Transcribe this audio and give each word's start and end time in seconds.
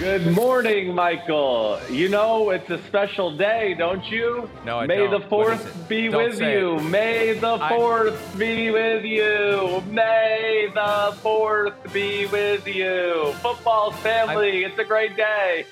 Good 0.00 0.32
morning, 0.34 0.94
Michael. 0.94 1.78
You 1.90 2.08
know 2.08 2.48
it's 2.50 2.70
a 2.70 2.82
special 2.84 3.36
day, 3.36 3.74
don't 3.76 4.02
you? 4.10 4.48
No, 4.64 4.78
I 4.78 4.86
May 4.86 4.96
don't. 5.06 5.20
the 5.20 5.28
fourth 5.28 5.88
be 5.90 6.08
Don't 6.08 6.24
with 6.30 6.40
you. 6.40 6.76
it. 6.76 6.82
May 6.84 7.38
the 7.38 7.58
I- 7.60 7.68
fourth 7.68 8.38
be 8.38 8.70
with 8.70 9.04
you. 9.04 9.82
May 9.90 10.70
the 10.72 11.14
fourth 11.20 11.92
be 11.92 12.24
with 12.26 12.66
you. 12.66 13.34
Football 13.42 13.90
family, 13.92 14.64
it's 14.64 14.78
a 14.78 14.84
great 14.84 15.16
day. 15.18 15.66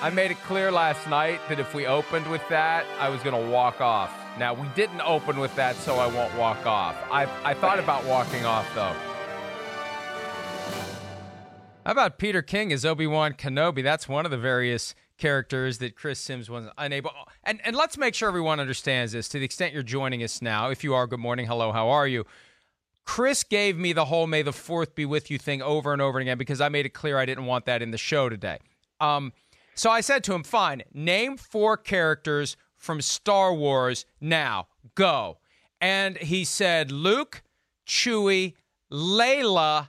I 0.00 0.08
made 0.08 0.30
it 0.30 0.40
clear 0.44 0.72
last 0.72 1.06
night 1.10 1.38
that 1.50 1.60
if 1.60 1.74
we 1.74 1.86
opened 1.86 2.26
with 2.30 2.42
that, 2.48 2.86
I 2.98 3.10
was 3.10 3.22
going 3.22 3.44
to 3.44 3.50
walk 3.50 3.82
off. 3.82 4.10
Now, 4.38 4.54
we 4.54 4.66
didn't 4.74 5.02
open 5.02 5.38
with 5.38 5.54
that, 5.56 5.76
so 5.76 5.96
I 5.96 6.06
won't 6.06 6.34
walk 6.36 6.64
off. 6.66 6.96
I, 7.12 7.24
I 7.44 7.52
thought 7.52 7.78
about 7.78 8.04
walking 8.06 8.46
off, 8.46 8.66
though. 8.74 8.94
How 11.84 11.92
about 11.92 12.18
Peter 12.18 12.40
King 12.40 12.72
as 12.72 12.86
Obi 12.86 13.06
Wan 13.06 13.34
Kenobi? 13.34 13.82
That's 13.82 14.08
one 14.08 14.24
of 14.24 14.30
the 14.30 14.38
various 14.38 14.94
characters 15.18 15.78
that 15.78 15.94
Chris 15.94 16.18
Sims 16.18 16.48
was 16.48 16.64
unable. 16.78 17.10
And 17.44 17.60
and 17.62 17.76
let's 17.76 17.98
make 17.98 18.14
sure 18.14 18.26
everyone 18.26 18.58
understands 18.58 19.12
this. 19.12 19.28
To 19.28 19.38
the 19.38 19.44
extent 19.44 19.74
you're 19.74 19.82
joining 19.82 20.22
us 20.22 20.40
now, 20.40 20.70
if 20.70 20.82
you 20.82 20.94
are, 20.94 21.06
good 21.06 21.20
morning, 21.20 21.46
hello, 21.46 21.72
how 21.72 21.90
are 21.90 22.08
you? 22.08 22.24
Chris 23.04 23.44
gave 23.44 23.76
me 23.76 23.92
the 23.92 24.06
whole 24.06 24.26
"May 24.26 24.40
the 24.40 24.52
Fourth 24.52 24.94
be 24.94 25.04
with 25.04 25.30
you" 25.30 25.36
thing 25.36 25.60
over 25.60 25.92
and 25.92 26.00
over 26.00 26.18
again 26.18 26.38
because 26.38 26.58
I 26.62 26.70
made 26.70 26.86
it 26.86 26.94
clear 26.94 27.18
I 27.18 27.26
didn't 27.26 27.44
want 27.44 27.66
that 27.66 27.82
in 27.82 27.90
the 27.90 27.98
show 27.98 28.30
today. 28.30 28.60
Um, 28.98 29.34
so 29.74 29.90
I 29.90 30.00
said 30.00 30.24
to 30.24 30.32
him, 30.32 30.42
"Fine, 30.42 30.84
name 30.94 31.36
four 31.36 31.76
characters 31.76 32.56
from 32.78 33.02
Star 33.02 33.52
Wars 33.52 34.06
now. 34.22 34.68
Go." 34.94 35.36
And 35.82 36.16
he 36.16 36.46
said, 36.46 36.90
"Luke, 36.90 37.42
Chewie, 37.86 38.54
Layla." 38.90 39.88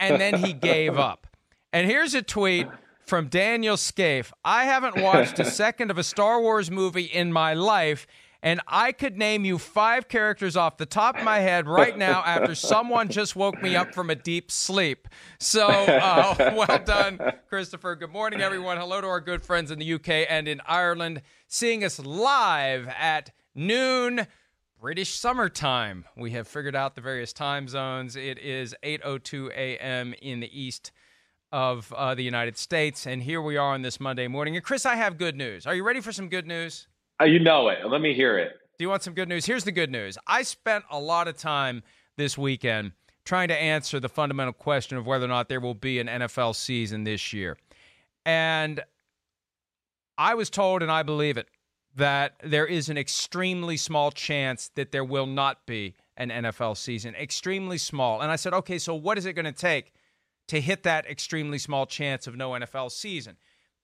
And 0.00 0.20
then 0.20 0.42
he 0.42 0.52
gave 0.52 0.98
up. 1.10 1.26
And 1.72 1.88
here's 1.88 2.14
a 2.14 2.22
tweet 2.22 2.66
from 3.06 3.28
Daniel 3.28 3.76
Scaife. 3.76 4.32
I 4.44 4.64
haven't 4.64 5.00
watched 5.00 5.38
a 5.38 5.44
second 5.50 5.90
of 5.90 5.98
a 5.98 6.02
Star 6.02 6.40
Wars 6.40 6.70
movie 6.70 7.04
in 7.04 7.32
my 7.32 7.54
life, 7.54 8.06
and 8.42 8.60
I 8.66 8.92
could 8.92 9.18
name 9.18 9.44
you 9.44 9.58
five 9.58 10.08
characters 10.08 10.56
off 10.56 10.78
the 10.78 10.86
top 10.86 11.18
of 11.18 11.24
my 11.24 11.40
head 11.40 11.68
right 11.68 11.96
now 11.96 12.22
after 12.24 12.54
someone 12.54 13.08
just 13.08 13.36
woke 13.36 13.62
me 13.62 13.76
up 13.76 13.94
from 13.94 14.10
a 14.10 14.14
deep 14.14 14.50
sleep. 14.50 15.08
So, 15.38 15.68
uh, 15.68 16.34
well 16.66 16.78
done, 16.84 17.20
Christopher. 17.48 17.96
Good 17.96 18.10
morning, 18.10 18.40
everyone. 18.40 18.78
Hello 18.78 19.00
to 19.00 19.06
our 19.06 19.20
good 19.20 19.42
friends 19.42 19.70
in 19.70 19.78
the 19.78 19.94
UK 19.94 20.26
and 20.28 20.48
in 20.48 20.60
Ireland, 20.66 21.22
seeing 21.48 21.84
us 21.84 21.98
live 21.98 22.88
at 22.88 23.30
noon. 23.54 24.26
British 24.80 25.10
summertime. 25.10 26.06
We 26.16 26.30
have 26.30 26.48
figured 26.48 26.74
out 26.74 26.94
the 26.94 27.02
various 27.02 27.34
time 27.34 27.68
zones. 27.68 28.16
It 28.16 28.38
is 28.38 28.74
8:02 28.82 29.50
a.m. 29.50 30.14
in 30.22 30.40
the 30.40 30.58
east 30.58 30.90
of 31.52 31.92
uh, 31.92 32.14
the 32.14 32.22
United 32.22 32.56
States, 32.56 33.06
and 33.06 33.22
here 33.22 33.42
we 33.42 33.58
are 33.58 33.74
on 33.74 33.82
this 33.82 34.00
Monday 34.00 34.26
morning. 34.26 34.56
And 34.56 34.64
Chris, 34.64 34.86
I 34.86 34.94
have 34.94 35.18
good 35.18 35.36
news. 35.36 35.66
Are 35.66 35.74
you 35.74 35.84
ready 35.84 36.00
for 36.00 36.12
some 36.12 36.30
good 36.30 36.46
news? 36.46 36.88
Uh, 37.20 37.24
you 37.24 37.38
know 37.38 37.68
it. 37.68 37.80
Let 37.86 38.00
me 38.00 38.14
hear 38.14 38.38
it. 38.38 38.52
Do 38.78 38.84
you 38.84 38.88
want 38.88 39.02
some 39.02 39.12
good 39.12 39.28
news? 39.28 39.44
Here's 39.44 39.64
the 39.64 39.72
good 39.72 39.90
news. 39.90 40.16
I 40.26 40.42
spent 40.42 40.84
a 40.90 40.98
lot 40.98 41.28
of 41.28 41.36
time 41.36 41.82
this 42.16 42.38
weekend 42.38 42.92
trying 43.26 43.48
to 43.48 43.56
answer 43.56 44.00
the 44.00 44.08
fundamental 44.08 44.54
question 44.54 44.96
of 44.96 45.06
whether 45.06 45.26
or 45.26 45.28
not 45.28 45.50
there 45.50 45.60
will 45.60 45.74
be 45.74 45.98
an 45.98 46.06
NFL 46.06 46.56
season 46.56 47.04
this 47.04 47.34
year. 47.34 47.58
And 48.24 48.80
I 50.16 50.32
was 50.32 50.48
told, 50.48 50.80
and 50.82 50.90
I 50.90 51.02
believe 51.02 51.36
it, 51.36 51.48
that 51.96 52.34
there 52.42 52.66
is 52.66 52.88
an 52.88 52.96
extremely 52.96 53.76
small 53.76 54.10
chance 54.10 54.70
that 54.74 54.92
there 54.92 55.04
will 55.04 55.26
not 55.26 55.66
be 55.66 55.94
an 56.16 56.30
NFL 56.30 56.76
season. 56.76 57.14
Extremely 57.14 57.78
small. 57.78 58.20
And 58.20 58.30
I 58.30 58.36
said, 58.36 58.52
okay, 58.54 58.78
so 58.78 58.94
what 58.94 59.18
is 59.18 59.26
it 59.26 59.32
going 59.32 59.46
to 59.46 59.52
take 59.52 59.92
to 60.48 60.60
hit 60.60 60.82
that 60.84 61.06
extremely 61.06 61.58
small 61.58 61.86
chance 61.86 62.26
of 62.26 62.36
no 62.36 62.50
NFL 62.50 62.92
season? 62.92 63.36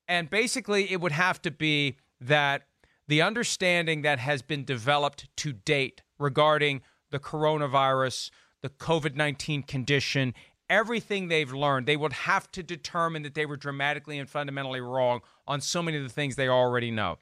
And 0.07 0.31
basically, 0.31 0.91
it 0.91 1.01
would 1.01 1.13
have 1.13 1.43
to 1.43 1.51
be 1.51 1.97
that 2.21 2.63
the 3.09 3.23
understanding 3.23 4.03
that 4.03 4.19
has 4.19 4.43
been 4.43 4.65
developed 4.65 5.29
to 5.39 5.53
date 5.53 6.03
regarding 6.19 6.83
the 7.11 7.19
coronavirus, 7.19 8.31
the 8.63 8.69
COVID 8.69 9.15
19 9.15 9.63
condition, 9.63 10.35
everything 10.69 11.29
they've 11.29 11.53
learned, 11.53 11.87
they 11.87 11.97
would 11.97 12.13
have 12.13 12.51
to 12.53 12.63
determine 12.63 13.23
that 13.23 13.35
they 13.35 13.47
were 13.47 13.57
dramatically 13.57 14.19
and 14.19 14.29
fundamentally 14.29 14.81
wrong 14.81 15.21
on 15.47 15.61
so 15.61 15.83
many 15.83 15.97
of 15.97 16.03
the 16.03 16.09
things 16.09 16.37
they 16.37 16.49
already 16.49 16.91
know. 16.91 17.19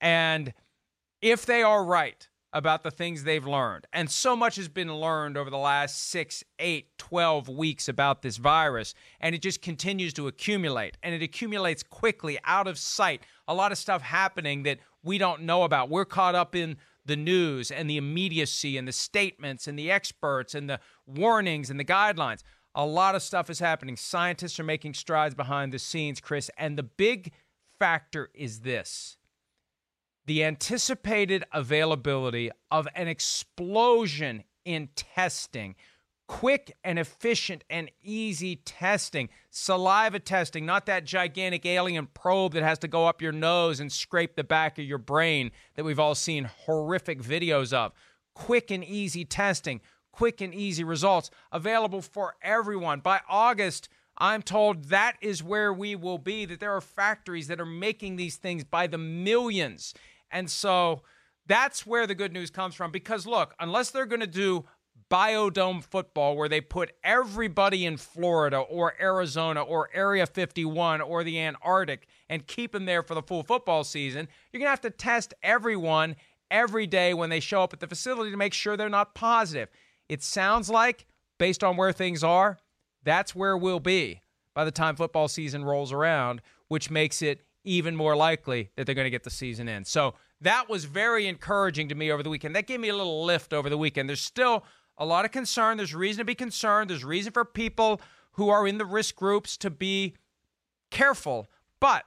And 0.00 0.52
if 1.20 1.46
they 1.46 1.62
are 1.62 1.84
right 1.84 2.28
about 2.52 2.82
the 2.82 2.90
things 2.90 3.24
they've 3.24 3.46
learned, 3.46 3.86
and 3.92 4.10
so 4.10 4.34
much 4.34 4.56
has 4.56 4.68
been 4.68 4.94
learned 4.94 5.36
over 5.36 5.50
the 5.50 5.58
last 5.58 6.10
six, 6.10 6.42
eight, 6.58 6.96
12 6.98 7.48
weeks 7.48 7.88
about 7.88 8.22
this 8.22 8.38
virus, 8.38 8.94
and 9.20 9.34
it 9.34 9.42
just 9.42 9.60
continues 9.60 10.12
to 10.14 10.28
accumulate, 10.28 10.96
and 11.02 11.14
it 11.14 11.22
accumulates 11.22 11.82
quickly 11.82 12.38
out 12.44 12.66
of 12.66 12.78
sight. 12.78 13.22
A 13.46 13.54
lot 13.54 13.72
of 13.72 13.78
stuff 13.78 14.02
happening 14.02 14.62
that 14.62 14.78
we 15.02 15.18
don't 15.18 15.42
know 15.42 15.64
about. 15.64 15.90
We're 15.90 16.04
caught 16.04 16.34
up 16.34 16.54
in 16.54 16.76
the 17.04 17.16
news 17.16 17.70
and 17.70 17.90
the 17.90 17.96
immediacy 17.96 18.76
and 18.76 18.86
the 18.86 18.92
statements 18.92 19.66
and 19.66 19.78
the 19.78 19.90
experts 19.90 20.54
and 20.54 20.70
the 20.70 20.80
warnings 21.06 21.70
and 21.70 21.80
the 21.80 21.84
guidelines. 21.84 22.42
A 22.74 22.86
lot 22.86 23.14
of 23.14 23.22
stuff 23.22 23.50
is 23.50 23.58
happening. 23.58 23.96
Scientists 23.96 24.60
are 24.60 24.64
making 24.64 24.94
strides 24.94 25.34
behind 25.34 25.72
the 25.72 25.78
scenes, 25.78 26.20
Chris. 26.20 26.50
And 26.56 26.78
the 26.78 26.82
big 26.82 27.32
factor 27.78 28.30
is 28.34 28.60
this 28.60 29.17
the 30.28 30.44
anticipated 30.44 31.42
availability 31.52 32.50
of 32.70 32.86
an 32.94 33.08
explosion 33.08 34.44
in 34.64 34.88
testing. 34.94 35.74
Quick 36.26 36.76
and 36.84 36.98
efficient 36.98 37.64
and 37.70 37.90
easy 38.02 38.56
testing, 38.56 39.30
saliva 39.50 40.18
testing, 40.18 40.66
not 40.66 40.84
that 40.84 41.06
gigantic 41.06 41.64
alien 41.64 42.06
probe 42.12 42.52
that 42.52 42.62
has 42.62 42.78
to 42.80 42.88
go 42.88 43.06
up 43.06 43.22
your 43.22 43.32
nose 43.32 43.80
and 43.80 43.90
scrape 43.90 44.36
the 44.36 44.44
back 44.44 44.78
of 44.78 44.84
your 44.84 44.98
brain 44.98 45.50
that 45.74 45.84
we've 45.86 45.98
all 45.98 46.14
seen 46.14 46.44
horrific 46.44 47.22
videos 47.22 47.72
of. 47.72 47.92
Quick 48.34 48.70
and 48.70 48.84
easy 48.84 49.24
testing, 49.24 49.80
quick 50.12 50.42
and 50.42 50.54
easy 50.54 50.84
results 50.84 51.30
available 51.50 52.02
for 52.02 52.34
everyone. 52.42 53.00
By 53.00 53.20
August, 53.26 53.88
I'm 54.18 54.42
told 54.42 54.84
that 54.86 55.16
is 55.22 55.42
where 55.42 55.72
we 55.72 55.94
will 55.94 56.18
be, 56.18 56.44
that 56.44 56.60
there 56.60 56.74
are 56.74 56.80
factories 56.80 57.46
that 57.46 57.60
are 57.60 57.66
making 57.66 58.16
these 58.16 58.36
things 58.36 58.64
by 58.64 58.86
the 58.88 58.98
millions. 58.98 59.94
And 60.30 60.50
so 60.50 61.02
That's 61.48 61.86
where 61.86 62.06
the 62.06 62.14
good 62.14 62.32
news 62.32 62.50
comes 62.50 62.74
from 62.74 62.92
because 62.92 63.26
look, 63.26 63.54
unless 63.58 63.90
they're 63.90 64.06
going 64.06 64.20
to 64.20 64.26
do 64.26 64.66
biodome 65.10 65.82
football 65.82 66.36
where 66.36 66.50
they 66.50 66.60
put 66.60 66.92
everybody 67.02 67.86
in 67.86 67.96
Florida 67.96 68.58
or 68.58 68.94
Arizona 69.00 69.62
or 69.62 69.88
Area 69.94 70.26
51 70.26 71.00
or 71.00 71.24
the 71.24 71.40
Antarctic 71.40 72.06
and 72.28 72.46
keep 72.46 72.72
them 72.72 72.84
there 72.84 73.02
for 73.02 73.14
the 73.14 73.22
full 73.22 73.42
football 73.42 73.82
season, 73.82 74.28
you're 74.52 74.58
going 74.58 74.66
to 74.66 74.70
have 74.70 74.82
to 74.82 74.90
test 74.90 75.32
everyone 75.42 76.14
every 76.50 76.86
day 76.86 77.14
when 77.14 77.30
they 77.30 77.40
show 77.40 77.62
up 77.62 77.72
at 77.72 77.80
the 77.80 77.86
facility 77.86 78.30
to 78.30 78.36
make 78.36 78.52
sure 78.52 78.76
they're 78.76 78.90
not 78.90 79.14
positive. 79.14 79.70
It 80.10 80.22
sounds 80.22 80.68
like, 80.68 81.06
based 81.38 81.64
on 81.64 81.78
where 81.78 81.92
things 81.92 82.22
are, 82.22 82.58
that's 83.02 83.34
where 83.34 83.56
we'll 83.56 83.80
be 83.80 84.20
by 84.54 84.66
the 84.66 84.70
time 84.70 84.96
football 84.96 85.28
season 85.28 85.64
rolls 85.64 85.92
around, 85.92 86.42
which 86.68 86.90
makes 86.90 87.22
it 87.22 87.40
even 87.64 87.96
more 87.96 88.16
likely 88.16 88.70
that 88.76 88.86
they're 88.86 88.94
going 88.94 89.06
to 89.06 89.10
get 89.10 89.24
the 89.24 89.30
season 89.30 89.68
in. 89.68 89.84
So 89.84 90.14
that 90.40 90.68
was 90.68 90.84
very 90.84 91.26
encouraging 91.26 91.88
to 91.88 91.94
me 91.94 92.10
over 92.10 92.22
the 92.22 92.30
weekend. 92.30 92.54
That 92.54 92.66
gave 92.66 92.80
me 92.80 92.88
a 92.88 92.96
little 92.96 93.24
lift 93.24 93.52
over 93.52 93.68
the 93.68 93.78
weekend. 93.78 94.08
There's 94.08 94.20
still 94.20 94.64
a 94.96 95.04
lot 95.04 95.24
of 95.24 95.32
concern. 95.32 95.76
There's 95.76 95.94
reason 95.94 96.18
to 96.18 96.24
be 96.24 96.34
concerned. 96.34 96.90
There's 96.90 97.04
reason 97.04 97.32
for 97.32 97.44
people 97.44 98.00
who 98.32 98.48
are 98.48 98.66
in 98.66 98.78
the 98.78 98.86
risk 98.86 99.16
groups 99.16 99.56
to 99.58 99.70
be 99.70 100.14
careful. 100.90 101.48
But 101.80 102.04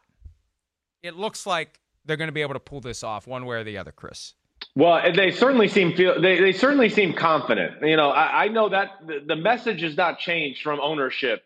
it 1.03 1.15
looks 1.15 1.45
like 1.45 1.79
they're 2.05 2.17
going 2.17 2.29
to 2.29 2.33
be 2.33 2.41
able 2.41 2.53
to 2.53 2.59
pull 2.59 2.81
this 2.81 3.03
off 3.03 3.27
one 3.27 3.45
way 3.45 3.57
or 3.57 3.63
the 3.63 3.77
other, 3.77 3.91
Chris. 3.91 4.33
Well, 4.75 5.01
they 5.13 5.31
certainly 5.31 5.67
seem 5.67 5.93
feel 5.95 6.21
they, 6.21 6.39
they 6.39 6.53
certainly 6.53 6.87
seem 6.87 7.13
confident. 7.13 7.81
You 7.81 7.97
know, 7.97 8.11
I, 8.11 8.45
I 8.45 8.47
know 8.47 8.69
that 8.69 9.05
the, 9.05 9.21
the 9.25 9.35
message 9.35 9.81
has 9.81 9.97
not 9.97 10.19
changed 10.19 10.61
from 10.61 10.79
ownership 10.79 11.43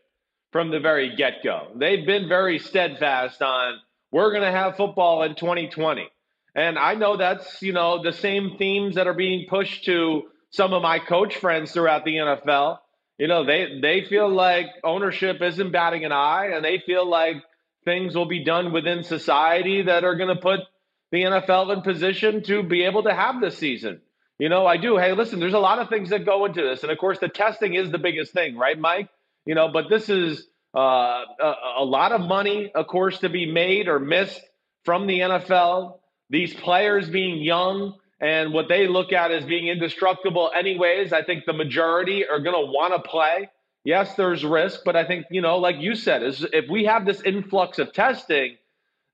from 0.51 0.69
the 0.69 0.79
very 0.79 1.15
get 1.15 1.43
go. 1.43 1.69
They've 1.75 2.05
been 2.05 2.27
very 2.27 2.59
steadfast 2.59 3.41
on 3.41 3.79
we're 4.15 4.31
going 4.31 4.43
to 4.43 4.51
have 4.51 4.77
football 4.77 5.23
in 5.23 5.35
2020, 5.35 6.07
and 6.55 6.79
I 6.79 6.95
know 6.95 7.17
that's 7.17 7.61
you 7.61 7.73
know 7.73 8.01
the 8.01 8.13
same 8.13 8.55
themes 8.57 8.95
that 8.95 9.07
are 9.07 9.13
being 9.13 9.45
pushed 9.49 9.83
to 9.85 10.23
some 10.51 10.71
of 10.71 10.81
my 10.81 10.99
coach 10.99 11.35
friends 11.35 11.73
throughout 11.73 12.05
the 12.05 12.15
NFL. 12.15 12.77
You 13.17 13.27
know, 13.27 13.45
they 13.45 13.79
they 13.81 14.05
feel 14.05 14.29
like 14.29 14.67
ownership 14.85 15.41
isn't 15.41 15.73
batting 15.73 16.05
an 16.05 16.13
eye, 16.13 16.51
and 16.53 16.63
they 16.63 16.81
feel 16.85 17.05
like 17.05 17.43
things 17.83 18.15
will 18.15 18.25
be 18.25 18.45
done 18.45 18.71
within 18.71 19.03
society 19.03 19.81
that 19.81 20.05
are 20.05 20.15
going 20.15 20.33
to 20.33 20.41
put 20.41 20.61
the 21.11 21.23
NFL 21.23 21.73
in 21.73 21.81
position 21.81 22.41
to 22.43 22.63
be 22.63 22.83
able 22.85 23.03
to 23.03 23.13
have 23.13 23.41
this 23.41 23.57
season. 23.57 23.99
You 24.39 24.47
know, 24.47 24.65
I 24.65 24.77
do. 24.77 24.95
Hey, 24.95 25.11
listen, 25.11 25.41
there's 25.41 25.53
a 25.53 25.59
lot 25.59 25.79
of 25.79 25.89
things 25.89 26.11
that 26.11 26.25
go 26.25 26.45
into 26.45 26.61
this, 26.61 26.83
and 26.83 26.91
of 26.91 26.97
course, 26.99 27.19
the 27.19 27.27
testing 27.27 27.73
is 27.73 27.91
the 27.91 27.97
biggest 27.97 28.31
thing, 28.31 28.55
right, 28.55 28.79
Mike? 28.79 29.09
You 29.45 29.55
know, 29.55 29.67
but 29.73 29.89
this 29.89 30.07
is 30.07 30.47
uh, 30.75 31.23
a, 31.39 31.53
a 31.77 31.83
lot 31.85 32.11
of 32.11 32.21
money, 32.21 32.71
of 32.75 32.87
course, 32.87 33.19
to 33.19 33.29
be 33.29 33.51
made 33.51 33.87
or 33.87 33.99
missed 33.99 34.41
from 34.83 35.07
the 35.07 35.19
NFL. 35.19 35.99
These 36.29 36.53
players 36.53 37.09
being 37.09 37.41
young 37.41 37.95
and 38.19 38.53
what 38.53 38.67
they 38.67 38.87
look 38.87 39.13
at 39.13 39.31
as 39.31 39.45
being 39.45 39.67
indestructible, 39.67 40.51
anyways. 40.55 41.13
I 41.13 41.23
think 41.23 41.45
the 41.45 41.53
majority 41.53 42.27
are 42.27 42.39
going 42.39 42.55
to 42.55 42.71
want 42.71 42.93
to 42.93 43.09
play. 43.09 43.49
Yes, 43.83 44.15
there's 44.15 44.43
risk, 44.43 44.81
but 44.83 44.95
I 44.95 45.05
think 45.05 45.27
you 45.29 45.41
know, 45.41 45.57
like 45.57 45.77
you 45.77 45.95
said, 45.95 46.23
is 46.23 46.45
if 46.53 46.69
we 46.69 46.85
have 46.85 47.05
this 47.05 47.21
influx 47.21 47.77
of 47.77 47.93
testing, 47.93 48.57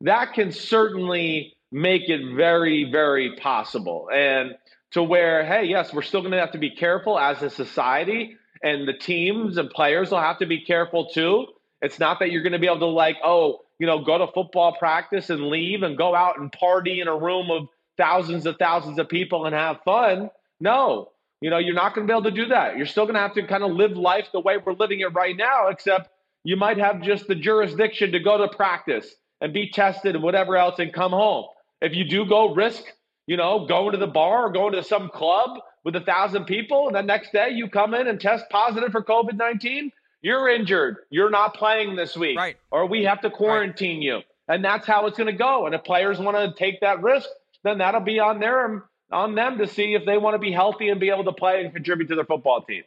that 0.02 0.34
can 0.34 0.52
certainly 0.52 1.58
make 1.72 2.10
it 2.10 2.36
very, 2.36 2.90
very 2.90 3.36
possible. 3.36 4.10
And 4.14 4.56
to 4.92 5.04
where, 5.04 5.46
hey, 5.46 5.66
yes, 5.66 5.94
we're 5.94 6.02
still 6.02 6.22
going 6.22 6.32
to 6.32 6.40
have 6.40 6.52
to 6.52 6.58
be 6.58 6.70
careful 6.70 7.18
as 7.18 7.42
a 7.42 7.50
society, 7.50 8.38
and 8.64 8.88
the 8.88 8.94
teams 8.94 9.58
and 9.58 9.70
players 9.70 10.12
will 10.12 10.20
have 10.20 10.40
to 10.40 10.46
be 10.46 10.62
careful 10.62 11.08
too. 11.08 11.48
It's 11.82 12.00
not 12.00 12.20
that 12.20 12.32
you're 12.32 12.44
going 12.44 12.54
to 12.54 12.60
be 12.60 12.68
able 12.68 12.80
to, 12.80 12.86
like, 12.86 13.18
oh, 13.24 13.62
you 13.80 13.88
know, 13.88 14.04
go 14.04 14.18
to 14.20 14.28
football 14.32 14.76
practice 14.78 15.30
and 15.32 15.48
leave 15.48 15.82
and 15.82 15.98
go 15.98 16.14
out 16.14 16.38
and 16.40 16.52
party 16.52 17.02
in 17.02 17.08
a 17.08 17.18
room 17.18 17.50
of 17.50 17.68
thousands 17.98 18.46
of 18.46 18.58
thousands 18.58 19.00
of 19.00 19.10
people 19.10 19.46
and 19.46 19.56
have 19.56 19.82
fun. 19.84 20.30
No, 20.60 21.10
you 21.42 21.50
know, 21.50 21.58
you're 21.58 21.74
not 21.74 21.96
going 21.96 22.08
to 22.08 22.12
be 22.12 22.16
able 22.16 22.30
to 22.30 22.36
do 22.36 22.48
that. 22.50 22.78
You're 22.78 22.86
still 22.86 23.06
going 23.06 23.16
to 23.16 23.22
have 23.22 23.34
to 23.34 23.48
kind 23.48 23.64
of 23.64 23.72
live 23.72 23.94
life 23.94 24.28
the 24.32 24.40
way 24.40 24.58
we're 24.58 24.74
living 24.74 25.00
it 25.00 25.14
right 25.14 25.36
now, 25.36 25.70
except 25.70 26.10
you 26.44 26.56
might 26.56 26.78
have 26.78 27.02
just 27.02 27.28
the 27.28 27.36
jurisdiction 27.36 28.12
to 28.12 28.20
go 28.20 28.38
to 28.38 28.56
practice 28.56 29.16
and 29.42 29.52
be 29.52 29.72
tested 29.72 30.16
and 30.16 30.24
whatever 30.24 30.56
else 30.56 30.78
and 30.78 30.94
come 30.94 31.12
home. 31.12 31.46
If 31.82 31.96
you 31.96 32.04
do 32.04 32.26
go 32.26 32.54
risk, 32.54 32.84
you 33.26 33.38
know, 33.38 33.66
going 33.66 33.94
to 33.94 33.98
the 33.98 34.06
bar 34.06 34.46
or 34.46 34.52
going 34.52 34.74
to 34.74 34.84
some 34.84 35.10
club 35.10 35.60
with 35.84 35.96
a 35.96 36.02
thousand 36.02 36.46
people, 36.46 36.88
and 36.88 36.96
the 36.96 37.02
next 37.02 37.32
day 37.32 37.50
you 37.50 37.68
come 37.70 37.94
in 37.94 38.08
and 38.08 38.20
test 38.20 38.46
positive 38.50 38.92
for 38.92 39.04
COVID 39.04 39.36
19, 39.36 39.92
you're 40.22 40.50
injured. 40.50 40.98
You're 41.10 41.30
not 41.30 41.56
playing 41.56 41.96
this 41.96 42.16
week. 42.16 42.38
Right. 42.38 42.58
Or 42.72 42.86
we 42.86 43.04
have 43.04 43.22
to 43.22 43.30
quarantine 43.30 43.98
right. 43.98 44.04
you. 44.04 44.20
And 44.48 44.64
that's 44.64 44.86
how 44.86 45.06
it's 45.08 45.18
going 45.18 45.32
to 45.32 45.38
go. 45.38 45.66
And 45.66 45.74
if 45.74 45.84
players 45.84 46.20
want 46.20 46.38
to 46.38 46.54
take 46.58 46.82
that 46.82 47.02
risk, 47.02 47.28
then 47.64 47.78
that'll 47.78 48.02
be 48.02 48.20
on 48.20 48.40
their 48.40 48.84
on 49.12 49.36
them 49.36 49.58
to 49.58 49.68
see 49.68 49.94
if 49.94 50.06
they 50.06 50.18
want 50.18 50.36
to 50.36 50.40
be 50.40 50.52
healthy 50.52 50.90
and 50.90 51.00
be 51.00 51.10
able 51.10 51.26
to 51.26 51.34
play 51.34 51.64
and 51.64 51.74
contribute 51.74 52.08
to 52.08 52.16
their 52.16 52.26
football 52.26 52.62
team. 52.62 52.84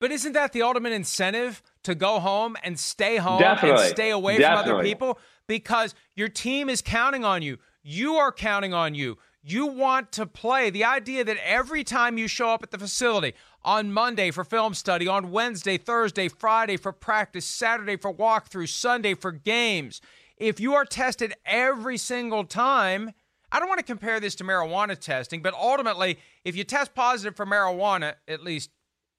But 0.00 0.10
isn't 0.10 0.32
that 0.32 0.52
the 0.52 0.62
ultimate 0.62 0.92
incentive 0.92 1.62
to 1.84 1.94
go 1.94 2.18
home 2.18 2.56
and 2.62 2.78
stay 2.78 3.16
home 3.16 3.40
Definitely. 3.40 3.84
and 3.84 3.90
stay 3.90 4.10
away 4.10 4.38
Definitely. 4.38 4.70
from 4.70 4.74
other 4.76 4.84
people? 4.84 5.18
Because 5.46 5.94
your 6.16 6.28
team 6.28 6.68
is 6.68 6.82
counting 6.82 7.24
on 7.24 7.42
you. 7.42 7.58
You 7.82 8.16
are 8.16 8.32
counting 8.32 8.74
on 8.74 8.94
you. 8.94 9.18
You 9.46 9.66
want 9.66 10.10
to 10.12 10.24
play. 10.24 10.70
The 10.70 10.84
idea 10.84 11.22
that 11.22 11.36
every 11.44 11.84
time 11.84 12.16
you 12.16 12.28
show 12.28 12.48
up 12.48 12.62
at 12.62 12.70
the 12.70 12.78
facility 12.78 13.34
on 13.62 13.92
Monday 13.92 14.30
for 14.30 14.42
film 14.42 14.72
study, 14.72 15.06
on 15.06 15.30
Wednesday, 15.30 15.76
Thursday, 15.76 16.28
Friday 16.28 16.78
for 16.78 16.92
practice, 16.92 17.44
Saturday 17.44 17.96
for 17.96 18.12
walkthrough, 18.12 18.70
Sunday 18.70 19.12
for 19.12 19.32
games, 19.32 20.00
if 20.38 20.60
you 20.60 20.72
are 20.72 20.86
tested 20.86 21.34
every 21.44 21.98
single 21.98 22.44
time, 22.44 23.12
I 23.52 23.58
don't 23.58 23.68
want 23.68 23.80
to 23.80 23.84
compare 23.84 24.18
this 24.18 24.34
to 24.36 24.44
marijuana 24.44 24.98
testing, 24.98 25.42
but 25.42 25.52
ultimately, 25.52 26.18
if 26.46 26.56
you 26.56 26.64
test 26.64 26.94
positive 26.94 27.36
for 27.36 27.44
marijuana, 27.44 28.14
at 28.26 28.42
least 28.42 28.70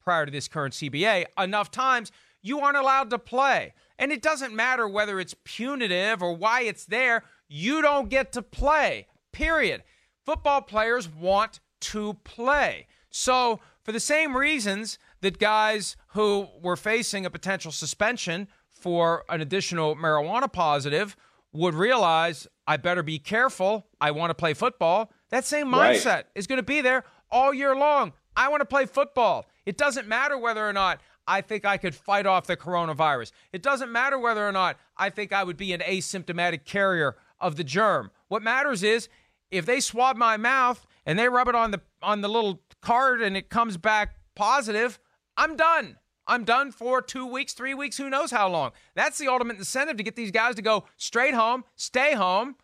prior 0.04 0.26
to 0.26 0.32
this 0.32 0.48
current 0.48 0.74
CBA, 0.74 1.26
enough 1.38 1.70
times, 1.70 2.12
you 2.42 2.62
aren't 2.62 2.78
allowed 2.78 3.12
to 3.12 3.20
play. 3.20 3.76
And 4.00 4.12
it 4.12 4.24
doesn't 4.24 4.56
matter 4.56 4.88
whether 4.88 5.20
it's 5.20 5.36
punitive 5.44 6.24
or 6.24 6.34
why 6.34 6.62
it's 6.62 6.86
there, 6.86 7.24
you 7.48 7.84
don't 7.84 8.10
get 8.10 8.32
to 8.32 8.42
play, 8.42 9.06
period. 9.32 9.84
Football 10.26 10.62
players 10.62 11.08
want 11.08 11.60
to 11.82 12.16
play. 12.24 12.88
So, 13.12 13.60
for 13.84 13.92
the 13.92 14.00
same 14.00 14.36
reasons 14.36 14.98
that 15.22 15.38
guys 15.38 15.96
who 16.10 16.48
were 16.60 16.76
facing 16.76 17.26
a 17.26 17.30
potential 17.30 17.72
suspension 17.72 18.48
for 18.72 19.24
an 19.30 19.42
additional 19.42 19.96
marijuana 19.96 20.52
positive 20.52 21.16
would 21.54 21.76
realize 21.76 22.48
I 22.66 22.78
better 22.78 23.04
be 23.04 23.20
careful. 23.20 23.86
I 24.02 24.12
want 24.12 24.32
to 24.32 24.34
play 24.34 24.56
football. 24.56 25.12
That 25.30 25.46
same 25.46 25.68
mindset 25.68 26.06
right. 26.06 26.26
is 26.34 26.48
going 26.48 26.58
to 26.58 26.64
be 26.64 26.82
there 26.82 27.04
all 27.30 27.54
year 27.54 27.76
long. 27.76 28.14
I 28.36 28.50
want 28.50 28.62
to 28.62 28.66
play 28.66 28.86
football. 28.86 29.46
It 29.66 29.78
doesn't 29.78 30.08
matter 30.08 30.38
whether 30.38 30.68
or 30.68 30.74
not 30.74 31.00
I 31.28 31.42
think 31.42 31.66
I 31.66 31.78
could 31.78 31.96
fight 31.96 32.26
off 32.26 32.48
the 32.48 32.58
coronavirus. 32.58 33.32
It 33.54 33.62
doesn't 33.62 33.92
matter 33.92 34.20
whether 34.20 34.46
or 34.46 34.52
not 34.52 34.78
I 34.98 35.10
think 35.10 35.32
I 35.34 35.44
would 35.44 35.58
be 35.58 35.74
an 35.74 35.82
asymptomatic 35.82 36.66
carrier 36.66 37.16
of 37.40 37.56
the 37.56 37.64
germ. 37.64 38.12
What 38.28 38.44
matters 38.44 38.84
is 38.84 39.08
if 39.52 39.66
they 39.66 39.80
swab 39.80 40.16
my 40.16 40.38
mouth 40.38 40.86
and 41.06 41.18
they 41.18 41.30
rub 41.30 41.48
it 41.48 41.56
on 41.56 41.72
the 41.72 41.82
on 42.02 42.22
the 42.22 42.28
little 42.28 42.62
card 42.82 43.22
and 43.22 43.36
it 43.36 43.50
comes 43.50 43.78
back 43.78 44.16
positive, 44.36 45.00
I'm 45.38 45.56
done. 45.56 45.98
I'm 46.28 46.44
done 46.44 46.72
for 46.72 47.02
two 47.02 47.26
weeks, 47.26 47.54
three 47.54 47.74
weeks, 47.74 47.98
who 47.98 48.10
knows 48.10 48.32
how 48.32 48.48
long. 48.50 48.72
That's 48.96 49.18
the 49.18 49.28
ultimate 49.28 49.58
incentive 49.58 49.98
to 49.98 50.04
get 50.04 50.16
these 50.16 50.32
guys 50.32 50.56
to 50.56 50.62
go 50.62 50.86
straight 50.98 51.36
home, 51.36 51.66
stay 51.76 52.14
home, 52.14 52.56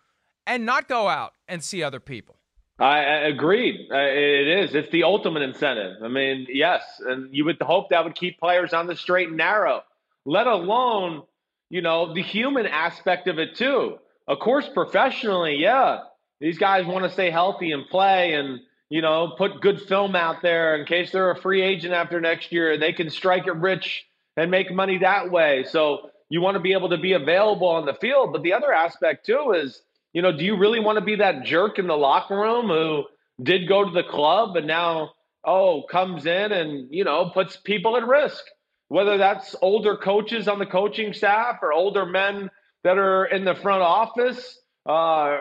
and 0.47 0.65
not 0.65 0.87
go 0.87 1.07
out 1.07 1.33
and 1.47 1.63
see 1.63 1.83
other 1.83 1.99
people. 1.99 2.37
I 2.79 2.99
agreed. 3.27 3.89
Uh, 3.91 3.97
it 3.97 4.47
is. 4.47 4.73
It's 4.73 4.89
the 4.91 5.03
ultimate 5.03 5.43
incentive. 5.43 6.01
I 6.03 6.07
mean, 6.07 6.47
yes, 6.49 6.81
and 7.05 7.29
you 7.31 7.45
would 7.45 7.61
hope 7.61 7.89
that 7.91 8.03
would 8.03 8.15
keep 8.15 8.39
players 8.39 8.73
on 8.73 8.87
the 8.87 8.95
straight 8.95 9.27
and 9.27 9.37
narrow. 9.37 9.83
Let 10.25 10.47
alone, 10.47 11.21
you 11.69 11.83
know, 11.83 12.15
the 12.15 12.23
human 12.23 12.65
aspect 12.65 13.27
of 13.27 13.37
it 13.37 13.55
too. 13.55 13.99
Of 14.27 14.39
course, 14.39 14.67
professionally, 14.67 15.57
yeah, 15.57 15.99
these 16.41 16.57
guys 16.57 16.85
want 16.85 17.05
to 17.05 17.11
stay 17.11 17.29
healthy 17.31 17.71
and 17.71 17.87
play, 17.87 18.33
and 18.33 18.59
you 18.89 19.01
know, 19.01 19.35
put 19.37 19.61
good 19.61 19.81
film 19.81 20.17
out 20.17 20.41
there 20.41 20.75
in 20.75 20.85
case 20.85 21.11
they're 21.11 21.31
a 21.31 21.41
free 21.41 21.61
agent 21.61 21.93
after 21.93 22.19
next 22.19 22.51
year. 22.51 22.73
and 22.73 22.81
They 22.81 22.91
can 22.91 23.09
strike 23.09 23.47
it 23.47 23.55
rich 23.55 24.05
and 24.35 24.51
make 24.51 24.69
money 24.69 24.97
that 24.97 25.31
way. 25.31 25.63
So 25.69 26.09
you 26.27 26.41
want 26.41 26.55
to 26.55 26.59
be 26.59 26.73
able 26.73 26.89
to 26.89 26.97
be 26.97 27.13
available 27.13 27.69
on 27.69 27.85
the 27.85 27.93
field. 27.93 28.33
But 28.33 28.43
the 28.43 28.51
other 28.51 28.73
aspect 28.73 29.25
too 29.25 29.53
is, 29.55 29.81
you 30.11 30.21
know, 30.21 30.35
do 30.35 30.43
you 30.43 30.57
really 30.57 30.81
want 30.81 30.97
to 30.97 31.05
be 31.05 31.15
that 31.15 31.45
jerk 31.45 31.79
in 31.79 31.87
the 31.87 31.95
locker 31.95 32.35
room 32.35 32.67
who 32.67 33.05
did 33.41 33.69
go 33.69 33.85
to 33.85 33.91
the 33.91 34.03
club 34.03 34.57
and 34.57 34.67
now, 34.67 35.11
oh, 35.45 35.83
comes 35.89 36.25
in 36.25 36.51
and, 36.51 36.89
you 36.91 37.05
know, 37.05 37.29
puts 37.33 37.55
people 37.55 37.95
at 37.95 38.05
risk? 38.05 38.43
Whether 38.89 39.17
that's 39.17 39.55
older 39.61 39.95
coaches 39.95 40.49
on 40.49 40.59
the 40.59 40.65
coaching 40.65 41.13
staff 41.13 41.59
or 41.61 41.71
older 41.71 42.05
men 42.05 42.51
that 42.83 42.97
are 42.97 43.23
in 43.23 43.45
the 43.45 43.55
front 43.55 43.83
office 43.83 44.59
uh, 44.87 44.91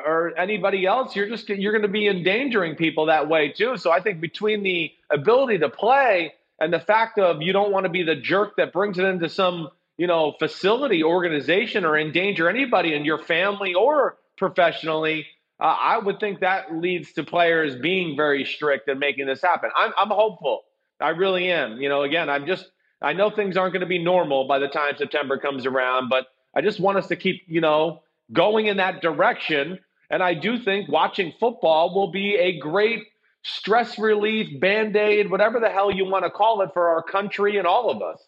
or 0.07 0.33
anybody 0.39 0.87
else, 0.87 1.17
you're 1.17 1.29
just 1.29 1.49
you're 1.49 1.73
going 1.73 1.83
to 1.83 1.89
be 1.89 2.09
endangering 2.09 2.77
people 2.77 3.07
that 3.07 3.29
way 3.29 3.51
too. 3.53 3.77
So 3.77 3.91
I 3.91 4.01
think 4.01 4.21
between 4.21 4.63
the 4.63 4.93
ability 5.11 5.59
to 5.59 5.69
play 5.71 6.35
and 6.61 6.73
the 6.73 6.81
fact 6.81 7.19
of 7.19 7.43
you 7.43 7.53
don't 7.53 7.73
want 7.73 7.85
to 7.85 7.91
be 7.91 8.03
the 8.03 8.17
jerk 8.17 8.57
that 8.57 8.73
brings 8.73 8.99
it 8.99 9.05
into 9.05 9.29
some 9.29 9.69
you 9.97 10.07
know 10.07 10.35
facility 10.39 11.03
organization 11.03 11.85
or 11.85 11.99
endanger 11.99 12.49
anybody 12.49 12.95
in 12.95 13.05
your 13.05 13.19
family 13.19 13.75
or 13.75 14.19
professionally. 14.37 15.27
uh, 15.61 15.65
I 15.65 15.99
would 15.99 16.19
think 16.21 16.41
that 16.41 16.75
leads 16.75 17.13
to 17.13 17.23
players 17.25 17.77
being 17.77 18.17
very 18.17 18.45
strict 18.45 18.89
and 18.89 18.99
making 18.99 19.27
this 19.27 19.43
happen. 19.43 19.71
I'm, 19.77 19.93
I'm 19.97 20.09
hopeful. 20.09 20.63
I 21.01 21.11
really 21.11 21.51
am. 21.51 21.79
You 21.81 21.89
know, 21.89 22.03
again, 22.03 22.31
I'm 22.31 22.47
just, 22.47 22.67
I 23.03 23.13
know 23.13 23.31
things 23.31 23.57
aren't 23.57 23.73
going 23.73 23.83
to 23.83 23.87
be 23.87 24.03
normal 24.03 24.47
by 24.49 24.59
the 24.59 24.69
time 24.69 24.95
September 24.97 25.39
comes 25.39 25.67
around, 25.67 26.09
but 26.09 26.27
I 26.55 26.63
just 26.63 26.81
want 26.81 26.99
us 26.99 27.09
to 27.09 27.17
keep, 27.17 27.43
you 27.47 27.61
know, 27.61 28.03
going 28.33 28.67
in 28.67 28.77
that 28.79 29.03
direction. 29.03 29.79
And 30.11 30.23
I 30.23 30.35
do 30.35 30.59
think 30.59 30.89
watching 30.89 31.33
football 31.39 31.95
will 31.95 32.11
be 32.11 32.37
a 32.37 32.59
great 32.59 33.05
stress 33.43 33.99
relief, 33.99 34.61
band 34.61 34.97
aid, 34.97 35.31
whatever 35.31 35.61
the 35.61 35.71
hell 35.71 35.91
you 35.91 36.05
want 36.05 36.25
to 36.25 36.31
call 36.31 36.63
it 36.63 36.71
for 36.75 36.89
our 36.89 37.03
country 37.03 37.57
and 37.57 37.67
all 37.67 37.91
of 37.91 38.03
us. 38.03 38.23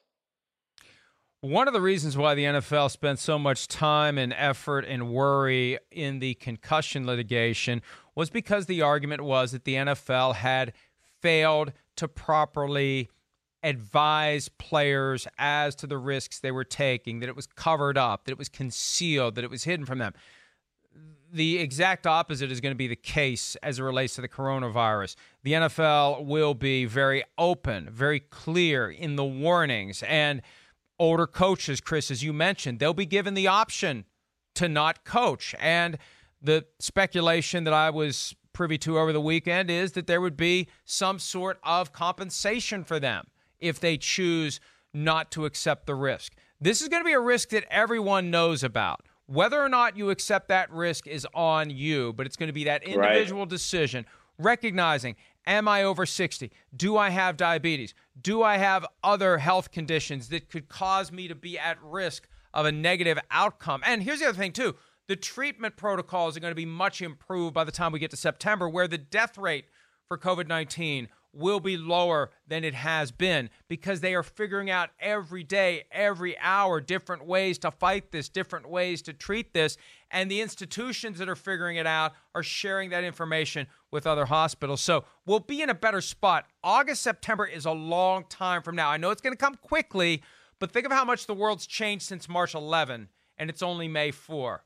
One 1.40 1.66
of 1.66 1.74
the 1.74 1.80
reasons 1.80 2.16
why 2.16 2.36
the 2.36 2.44
NFL 2.44 2.88
spent 2.92 3.18
so 3.18 3.36
much 3.36 3.66
time 3.66 4.16
and 4.16 4.32
effort 4.32 4.84
and 4.86 5.10
worry 5.10 5.76
in 5.90 6.20
the 6.20 6.34
concussion 6.34 7.04
litigation 7.04 7.82
was 8.14 8.30
because 8.30 8.66
the 8.66 8.82
argument 8.82 9.22
was 9.22 9.50
that 9.50 9.64
the 9.64 9.74
NFL 9.74 10.36
had 10.36 10.72
failed 11.20 11.72
to 11.96 12.06
properly 12.06 13.10
advise 13.62 14.48
players 14.48 15.26
as 15.38 15.74
to 15.76 15.86
the 15.86 15.98
risks 15.98 16.40
they 16.40 16.50
were 16.50 16.64
taking, 16.64 17.20
that 17.20 17.28
it 17.28 17.36
was 17.36 17.46
covered 17.46 17.96
up, 17.96 18.24
that 18.24 18.32
it 18.32 18.38
was 18.38 18.48
concealed, 18.48 19.34
that 19.36 19.44
it 19.44 19.50
was 19.50 19.64
hidden 19.64 19.86
from 19.86 19.98
them. 19.98 20.12
The 21.32 21.58
exact 21.58 22.06
opposite 22.06 22.52
is 22.52 22.60
going 22.60 22.74
to 22.74 22.78
be 22.78 22.88
the 22.88 22.96
case 22.96 23.56
as 23.62 23.78
it 23.78 23.82
relates 23.82 24.16
to 24.16 24.20
the 24.20 24.28
coronavirus. 24.28 25.16
The 25.44 25.52
NFL 25.52 26.26
will 26.26 26.54
be 26.54 26.84
very 26.84 27.24
open, 27.38 27.88
very 27.90 28.20
clear 28.20 28.90
in 28.90 29.16
the 29.16 29.24
warnings 29.24 30.02
and 30.02 30.42
older 30.98 31.26
coaches, 31.26 31.80
Chris, 31.80 32.10
as 32.10 32.22
you 32.22 32.32
mentioned, 32.32 32.78
they'll 32.78 32.92
be 32.92 33.06
given 33.06 33.34
the 33.34 33.46
option 33.46 34.04
to 34.54 34.68
not 34.68 35.04
coach. 35.04 35.54
And 35.58 35.96
the 36.42 36.66
speculation 36.78 37.64
that 37.64 37.72
I 37.72 37.88
was 37.90 38.34
privy 38.52 38.76
to 38.78 38.98
over 38.98 39.12
the 39.12 39.20
weekend 39.20 39.70
is 39.70 39.92
that 39.92 40.06
there 40.06 40.20
would 40.20 40.36
be 40.36 40.68
some 40.84 41.18
sort 41.18 41.58
of 41.62 41.92
compensation 41.92 42.84
for 42.84 43.00
them 43.00 43.26
if 43.62 43.80
they 43.80 43.96
choose 43.96 44.60
not 44.92 45.30
to 45.32 45.46
accept 45.46 45.86
the 45.86 45.94
risk. 45.94 46.34
This 46.60 46.82
is 46.82 46.88
going 46.88 47.02
to 47.02 47.06
be 47.06 47.12
a 47.12 47.20
risk 47.20 47.48
that 47.50 47.64
everyone 47.70 48.30
knows 48.30 48.62
about. 48.62 49.00
Whether 49.26 49.60
or 49.60 49.68
not 49.68 49.96
you 49.96 50.10
accept 50.10 50.48
that 50.48 50.70
risk 50.70 51.06
is 51.06 51.26
on 51.32 51.70
you, 51.70 52.12
but 52.12 52.26
it's 52.26 52.36
going 52.36 52.48
to 52.48 52.52
be 52.52 52.64
that 52.64 52.82
individual 52.82 53.42
right. 53.42 53.48
decision, 53.48 54.04
recognizing 54.38 55.16
Am 55.46 55.66
I 55.66 55.82
over 55.82 56.06
60? 56.06 56.52
Do 56.76 56.96
I 56.96 57.10
have 57.10 57.36
diabetes? 57.36 57.94
Do 58.20 58.42
I 58.42 58.58
have 58.58 58.86
other 59.02 59.38
health 59.38 59.72
conditions 59.72 60.28
that 60.28 60.48
could 60.48 60.68
cause 60.68 61.10
me 61.10 61.26
to 61.28 61.34
be 61.34 61.58
at 61.58 61.82
risk 61.82 62.28
of 62.54 62.64
a 62.64 62.72
negative 62.72 63.18
outcome? 63.30 63.82
And 63.84 64.02
here's 64.02 64.20
the 64.20 64.28
other 64.28 64.38
thing, 64.38 64.52
too 64.52 64.76
the 65.08 65.16
treatment 65.16 65.76
protocols 65.76 66.36
are 66.36 66.40
going 66.40 66.52
to 66.52 66.56
be 66.56 66.64
much 66.64 67.02
improved 67.02 67.52
by 67.52 67.64
the 67.64 67.72
time 67.72 67.92
we 67.92 67.98
get 67.98 68.12
to 68.12 68.16
September, 68.16 68.68
where 68.68 68.86
the 68.86 68.98
death 68.98 69.36
rate 69.36 69.66
for 70.06 70.16
COVID 70.16 70.46
19 70.46 71.08
will 71.32 71.60
be 71.60 71.76
lower 71.76 72.30
than 72.46 72.64
it 72.64 72.74
has 72.74 73.10
been 73.10 73.48
because 73.68 74.00
they 74.00 74.14
are 74.14 74.22
figuring 74.22 74.70
out 74.70 74.90
every 75.00 75.42
day, 75.42 75.84
every 75.90 76.38
hour, 76.38 76.80
different 76.80 77.26
ways 77.26 77.58
to 77.58 77.70
fight 77.70 78.12
this, 78.12 78.28
different 78.28 78.68
ways 78.68 79.02
to 79.02 79.12
treat 79.12 79.54
this. 79.54 79.76
And 80.10 80.30
the 80.30 80.40
institutions 80.40 81.18
that 81.18 81.28
are 81.28 81.36
figuring 81.36 81.76
it 81.76 81.86
out 81.86 82.12
are 82.34 82.42
sharing 82.42 82.90
that 82.90 83.04
information 83.04 83.66
with 83.90 84.06
other 84.06 84.26
hospitals. 84.26 84.80
So 84.80 85.04
we'll 85.24 85.40
be 85.40 85.62
in 85.62 85.70
a 85.70 85.74
better 85.74 86.00
spot. 86.00 86.46
August, 86.62 87.02
September 87.02 87.46
is 87.46 87.64
a 87.64 87.72
long 87.72 88.24
time 88.28 88.62
from 88.62 88.76
now. 88.76 88.90
I 88.90 88.98
know 88.98 89.10
it's 89.10 89.22
going 89.22 89.34
to 89.34 89.38
come 89.38 89.54
quickly, 89.54 90.22
but 90.58 90.70
think 90.70 90.86
of 90.86 90.92
how 90.92 91.04
much 91.04 91.26
the 91.26 91.34
world's 91.34 91.66
changed 91.66 92.04
since 92.04 92.28
March 92.28 92.54
11, 92.54 93.08
and 93.38 93.50
it's 93.50 93.62
only 93.62 93.88
May 93.88 94.10
4. 94.10 94.62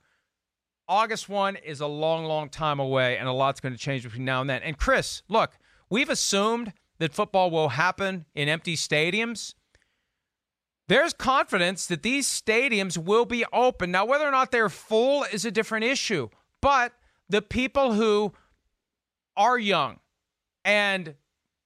August 0.88 1.28
1 1.28 1.56
is 1.56 1.80
a 1.80 1.87
long, 1.87 2.25
long 2.26 2.49
time 2.49 2.78
away, 2.78 3.18
and 3.18 3.28
a 3.28 3.32
lot's 3.32 3.61
going 3.61 3.75
to 3.75 3.78
change 3.78 4.04
between 4.04 4.25
now 4.25 4.40
and 4.40 4.49
then. 4.49 4.62
And 4.62 4.78
Chris, 4.78 5.23
look, 5.28 5.58
We've 5.88 6.09
assumed 6.09 6.73
that 6.99 7.12
football 7.12 7.50
will 7.50 7.71
happen 7.71 8.25
in 8.35 8.49
empty 8.49 8.76
stadiums. 8.76 9.55
There's 10.88 11.12
confidence 11.12 11.87
that 11.87 12.02
these 12.02 12.28
stadiums 12.28 12.97
will 12.97 13.25
be 13.25 13.45
open. 13.52 13.90
Now, 13.90 14.05
whether 14.05 14.26
or 14.26 14.31
not 14.31 14.52
they're 14.52 14.69
full 14.69 15.25
is 15.25 15.45
a 15.45 15.50
different 15.50 15.85
issue. 15.85 16.28
But 16.62 16.93
the 17.28 17.43
people 17.43 17.93
who 17.93 18.33
are 19.37 19.59
young 19.59 19.99
and 20.64 21.14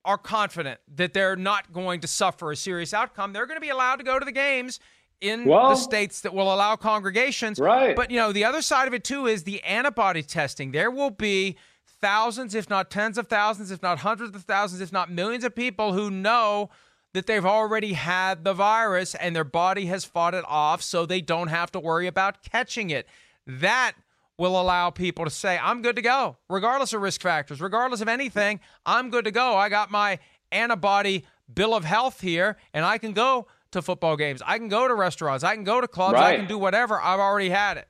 are 0.04 0.18
confident 0.18 0.80
that 0.94 1.12
they're 1.12 1.36
not 1.36 1.72
going 1.72 2.00
to 2.00 2.06
suffer 2.06 2.50
a 2.50 2.56
serious 2.56 2.94
outcome, 2.94 3.32
they're 3.32 3.46
going 3.46 3.56
to 3.56 3.60
be 3.60 3.68
allowed 3.68 3.96
to 3.96 4.04
go 4.04 4.18
to 4.18 4.24
the 4.24 4.32
games 4.32 4.80
in 5.20 5.44
well, 5.44 5.70
the 5.70 5.76
states 5.76 6.22
that 6.22 6.32
will 6.32 6.52
allow 6.52 6.76
congregations. 6.76 7.58
Right. 7.58 7.94
But 7.94 8.10
you 8.10 8.16
know, 8.16 8.32
the 8.32 8.44
other 8.44 8.62
side 8.62 8.88
of 8.88 8.94
it 8.94 9.04
too 9.04 9.26
is 9.26 9.44
the 9.44 9.62
antibody 9.62 10.22
testing. 10.22 10.72
There 10.72 10.90
will 10.90 11.10
be 11.10 11.56
thousands, 12.00 12.54
if 12.54 12.68
not 12.68 12.90
tens 12.90 13.18
of 13.18 13.28
thousands, 13.28 13.70
if 13.70 13.82
not 13.82 13.98
hundreds 14.00 14.34
of 14.34 14.42
thousands, 14.42 14.80
if 14.80 14.92
not 14.92 15.10
millions 15.10 15.44
of 15.44 15.54
people 15.54 15.92
who 15.92 16.10
know 16.10 16.70
that 17.12 17.26
they've 17.26 17.46
already 17.46 17.94
had 17.94 18.44
the 18.44 18.54
virus 18.54 19.14
and 19.14 19.34
their 19.34 19.44
body 19.44 19.86
has 19.86 20.04
fought 20.04 20.34
it 20.34 20.44
off 20.46 20.82
so 20.82 21.04
they 21.04 21.20
don't 21.20 21.48
have 21.48 21.72
to 21.72 21.80
worry 21.80 22.06
about 22.06 22.42
catching 22.42 22.90
it. 22.90 23.06
That 23.46 23.92
will 24.38 24.60
allow 24.60 24.90
people 24.90 25.24
to 25.24 25.30
say, 25.30 25.58
I'm 25.60 25.82
good 25.82 25.96
to 25.96 26.02
go, 26.02 26.36
regardless 26.48 26.92
of 26.92 27.02
risk 27.02 27.20
factors, 27.20 27.60
regardless 27.60 28.00
of 28.00 28.08
anything. 28.08 28.60
I'm 28.86 29.10
good 29.10 29.24
to 29.24 29.30
go. 29.30 29.56
I 29.56 29.68
got 29.68 29.90
my 29.90 30.18
antibody 30.52 31.24
bill 31.52 31.74
of 31.74 31.84
health 31.84 32.20
here, 32.20 32.56
and 32.72 32.84
I 32.84 32.98
can 32.98 33.12
go 33.12 33.48
to 33.72 33.82
football 33.82 34.16
games. 34.16 34.42
I 34.44 34.58
can 34.58 34.68
go 34.68 34.88
to 34.88 34.94
restaurants. 34.94 35.44
I 35.44 35.54
can 35.54 35.64
go 35.64 35.80
to 35.80 35.88
clubs. 35.88 36.14
Right. 36.14 36.34
I 36.34 36.36
can 36.36 36.46
do 36.46 36.58
whatever. 36.58 37.00
I've 37.00 37.20
already 37.20 37.50
had 37.50 37.76
it. 37.76 37.88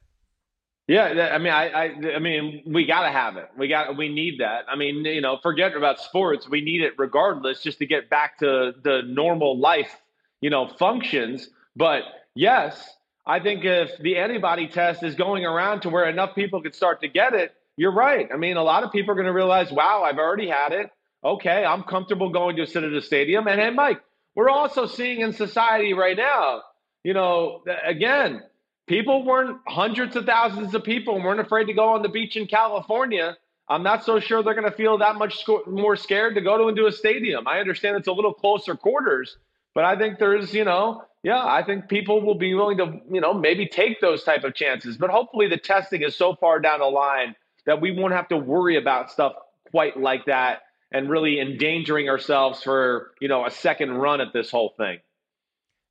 Yeah, 0.90 1.30
I 1.32 1.38
mean, 1.38 1.52
I, 1.52 1.68
I, 1.68 1.84
I 2.16 2.18
mean, 2.18 2.64
we 2.66 2.84
got 2.84 3.04
to 3.04 3.12
have 3.12 3.36
it. 3.36 3.48
We 3.56 3.68
got, 3.68 3.96
we 3.96 4.08
need 4.08 4.40
that. 4.40 4.64
I 4.68 4.74
mean, 4.74 5.04
you 5.04 5.20
know, 5.20 5.38
forget 5.40 5.76
about 5.76 6.00
sports. 6.00 6.48
We 6.48 6.62
need 6.62 6.82
it 6.82 6.94
regardless, 6.98 7.62
just 7.62 7.78
to 7.78 7.86
get 7.86 8.10
back 8.10 8.38
to 8.38 8.72
the 8.82 9.02
normal 9.06 9.56
life, 9.56 9.96
you 10.40 10.50
know, 10.50 10.66
functions. 10.66 11.48
But 11.76 12.02
yes, 12.34 12.92
I 13.24 13.38
think 13.38 13.64
if 13.64 13.96
the 14.00 14.16
antibody 14.16 14.66
test 14.66 15.04
is 15.04 15.14
going 15.14 15.44
around 15.44 15.82
to 15.82 15.90
where 15.90 16.08
enough 16.08 16.34
people 16.34 16.60
could 16.60 16.74
start 16.74 17.02
to 17.02 17.08
get 17.08 17.34
it, 17.34 17.54
you're 17.76 17.94
right. 17.94 18.28
I 18.34 18.36
mean, 18.36 18.56
a 18.56 18.64
lot 18.64 18.82
of 18.82 18.90
people 18.90 19.12
are 19.12 19.14
going 19.14 19.28
to 19.28 19.32
realize, 19.32 19.70
wow, 19.70 20.02
I've 20.04 20.18
already 20.18 20.48
had 20.48 20.72
it. 20.72 20.90
Okay, 21.22 21.64
I'm 21.64 21.84
comfortable 21.84 22.30
going 22.30 22.56
to 22.56 22.66
sit 22.66 22.82
at 22.82 22.92
a 22.92 23.00
stadium. 23.00 23.46
And 23.46 23.60
hey, 23.60 23.70
Mike, 23.70 24.00
we're 24.34 24.50
also 24.50 24.86
seeing 24.86 25.20
in 25.20 25.34
society 25.34 25.92
right 25.94 26.16
now, 26.16 26.62
you 27.04 27.14
know, 27.14 27.62
again 27.84 28.42
people 28.90 29.24
weren't 29.24 29.56
hundreds 29.68 30.16
of 30.16 30.26
thousands 30.26 30.74
of 30.74 30.82
people 30.82 31.22
weren't 31.22 31.38
afraid 31.38 31.66
to 31.66 31.72
go 31.72 31.90
on 31.90 32.02
the 32.02 32.08
beach 32.08 32.36
in 32.36 32.48
California. 32.48 33.36
I'm 33.68 33.84
not 33.84 34.04
so 34.04 34.18
sure 34.18 34.42
they're 34.42 34.52
going 34.52 34.68
to 34.68 34.76
feel 34.76 34.98
that 34.98 35.14
much 35.14 35.46
more 35.68 35.94
scared 35.94 36.34
to 36.34 36.40
go 36.40 36.58
to 36.58 36.68
into 36.68 36.86
a 36.86 36.92
stadium. 36.92 37.46
I 37.46 37.60
understand 37.60 37.96
it's 37.96 38.08
a 38.08 38.12
little 38.12 38.34
closer 38.34 38.74
quarters, 38.74 39.36
but 39.76 39.84
I 39.84 39.96
think 39.96 40.18
there's, 40.18 40.52
you 40.52 40.64
know, 40.64 41.04
yeah, 41.22 41.38
I 41.38 41.62
think 41.62 41.88
people 41.88 42.20
will 42.20 42.34
be 42.34 42.52
willing 42.52 42.78
to, 42.78 43.00
you 43.08 43.20
know, 43.20 43.32
maybe 43.32 43.68
take 43.68 44.00
those 44.00 44.24
type 44.24 44.42
of 44.42 44.56
chances. 44.56 44.96
But 44.96 45.10
hopefully 45.10 45.46
the 45.46 45.56
testing 45.56 46.02
is 46.02 46.16
so 46.16 46.34
far 46.34 46.58
down 46.58 46.80
the 46.80 46.86
line 46.86 47.36
that 47.66 47.80
we 47.80 47.92
won't 47.92 48.12
have 48.12 48.26
to 48.30 48.38
worry 48.38 48.76
about 48.76 49.12
stuff 49.12 49.34
quite 49.70 50.00
like 50.00 50.24
that 50.24 50.62
and 50.90 51.08
really 51.08 51.38
endangering 51.38 52.08
ourselves 52.08 52.60
for, 52.60 53.12
you 53.20 53.28
know, 53.28 53.46
a 53.46 53.52
second 53.52 53.92
run 53.92 54.20
at 54.20 54.32
this 54.32 54.50
whole 54.50 54.74
thing. 54.76 54.98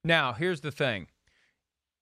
Now, 0.03 0.33
here's 0.33 0.59
the 0.59 0.71
thing 0.71 1.07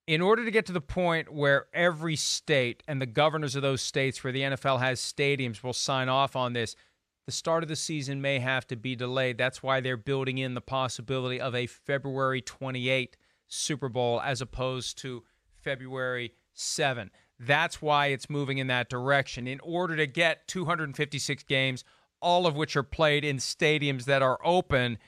in 0.08 0.22
order 0.22 0.46
to 0.46 0.52
get 0.52 0.66
to 0.66 0.72
the 0.72 0.82
point 0.82 1.32
where 1.32 1.68
every 1.74 2.16
state 2.16 2.82
and 2.88 3.02
the 3.02 3.06
governors 3.06 3.56
of 3.56 3.62
those 3.62 3.82
states 3.82 4.24
where 4.24 4.32
the 4.32 4.42
NFL 4.42 4.80
has 4.80 5.02
stadiums 5.02 5.62
will 5.62 5.74
sign 5.74 6.08
off 6.08 6.36
on 6.36 6.54
this, 6.54 6.78
the 7.26 7.32
start 7.34 7.62
of 7.62 7.68
the 7.68 7.76
season 7.76 8.22
may 8.22 8.40
have 8.40 8.66
to 8.68 8.78
be 8.78 8.96
delayed. 8.96 9.38
That's 9.38 9.62
why 9.62 9.82
they're 9.82 9.98
building 9.98 10.38
in 10.38 10.54
the 10.54 10.62
possibility 10.62 11.42
of 11.42 11.54
a 11.54 11.68
February 11.68 12.42
28 12.42 13.18
Super 13.48 13.90
Bowl 13.90 14.22
as 14.22 14.42
opposed 14.42 14.98
to 15.00 15.24
February 15.62 16.34
7. 16.54 17.12
That's 17.38 17.82
why 17.82 18.08
it's 18.08 18.30
moving 18.30 18.60
in 18.60 18.68
that 18.68 18.90
direction. 18.90 19.46
In 19.46 19.60
order 19.60 19.98
to 19.98 20.08
get 20.08 20.48
256 20.48 21.44
games, 21.44 21.84
all 22.22 22.48
of 22.48 22.56
which 22.56 22.78
are 22.78 22.84
played 22.84 23.26
in 23.26 23.38
stadiums 23.38 24.06
that 24.06 24.22
are 24.22 24.40
open, 24.44 25.00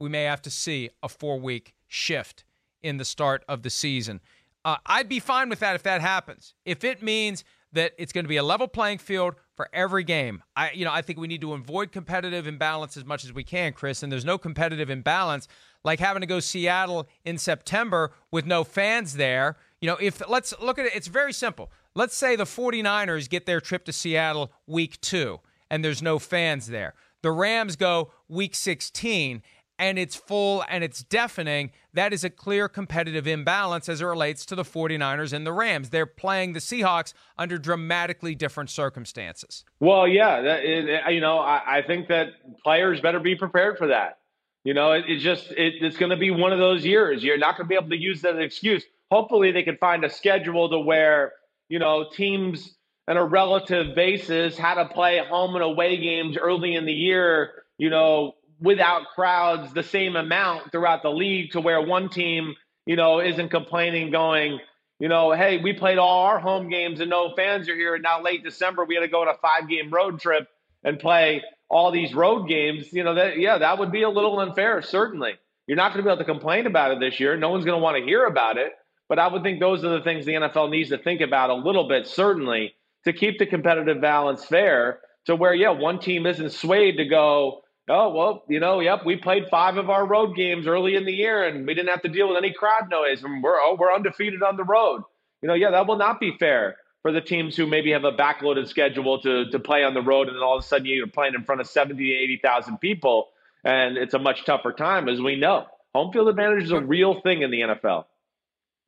we 0.00 0.08
may 0.08 0.24
have 0.24 0.42
to 0.42 0.50
see 0.50 0.90
a 1.00 1.08
four 1.08 1.38
week 1.38 1.74
shift 1.86 2.44
in 2.84 2.98
the 2.98 3.04
start 3.04 3.44
of 3.48 3.62
the 3.62 3.70
season. 3.70 4.20
Uh, 4.64 4.76
I'd 4.86 5.08
be 5.08 5.18
fine 5.18 5.48
with 5.48 5.58
that 5.58 5.74
if 5.74 5.82
that 5.82 6.00
happens. 6.00 6.54
If 6.64 6.84
it 6.84 7.02
means 7.02 7.44
that 7.72 7.92
it's 7.98 8.12
going 8.12 8.24
to 8.24 8.28
be 8.28 8.36
a 8.36 8.42
level 8.42 8.68
playing 8.68 8.98
field 8.98 9.34
for 9.56 9.68
every 9.72 10.04
game. 10.04 10.42
I 10.56 10.70
you 10.70 10.84
know, 10.84 10.92
I 10.92 11.02
think 11.02 11.18
we 11.18 11.26
need 11.26 11.40
to 11.40 11.52
avoid 11.52 11.92
competitive 11.92 12.46
imbalance 12.46 12.96
as 12.96 13.04
much 13.04 13.24
as 13.24 13.32
we 13.32 13.44
can, 13.44 13.72
Chris, 13.72 14.02
and 14.02 14.12
there's 14.12 14.24
no 14.24 14.38
competitive 14.38 14.90
imbalance 14.90 15.48
like 15.82 16.00
having 16.00 16.20
to 16.20 16.26
go 16.26 16.40
Seattle 16.40 17.08
in 17.24 17.36
September 17.36 18.12
with 18.30 18.46
no 18.46 18.64
fans 18.64 19.14
there. 19.14 19.56
You 19.80 19.88
know, 19.88 19.96
if 20.00 20.22
let's 20.28 20.54
look 20.60 20.78
at 20.78 20.86
it, 20.86 20.94
it's 20.94 21.08
very 21.08 21.32
simple. 21.32 21.70
Let's 21.94 22.16
say 22.16 22.36
the 22.36 22.44
49ers 22.44 23.28
get 23.28 23.46
their 23.46 23.60
trip 23.60 23.84
to 23.84 23.92
Seattle 23.92 24.50
week 24.66 25.00
2 25.00 25.40
and 25.70 25.84
there's 25.84 26.02
no 26.02 26.18
fans 26.18 26.68
there. 26.68 26.94
The 27.22 27.32
Rams 27.32 27.76
go 27.76 28.12
week 28.28 28.54
16 28.54 29.42
and 29.78 29.98
it's 29.98 30.16
full 30.16 30.64
and 30.68 30.84
it's 30.84 31.02
deafening, 31.02 31.70
that 31.92 32.12
is 32.12 32.24
a 32.24 32.30
clear 32.30 32.68
competitive 32.68 33.26
imbalance 33.26 33.88
as 33.88 34.00
it 34.00 34.04
relates 34.04 34.46
to 34.46 34.54
the 34.54 34.62
49ers 34.62 35.32
and 35.32 35.46
the 35.46 35.52
Rams. 35.52 35.90
They're 35.90 36.06
playing 36.06 36.52
the 36.52 36.60
Seahawks 36.60 37.12
under 37.36 37.58
dramatically 37.58 38.34
different 38.34 38.70
circumstances. 38.70 39.64
Well, 39.80 40.06
yeah, 40.06 40.60
you 41.08 41.20
know, 41.20 41.38
I, 41.38 41.78
I, 41.78 41.82
think 41.82 42.08
that 42.08 42.28
players 42.62 43.00
better 43.00 43.20
be 43.20 43.34
prepared 43.34 43.78
for 43.78 43.88
that. 43.88 44.18
You 44.64 44.74
know, 44.74 44.92
it, 44.92 45.04
it 45.08 45.18
just 45.18 45.50
it, 45.50 45.74
it's 45.80 45.96
going 45.96 46.10
to 46.10 46.16
be 46.16 46.30
one 46.30 46.52
of 46.52 46.58
those 46.58 46.84
years. 46.84 47.22
You're 47.22 47.38
not 47.38 47.56
going 47.56 47.66
to 47.66 47.68
be 47.68 47.74
able 47.74 47.90
to 47.90 48.00
use 48.00 48.22
that 48.22 48.38
excuse. 48.38 48.84
Hopefully, 49.10 49.52
they 49.52 49.62
can 49.62 49.76
find 49.76 50.04
a 50.04 50.10
schedule 50.10 50.70
to 50.70 50.78
where 50.78 51.32
you 51.68 51.78
know 51.78 52.08
teams 52.10 52.74
on 53.06 53.18
a 53.18 53.24
relative 53.24 53.94
basis 53.94 54.56
how 54.56 54.74
to 54.74 54.86
play 54.86 55.18
home 55.18 55.54
and 55.54 55.62
away 55.62 55.98
games 55.98 56.38
early 56.38 56.74
in 56.74 56.86
the 56.86 56.92
year. 56.92 57.64
You 57.76 57.90
know, 57.90 58.34
without 58.60 59.06
crowds 59.14 59.72
the 59.72 59.82
same 59.82 60.16
amount 60.16 60.72
throughout 60.72 61.02
the 61.02 61.10
league 61.10 61.52
to 61.52 61.60
where 61.60 61.80
one 61.80 62.08
team, 62.08 62.54
you 62.86 62.96
know, 62.96 63.20
isn't 63.20 63.50
complaining 63.50 64.10
going, 64.10 64.60
you 64.98 65.08
know, 65.08 65.32
hey, 65.32 65.58
we 65.58 65.72
played 65.72 65.98
all 65.98 66.26
our 66.26 66.38
home 66.38 66.68
games 66.68 67.00
and 67.00 67.10
no 67.10 67.34
fans 67.34 67.68
are 67.68 67.74
here. 67.74 67.94
And 67.94 68.02
now 68.02 68.22
late 68.22 68.44
December, 68.44 68.84
we 68.84 68.94
had 68.94 69.02
to 69.02 69.08
go 69.08 69.22
on 69.22 69.28
a 69.28 69.36
five 69.38 69.68
game 69.68 69.90
road 69.90 70.20
trip 70.20 70.48
and 70.82 70.98
play 70.98 71.42
all 71.68 71.90
these 71.90 72.14
road 72.14 72.48
games. 72.48 72.92
You 72.92 73.04
know, 73.04 73.14
that, 73.14 73.38
yeah, 73.38 73.58
that 73.58 73.78
would 73.78 73.92
be 73.92 74.02
a 74.02 74.10
little 74.10 74.38
unfair, 74.38 74.82
certainly. 74.82 75.34
You're 75.66 75.76
not 75.76 75.92
going 75.92 76.04
to 76.04 76.08
be 76.08 76.12
able 76.12 76.18
to 76.18 76.24
complain 76.24 76.66
about 76.66 76.92
it 76.92 77.00
this 77.00 77.18
year. 77.18 77.36
No 77.36 77.48
one's 77.48 77.64
going 77.64 77.78
to 77.78 77.82
want 77.82 77.96
to 77.96 78.04
hear 78.04 78.26
about 78.26 78.58
it. 78.58 78.72
But 79.08 79.18
I 79.18 79.28
would 79.28 79.42
think 79.42 79.60
those 79.60 79.84
are 79.84 79.90
the 79.90 80.02
things 80.02 80.24
the 80.24 80.32
NFL 80.32 80.70
needs 80.70 80.90
to 80.90 80.98
think 80.98 81.20
about 81.20 81.50
a 81.50 81.54
little 81.54 81.88
bit, 81.88 82.06
certainly, 82.06 82.74
to 83.04 83.12
keep 83.12 83.38
the 83.38 83.46
competitive 83.46 84.00
balance 84.00 84.44
fair 84.44 85.00
to 85.26 85.36
where, 85.36 85.54
yeah, 85.54 85.70
one 85.70 85.98
team 85.98 86.26
isn't 86.26 86.52
swayed 86.52 86.96
to 86.96 87.04
go, 87.04 87.62
Oh, 87.88 88.10
well, 88.10 88.44
you 88.48 88.60
know, 88.60 88.80
yep, 88.80 89.04
we 89.04 89.16
played 89.16 89.48
five 89.50 89.76
of 89.76 89.90
our 89.90 90.06
road 90.06 90.34
games 90.34 90.66
early 90.66 90.94
in 90.94 91.04
the 91.04 91.12
year 91.12 91.44
and 91.44 91.66
we 91.66 91.74
didn't 91.74 91.90
have 91.90 92.00
to 92.02 92.08
deal 92.08 92.28
with 92.28 92.38
any 92.38 92.52
crowd 92.52 92.88
noise 92.90 93.22
and 93.22 93.42
we're 93.42 93.60
oh, 93.60 93.76
we're 93.78 93.92
undefeated 93.92 94.42
on 94.42 94.56
the 94.56 94.64
road. 94.64 95.02
You 95.42 95.48
know, 95.48 95.54
yeah, 95.54 95.70
that 95.70 95.86
will 95.86 95.98
not 95.98 96.18
be 96.18 96.34
fair 96.38 96.76
for 97.02 97.12
the 97.12 97.20
teams 97.20 97.54
who 97.54 97.66
maybe 97.66 97.90
have 97.90 98.04
a 98.04 98.12
backloaded 98.12 98.68
schedule 98.68 99.20
to 99.20 99.50
to 99.50 99.58
play 99.58 99.84
on 99.84 99.92
the 99.92 100.00
road 100.00 100.28
and 100.28 100.36
then 100.36 100.42
all 100.42 100.56
of 100.56 100.64
a 100.64 100.66
sudden 100.66 100.86
you're 100.86 101.06
playing 101.06 101.34
in 101.34 101.44
front 101.44 101.60
of 101.60 101.66
70 101.66 102.02
to 102.02 102.22
80,000 102.22 102.78
people 102.78 103.28
and 103.64 103.98
it's 103.98 104.14
a 104.14 104.18
much 104.18 104.46
tougher 104.46 104.72
time 104.72 105.06
as 105.08 105.20
we 105.20 105.36
know. 105.36 105.66
Home 105.94 106.10
field 106.10 106.28
advantage 106.28 106.64
is 106.64 106.70
a 106.70 106.80
real 106.80 107.20
thing 107.20 107.42
in 107.42 107.50
the 107.50 107.60
NFL. 107.60 108.06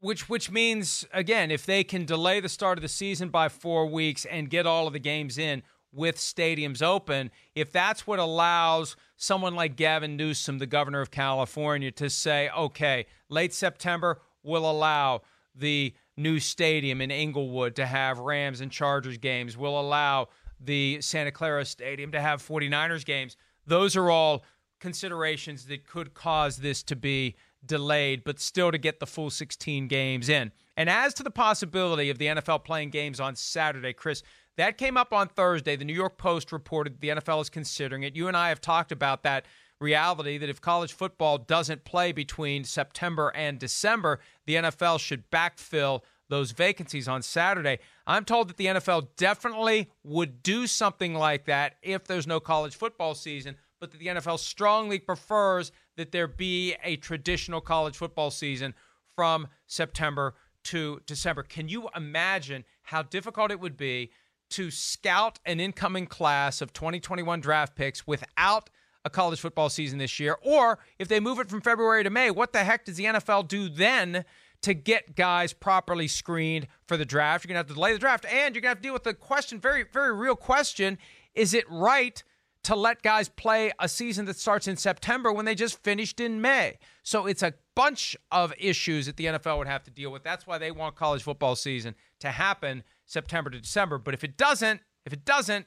Which 0.01 0.31
which 0.31 0.51
means 0.51 1.07
again, 1.13 1.51
if 1.51 1.67
they 1.67 1.85
can 1.85 2.07
delay 2.07 2.41
the 2.41 2.49
start 2.49 2.79
of 2.79 2.83
the 2.83 2.89
season 2.89 3.29
by 3.29 3.51
4 3.51 3.87
weeks 3.87 4.25
and 4.25 4.49
get 4.49 4.67
all 4.67 4.87
of 4.87 4.95
the 4.95 4.99
games 4.99 5.37
in, 5.37 5.63
with 5.97 6.17
stadiums 6.17 6.83
open, 6.83 7.31
if 7.55 7.73
that's 7.73 8.07
what 8.07 8.19
allows 8.19 8.95
someone 9.17 9.55
like 9.55 9.77
Gavin 9.77 10.17
Newsom, 10.17 10.59
the 10.59 10.67
governor 10.67 11.01
of 11.01 11.11
California, 11.11 11.91
to 11.93 12.11
say, 12.11 12.51
okay, 12.57 13.07
late 13.29 13.55
September, 13.55 14.21
we'll 14.43 14.71
allow 14.71 15.23
the 15.55 15.95
new 16.17 16.39
stadium 16.39 17.01
in 17.01 17.11
Inglewood 17.11 17.75
to 17.77 17.87
have 17.87 18.19
Rams 18.19 18.61
and 18.61 18.71
Chargers 18.71 19.19
games, 19.19 19.57
we'll 19.57 19.81
allow 19.81 20.29
the 20.61 21.01
Santa 21.01 21.33
Clara 21.33 21.65
Stadium 21.65 22.13
to 22.13 22.21
have 22.21 22.43
49ers 22.43 23.05
games. 23.05 23.37
Those 23.67 23.97
are 23.97 24.11
all 24.11 24.45
considerations 24.81 25.67
that 25.67 25.87
could 25.87 26.15
cause 26.15 26.59
this 26.59 26.83
to 26.85 26.97
be 26.97 27.37
delayed, 27.65 28.25
but 28.25 28.39
still 28.39 28.71
to 28.71 28.79
get 28.79 29.01
the 29.01 29.07
full 29.07 29.31
16 29.31 29.89
games 29.89 30.29
in. 30.29 30.53
And 30.77 30.91
as 30.91 31.15
to 31.15 31.23
the 31.23 31.31
possibility 31.31 32.11
of 32.11 32.19
the 32.19 32.27
NFL 32.27 32.65
playing 32.65 32.91
games 32.91 33.19
on 33.21 33.35
Saturday, 33.35 33.93
Chris, 33.93 34.23
that 34.57 34.79
came 34.79 34.97
up 34.97 35.13
on 35.13 35.29
Thursday. 35.29 35.77
The 35.77 35.85
New 35.85 35.95
York 35.95 36.19
Post 36.19 36.53
reported 36.53 37.01
the 37.01 37.09
NFL 37.09 37.43
is 37.43 37.51
considering 37.51 38.03
it. 38.03 38.17
You 38.17 38.29
and 38.29 38.37
I 38.37 38.49
have 38.49 38.61
talked 38.61 38.93
about 38.93 39.23
that 39.23 39.47
reality 39.81 40.39
that 40.39 40.49
if 40.49 40.61
college 40.61 40.93
football 40.93 41.39
doesn't 41.39 41.85
play 41.85 42.13
between 42.13 42.65
September 42.65 43.33
and 43.35 43.59
December, 43.59 44.21
the 44.47 44.55
NFL 44.55 44.99
should 45.01 45.31
backfill 45.31 46.01
those 46.29 46.53
vacancies 46.53 47.07
on 47.07 47.23
Saturday. 47.23 47.79
I'm 48.07 48.25
told 48.25 48.49
that 48.49 48.57
the 48.57 48.67
NFL 48.67 49.09
definitely 49.17 49.91
would 50.03 50.43
do 50.43 50.67
something 50.67 51.15
like 51.15 51.45
that 51.45 51.77
if 51.83 52.05
there's 52.05 52.27
no 52.27 52.41
college 52.41 52.75
football 52.75 53.15
season, 53.15 53.57
but 53.81 53.93
that 53.93 53.99
the 53.99 54.07
NFL 54.07 54.39
strongly 54.39 54.99
prefers 54.99 55.71
that 55.97 56.13
there 56.13 56.27
be 56.27 56.75
a 56.83 56.97
traditional 56.97 57.61
college 57.61 57.97
football 57.97 58.31
season 58.31 58.75
from 59.15 59.49
September 59.67 60.35
to 60.67 61.01
December. 61.07 61.43
Can 61.43 61.69
you 61.69 61.89
imagine 61.95 62.65
how 62.83 63.03
difficult 63.03 63.51
it 63.51 63.61
would 63.61 63.77
be 63.77 64.11
to 64.51 64.71
scout 64.71 65.39
an 65.45 65.61
incoming 65.61 66.07
class 66.07 66.61
of 66.61 66.73
2021 66.73 67.41
draft 67.41 67.75
picks 67.75 68.07
without 68.07 68.71
a 69.05 69.11
college 69.11 69.41
football 69.41 69.69
season 69.69 69.99
this 69.99 70.19
year? 70.19 70.37
Or 70.43 70.79
if 70.99 71.09
they 71.09 71.21
move 71.21 71.39
it 71.39 71.49
from 71.49 71.61
February 71.61 72.05
to 72.05 72.11
May, 72.11 72.31
what 72.31 72.53
the 72.53 72.65
heck 72.65 72.85
does 72.85 72.97
the 72.97 73.05
NFL 73.05 73.49
do 73.49 73.69
then 73.69 74.25
to 74.63 74.75
get 74.75 75.15
guys 75.15 75.53
properly 75.53 76.09
screened 76.09 76.67
for 76.87 76.97
the 76.97 77.05
draft? 77.05 77.45
You're 77.45 77.55
going 77.55 77.55
to 77.55 77.59
have 77.61 77.69
to 77.69 77.75
delay 77.75 77.93
the 77.93 77.99
draft 77.99 78.25
and 78.27 78.55
you're 78.55 78.63
going 78.63 78.75
to 78.75 78.77
have 78.77 78.79
to 78.79 78.83
deal 78.83 78.93
with 78.93 79.05
the 79.05 79.15
question, 79.15 79.61
very, 79.61 79.85
very 79.93 80.15
real 80.15 80.37
question 80.37 80.99
is 81.35 81.55
it 81.55 81.71
right? 81.71 82.23
To 82.65 82.75
let 82.75 83.03
guys 83.03 83.29
play 83.29 83.71
a 83.79 83.89
season 83.89 84.25
that 84.25 84.37
starts 84.39 84.67
in 84.67 84.77
September 84.77 85.33
when 85.33 85.45
they 85.45 85.55
just 85.55 85.81
finished 85.85 86.19
in 86.19 86.41
May. 86.41 86.79
So 87.05 87.27
it's 87.27 87.43
a 87.43 87.55
bunch 87.77 88.17
of 88.33 88.53
issues 88.59 89.07
that 89.07 89.17
the 89.17 89.27
NFL 89.27 89.59
would 89.59 89.69
have 89.69 89.85
to 89.85 89.91
deal 89.91 90.11
with. 90.11 90.25
That's 90.25 90.47
why 90.47 90.59
they 90.59 90.73
want 90.73 90.97
college 90.97 91.23
football 91.23 91.55
season 91.55 91.95
to 92.19 92.31
happen 92.31 92.83
September 93.05 93.51
to 93.51 93.61
December. 93.61 93.99
But 93.99 94.15
if 94.15 94.25
it 94.25 94.37
doesn't, 94.37 94.81
if 95.05 95.13
it 95.13 95.25
doesn't, 95.25 95.67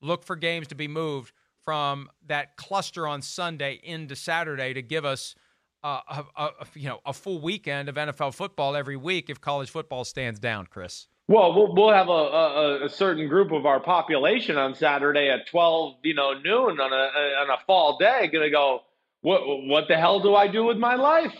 look 0.00 0.24
for 0.24 0.34
games 0.34 0.66
to 0.68 0.74
be 0.74 0.88
moved 0.88 1.32
from 1.62 2.08
that 2.26 2.56
cluster 2.56 3.06
on 3.06 3.22
Sunday 3.22 3.78
into 3.84 4.16
Saturday 4.16 4.72
to 4.72 4.82
give 4.82 5.04
us 5.04 5.34
uh, 5.84 6.00
a, 6.08 6.24
a, 6.42 6.50
you 6.74 6.88
know 6.88 7.00
a 7.06 7.12
full 7.12 7.40
weekend 7.40 7.88
of 7.88 7.94
NFL 7.94 8.34
football 8.34 8.74
every 8.74 8.96
week 8.96 9.30
if 9.30 9.40
college 9.40 9.70
football 9.70 10.04
stands 10.04 10.40
down, 10.40 10.66
Chris. 10.66 11.06
Well, 11.28 11.54
we'll, 11.54 11.74
we'll 11.74 11.92
have 11.92 12.08
a, 12.08 12.10
a, 12.10 12.84
a, 12.86 12.88
certain 12.88 13.28
group 13.28 13.52
of 13.52 13.64
our 13.64 13.78
population 13.78 14.56
on 14.56 14.74
Saturday 14.74 15.30
at 15.30 15.46
twelve, 15.46 15.96
you 16.02 16.14
know, 16.14 16.32
noon 16.34 16.80
on 16.80 16.92
a 16.92 17.42
on 17.42 17.50
a 17.50 17.64
fall 17.66 17.98
day, 17.98 18.28
going 18.32 18.44
to 18.44 18.50
go. 18.50 18.80
What 19.22 19.42
what 19.66 19.84
the 19.88 19.96
hell 19.96 20.20
do 20.20 20.34
I 20.34 20.48
do 20.48 20.64
with 20.64 20.76
my 20.76 20.96
life? 20.96 21.34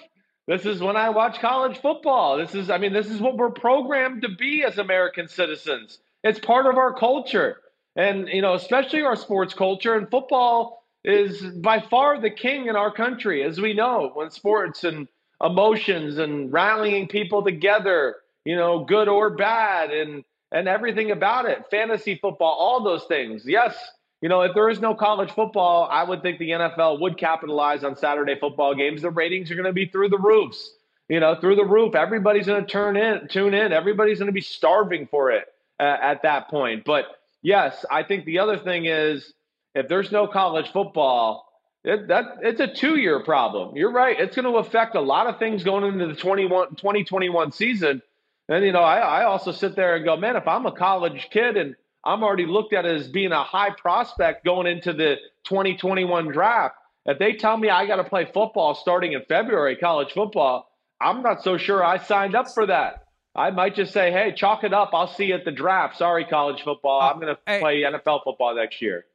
This 0.51 0.67
is 0.67 0.81
when 0.81 0.97
I 0.97 1.11
watch 1.11 1.39
college 1.39 1.79
football. 1.81 2.37
This 2.37 2.57
is, 2.57 2.71
I 2.71 2.79
mean, 2.79 2.93
this 2.93 3.07
is 3.07 3.21
what 3.21 3.37
we're 3.37 3.51
programmed 3.51 4.23
to 4.23 4.29
be 4.29 4.65
as 4.65 4.79
American 4.79 5.29
citizens. 5.29 6.01
It's 6.25 6.41
part 6.41 6.67
of 6.67 6.77
our 6.77 6.93
culture. 6.93 7.59
And, 7.95 8.27
you 8.27 8.43
know, 8.43 8.55
especially 8.55 9.03
our 9.03 9.15
sports 9.15 9.55
culture. 9.55 9.95
And 9.95 10.11
football 10.11 10.83
is 11.05 11.41
by 11.41 11.79
far 11.79 12.21
the 12.21 12.31
king 12.31 12.67
in 12.67 12.75
our 12.75 12.93
country, 12.93 13.45
as 13.45 13.61
we 13.61 13.75
know, 13.75 14.11
when 14.15 14.31
sports 14.31 14.83
and 14.83 15.07
emotions 15.41 16.19
and 16.19 16.53
rallying 16.53 17.07
people 17.07 17.45
together, 17.45 18.17
you 18.45 18.57
know, 18.57 18.85
good 18.85 19.07
or 19.07 19.37
bad, 19.37 19.93
and 19.93 20.25
and 20.51 20.67
everything 20.67 21.13
about 21.13 21.47
it. 21.47 21.65
Fantasy 21.71 22.17
football, 22.17 22.57
all 22.59 22.83
those 22.83 23.05
things. 23.05 23.45
Yes, 23.47 23.77
you 24.21 24.29
know, 24.29 24.43
if 24.43 24.55
there 24.55 24.69
is 24.69 24.81
no 24.81 24.95
college 24.95 25.31
football, 25.31 25.89
I 25.91 26.05
would 26.05 26.23
think 26.23 26.39
the 26.39 26.51
NFL 26.51 27.01
would 27.01 27.17
capitalize 27.17 27.85
on 27.85 27.97
Saturday 27.97 28.37
football 28.39 28.75
games. 28.75 29.03
The 29.03 29.11
ratings 29.11 29.51
are 29.51 29.55
going 29.55 29.67
to 29.67 29.73
be 29.73 29.87
through 29.87 30.11
the 30.11 30.19
roofs, 30.19 30.75
you 31.09 31.21
know, 31.21 31.35
through 31.41 31.57
the 31.57 31.65
roof. 31.65 31.95
Everybody's 31.95 32.47
going 32.47 32.63
to 32.63 32.71
turn 32.71 32.97
in, 32.97 33.29
tune 33.29 33.55
in. 33.55 33.73
Everybody's 33.73 34.19
going 34.19 34.27
to 34.27 34.33
be 34.33 34.43
starving 34.43 35.07
for 35.07 35.31
it 35.31 35.47
uh, 35.79 35.97
at 36.03 36.23
that 36.23 36.49
point. 36.49 36.85
But 36.85 37.07
yes, 37.41 37.85
I 37.91 38.03
think 38.03 38.27
the 38.27 38.41
other 38.41 38.59
thing 38.59 38.85
is 38.85 39.33
if 39.75 39.89
there's 39.89 40.13
no 40.13 40.27
college 40.27 40.71
football, 40.71 41.47
it, 41.83 42.09
that 42.09 42.25
it's 42.43 42.61
a 42.61 42.69
two-year 42.69 43.25
problem. 43.25 43.75
You're 43.75 43.93
right. 43.93 44.21
It's 44.21 44.37
going 44.37 44.53
to 44.53 44.59
affect 44.59 44.97
a 44.97 45.01
lot 45.01 45.29
of 45.29 45.39
things 45.39 45.65
going 45.65 45.85
into 45.85 46.07
the 46.09 46.15
21, 46.15 46.75
2021 46.77 47.53
season. 47.53 48.03
And 48.51 48.65
you 48.67 48.73
know, 48.73 48.83
I, 48.83 48.99
I 48.99 49.25
also 49.25 49.53
sit 49.53 49.77
there 49.77 49.97
and 49.97 50.05
go, 50.05 50.17
man, 50.17 50.37
if 50.37 50.47
I'm 50.47 50.67
a 50.67 50.73
college 50.73 51.29
kid 51.31 51.57
and 51.57 51.75
I'm 52.05 52.23
already 52.23 52.47
looked 52.47 52.73
at 52.73 52.87
as 52.87 53.09
being 53.09 53.33
a 53.33 53.43
high 53.43 53.71
prospect 53.71 54.45
going 54.45 54.67
into 54.67 54.93
the 54.93 55.17
2021 55.45 56.29
draft. 56.29 56.77
If 57.07 57.19
they 57.19 57.35
tell 57.35 57.57
me 57.57 57.71
I 57.71 57.87
got 57.87 57.97
to 57.97 58.05
play 58.05 58.25
football 58.33 58.75
starting 58.75 59.13
in 59.13 59.23
February, 59.29 59.77
college 59.77 60.13
football, 60.13 60.71
I'm 61.01 61.23
not 61.23 61.43
so 61.43 61.57
sure 61.57 61.85
I 61.85 61.99
signed 61.99 62.35
up 62.35 62.49
for 62.53 62.67
that. 62.67 63.07
I 63.35 63.51
might 63.51 63.75
just 63.75 63.93
say, 63.93 64.11
hey, 64.11 64.33
chalk 64.37 64.65
it 64.65 64.75
up. 64.75 64.91
I'll 64.93 65.07
see 65.07 65.27
you 65.27 65.35
at 65.35 65.45
the 65.45 65.53
draft. 65.53 65.97
Sorry, 65.97 66.25
college 66.25 66.63
football. 66.63 67.01
I'm 67.01 67.21
going 67.21 67.35
to 67.35 67.41
hey, 67.47 67.61
play 67.61 67.83
NFL 67.83 68.25
football 68.25 68.55
next 68.55 68.83
year. 68.83 69.07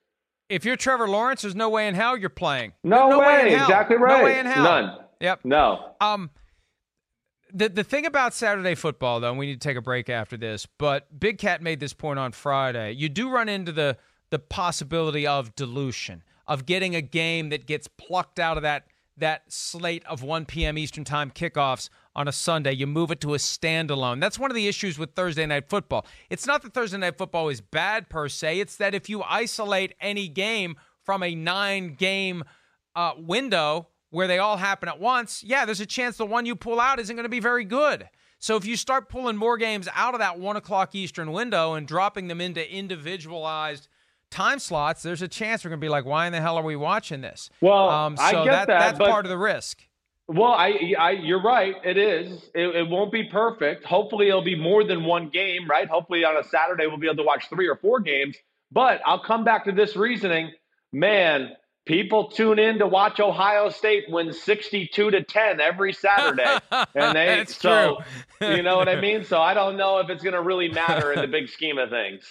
If 0.48 0.64
you're 0.64 0.78
Trevor 0.78 1.08
Lawrence, 1.08 1.42
there's 1.42 1.56
no 1.56 1.70
way 1.70 1.88
in 1.88 1.96
hell 1.96 2.16
you're 2.16 2.30
playing. 2.30 2.74
No, 2.84 3.10
no 3.10 3.20
way. 3.20 3.26
way 3.26 3.56
exactly 3.56 3.98
right. 3.98 4.20
No 4.20 4.24
way 4.24 4.40
in 4.40 4.46
hell. 4.46 4.64
None. 4.64 4.98
Yep. 5.20 5.40
No. 5.44 5.92
Um, 6.00 6.30
the 7.56 7.70
the 7.70 7.84
thing 7.84 8.06
about 8.06 8.34
Saturday 8.34 8.76
football, 8.76 9.20
though, 9.20 9.34
we 9.34 9.48
need 9.48 9.62
to 9.62 9.68
take 9.68 9.78
a 9.78 9.82
break 9.82 10.10
after 10.10 10.36
this, 10.36 10.66
but 10.66 11.20
Big 11.20 11.38
Cat 11.38 11.62
made 11.62 11.80
this 11.80 11.94
point 11.94 12.20
on 12.20 12.34
Friday. 12.34 12.92
You 12.92 13.08
do 13.08 13.30
run 13.30 13.48
into 13.50 13.72
the 13.72 13.98
the 14.30 14.40
possibility 14.40 15.26
of 15.26 15.56
dilution, 15.56 16.24
of 16.48 16.66
getting 16.66 16.96
a 16.96 17.02
game 17.02 17.50
that 17.50 17.66
gets 17.66 17.88
plucked 17.88 18.40
out 18.40 18.58
of 18.58 18.64
that 18.64 18.88
that 19.18 19.44
slate 19.52 20.04
of 20.08 20.24
1 20.24 20.46
p.m. 20.46 20.78
Eastern 20.78 21.06
Time 21.06 21.32
kickoffs 21.32 21.90
on 22.14 22.28
a 22.28 22.34
Sunday. 22.34 22.74
You 22.74 22.86
move 22.86 23.12
it 23.12 23.22
to 23.22 23.34
a 23.34 23.38
standalone. 23.38 24.20
That's 24.20 24.38
one 24.38 24.52
of 24.52 24.56
the 24.56 24.68
issues 24.68 25.00
with 25.00 25.14
Thursday 25.14 25.46
Night 25.46 25.70
Football. 25.70 26.06
It's 26.30 26.46
not 26.46 26.62
that 26.64 26.74
Thursday 26.74 26.98
Night 26.98 27.18
Football 27.18 27.48
is 27.48 27.62
bad 27.62 28.10
per 28.10 28.28
se, 28.28 28.60
it's 28.60 28.76
that 28.76 28.94
if 28.94 29.10
you 29.10 29.24
isolate 29.24 29.94
any 30.02 30.28
game 30.28 30.76
from 31.04 31.24
a 31.24 31.34
nine 31.34 31.94
game 31.94 32.44
uh, 32.96 33.14
window 33.18 33.88
where 34.16 34.28
they 34.28 34.40
all 34.40 34.56
happen 34.56 34.88
at 34.88 34.98
once, 34.98 35.44
yeah, 35.44 35.66
there's 35.66 35.82
a 35.82 35.86
chance 35.86 36.16
the 36.16 36.26
one 36.26 36.46
you 36.46 36.56
pull 36.56 36.80
out 36.80 37.00
isn't 37.00 37.16
going 37.18 37.26
to 37.26 37.30
be 37.30 37.42
very 37.42 37.66
good. 37.66 38.08
So 38.40 38.56
if 38.56 38.66
you 38.66 38.78
start 38.78 39.10
pulling 39.10 39.36
more 39.36 39.58
games 39.58 39.90
out 39.94 40.14
of 40.14 40.22
that 40.22 40.40
one 40.40 40.56
o'clock 40.56 40.96
Eastern 40.96 41.34
window 41.34 41.74
and 41.74 41.86
dropping 41.86 42.30
them 42.30 42.40
into 42.40 42.74
individualized 42.74 43.90
time 44.32 44.60
slots, 44.60 45.04
there's 45.04 45.22
a 45.22 45.28
chance 45.28 45.66
we're 45.66 45.70
going 45.70 45.82
to 45.82 45.86
be 45.86 45.90
like, 45.90 46.06
why 46.06 46.28
in 46.28 46.32
the 46.32 46.40
hell 46.40 46.58
are 46.58 46.64
we 46.64 46.78
watching 46.78 47.20
this? 47.20 47.50
Well, 47.60 47.90
um, 47.90 48.16
so 48.16 48.24
I 48.24 48.32
get 48.32 48.46
that, 48.46 48.68
that 48.68 48.80
that's 48.80 48.98
but, 49.00 49.10
part 49.10 49.26
of 49.26 49.30
the 49.30 49.38
risk. 49.38 49.82
Well, 50.28 50.54
I, 50.54 50.94
I, 50.98 51.12
you're 51.12 51.44
right. 51.44 51.76
It 51.84 51.98
is. 51.98 52.50
It, 52.56 52.74
it, 52.74 52.90
won't 52.90 53.12
be 53.12 53.26
perfect. 53.26 53.84
Hopefully, 53.84 54.30
it'll 54.30 54.44
be 54.44 54.56
more 54.56 54.86
than 54.86 55.04
one 55.04 55.30
game, 55.30 55.70
right? 55.70 55.90
Hopefully, 55.90 56.24
on 56.24 56.38
a 56.38 56.44
Saturday, 56.44 56.88
we'll 56.88 56.98
be 56.98 57.08
able 57.08 57.18
to 57.18 57.24
watch 57.24 57.50
three 57.50 57.68
or 57.68 57.76
four 57.76 58.00
games. 58.00 58.38
But 58.72 59.02
I'll 59.06 59.24
come 59.24 59.44
back 59.44 59.66
to 59.66 59.74
this 59.74 59.98
reasoning. 59.98 60.54
Man, 60.94 61.52
people 61.86 62.30
tune 62.30 62.60
in 62.60 62.80
to 62.80 62.88
watch 62.88 63.20
Ohio 63.20 63.70
State 63.70 64.06
win 64.10 64.34
62 64.34 65.12
to 65.12 65.24
10 65.24 65.60
every 65.62 65.94
Saturday. 65.94 66.58
And 66.96 67.16
they, 67.16 67.26
That's 67.26 67.56
so, 67.56 67.98
you 68.42 68.64
know 68.64 68.78
what 68.78 68.88
I 68.88 69.00
mean? 69.00 69.24
So 69.24 69.40
I 69.40 69.54
don't 69.54 69.78
know 69.78 70.00
if 70.00 70.10
it's 70.10 70.24
going 70.24 70.34
to 70.34 70.42
really 70.42 70.70
matter 70.70 71.12
in 71.12 71.22
the 71.22 71.28
big 71.28 71.50
scheme 71.50 71.78
of 71.78 71.90
things 71.90 72.26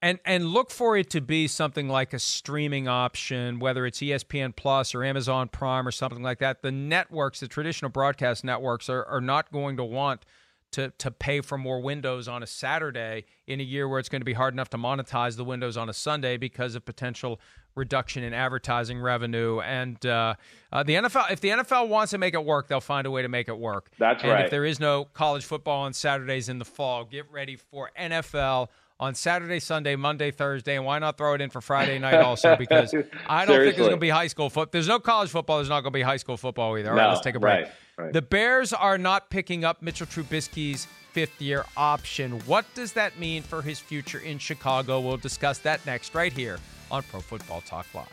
and 0.00 0.18
and 0.24 0.46
look 0.46 0.70
for 0.70 0.96
it 0.96 1.10
to 1.10 1.20
be 1.20 1.46
something 1.48 1.88
like 1.88 2.12
a 2.12 2.18
streaming 2.18 2.88
option 2.88 3.58
whether 3.58 3.86
it's 3.86 3.98
espn 3.98 4.54
plus 4.54 4.94
or 4.94 5.04
amazon 5.04 5.48
prime 5.48 5.86
or 5.86 5.90
something 5.90 6.22
like 6.22 6.38
that 6.38 6.62
the 6.62 6.72
networks 6.72 7.40
the 7.40 7.48
traditional 7.48 7.90
broadcast 7.90 8.44
networks 8.44 8.88
are, 8.88 9.04
are 9.06 9.20
not 9.20 9.50
going 9.52 9.76
to 9.76 9.84
want 9.84 10.24
to 10.70 10.90
to 10.98 11.10
pay 11.10 11.40
for 11.40 11.58
more 11.58 11.80
windows 11.80 12.28
on 12.28 12.42
a 12.42 12.46
saturday 12.46 13.24
in 13.46 13.60
a 13.60 13.64
year 13.64 13.88
where 13.88 13.98
it's 13.98 14.08
going 14.08 14.20
to 14.20 14.26
be 14.26 14.34
hard 14.34 14.54
enough 14.54 14.70
to 14.70 14.76
monetize 14.76 15.36
the 15.36 15.44
windows 15.44 15.76
on 15.76 15.88
a 15.88 15.94
sunday 15.94 16.36
because 16.36 16.74
of 16.74 16.84
potential 16.84 17.40
reduction 17.78 18.22
in 18.22 18.34
advertising 18.34 19.00
revenue 19.00 19.60
and 19.60 20.04
uh, 20.04 20.34
uh, 20.72 20.82
the 20.82 20.94
nfl 20.94 21.30
if 21.30 21.40
the 21.40 21.48
nfl 21.48 21.88
wants 21.88 22.10
to 22.10 22.18
make 22.18 22.34
it 22.34 22.44
work 22.44 22.68
they'll 22.68 22.80
find 22.80 23.06
a 23.06 23.10
way 23.10 23.22
to 23.22 23.28
make 23.28 23.48
it 23.48 23.58
work 23.58 23.90
that's 23.98 24.22
and 24.22 24.32
right 24.32 24.44
if 24.46 24.50
there 24.50 24.64
is 24.64 24.78
no 24.78 25.04
college 25.14 25.44
football 25.44 25.82
on 25.82 25.92
saturdays 25.92 26.48
in 26.48 26.58
the 26.58 26.64
fall 26.64 27.04
get 27.04 27.24
ready 27.30 27.56
for 27.56 27.90
nfl 27.98 28.68
on 29.00 29.14
Saturday, 29.14 29.60
Sunday, 29.60 29.94
Monday, 29.94 30.30
Thursday, 30.30 30.74
and 30.74 30.84
why 30.84 30.98
not 30.98 31.16
throw 31.16 31.34
it 31.34 31.40
in 31.40 31.50
for 31.50 31.60
Friday 31.60 31.98
night 32.00 32.16
also? 32.16 32.56
Because 32.56 32.92
I 33.28 33.44
don't 33.44 33.62
think 33.62 33.76
there's 33.76 33.86
going 33.86 33.90
to 33.92 33.96
be 33.96 34.08
high 34.08 34.26
school 34.26 34.50
football. 34.50 34.70
There's 34.72 34.88
no 34.88 34.98
college 34.98 35.30
football. 35.30 35.58
There's 35.58 35.68
not 35.68 35.82
going 35.82 35.92
to 35.92 35.98
be 35.98 36.02
high 36.02 36.16
school 36.16 36.36
football 36.36 36.76
either. 36.76 36.90
All 36.90 36.96
no, 36.96 37.02
right, 37.02 37.08
let's 37.10 37.20
take 37.20 37.36
a 37.36 37.40
break. 37.40 37.66
Right, 37.66 37.72
right. 37.96 38.12
The 38.12 38.22
Bears 38.22 38.72
are 38.72 38.98
not 38.98 39.30
picking 39.30 39.64
up 39.64 39.82
Mitchell 39.82 40.06
Trubisky's 40.06 40.88
fifth 41.18 41.42
year 41.42 41.64
option. 41.76 42.30
What 42.46 42.64
does 42.76 42.92
that 42.92 43.18
mean 43.18 43.42
for 43.42 43.60
his 43.60 43.80
future 43.80 44.20
in 44.20 44.38
Chicago? 44.38 45.00
We'll 45.00 45.16
discuss 45.16 45.58
that 45.58 45.84
next, 45.84 46.14
right 46.14 46.32
here 46.32 46.60
on 46.92 47.02
Pro 47.02 47.18
Football 47.18 47.60
Talk 47.62 47.86
Live. 47.92 48.06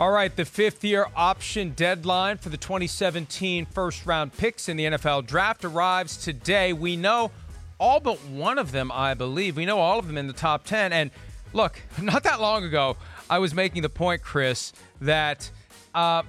All 0.00 0.10
right, 0.10 0.34
the 0.34 0.44
fifth 0.44 0.82
year 0.82 1.06
option 1.14 1.74
deadline 1.76 2.38
for 2.38 2.48
the 2.48 2.56
2017 2.56 3.66
first 3.66 4.04
round 4.04 4.36
picks 4.36 4.68
in 4.68 4.76
the 4.76 4.86
NFL 4.86 5.28
draft 5.28 5.64
arrives 5.64 6.16
today. 6.16 6.72
We 6.72 6.96
know 6.96 7.30
all 7.78 8.00
but 8.00 8.20
one 8.24 8.58
of 8.58 8.72
them, 8.72 8.90
I 8.90 9.14
believe. 9.14 9.56
We 9.56 9.64
know 9.64 9.78
all 9.78 10.00
of 10.00 10.08
them 10.08 10.18
in 10.18 10.26
the 10.26 10.32
top 10.32 10.64
10. 10.64 10.92
And 10.92 11.12
look, 11.52 11.80
not 12.02 12.24
that 12.24 12.40
long 12.40 12.64
ago, 12.64 12.96
I 13.28 13.38
was 13.38 13.54
making 13.54 13.82
the 13.82 13.88
point, 13.88 14.22
Chris, 14.22 14.72
that 15.00 15.52
uh, 15.94 16.22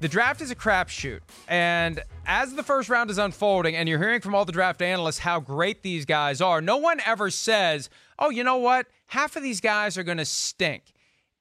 the 0.00 0.08
draft 0.08 0.40
is 0.40 0.50
a 0.50 0.54
crapshoot. 0.54 1.20
And 1.48 2.02
as 2.26 2.54
the 2.54 2.62
first 2.62 2.88
round 2.88 3.10
is 3.10 3.18
unfolding, 3.18 3.76
and 3.76 3.88
you're 3.88 3.98
hearing 3.98 4.20
from 4.20 4.34
all 4.34 4.44
the 4.44 4.52
draft 4.52 4.82
analysts 4.82 5.18
how 5.18 5.40
great 5.40 5.82
these 5.82 6.04
guys 6.04 6.40
are, 6.40 6.60
no 6.60 6.76
one 6.76 7.00
ever 7.06 7.30
says, 7.30 7.88
oh, 8.18 8.30
you 8.30 8.44
know 8.44 8.58
what? 8.58 8.86
Half 9.08 9.36
of 9.36 9.42
these 9.42 9.60
guys 9.60 9.96
are 9.96 10.02
going 10.02 10.18
to 10.18 10.24
stink. 10.24 10.92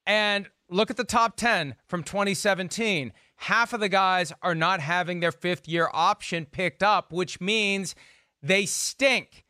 And 0.05 0.47
look 0.69 0.89
at 0.89 0.97
the 0.97 1.03
top 1.03 1.35
10 1.35 1.75
from 1.87 2.03
2017. 2.03 3.11
Half 3.37 3.73
of 3.73 3.79
the 3.79 3.89
guys 3.89 4.31
are 4.41 4.55
not 4.55 4.79
having 4.79 5.19
their 5.19 5.31
fifth 5.31 5.67
year 5.67 5.89
option 5.93 6.45
picked 6.45 6.83
up, 6.83 7.11
which 7.11 7.41
means 7.41 7.95
they 8.41 8.65
stink. 8.65 9.43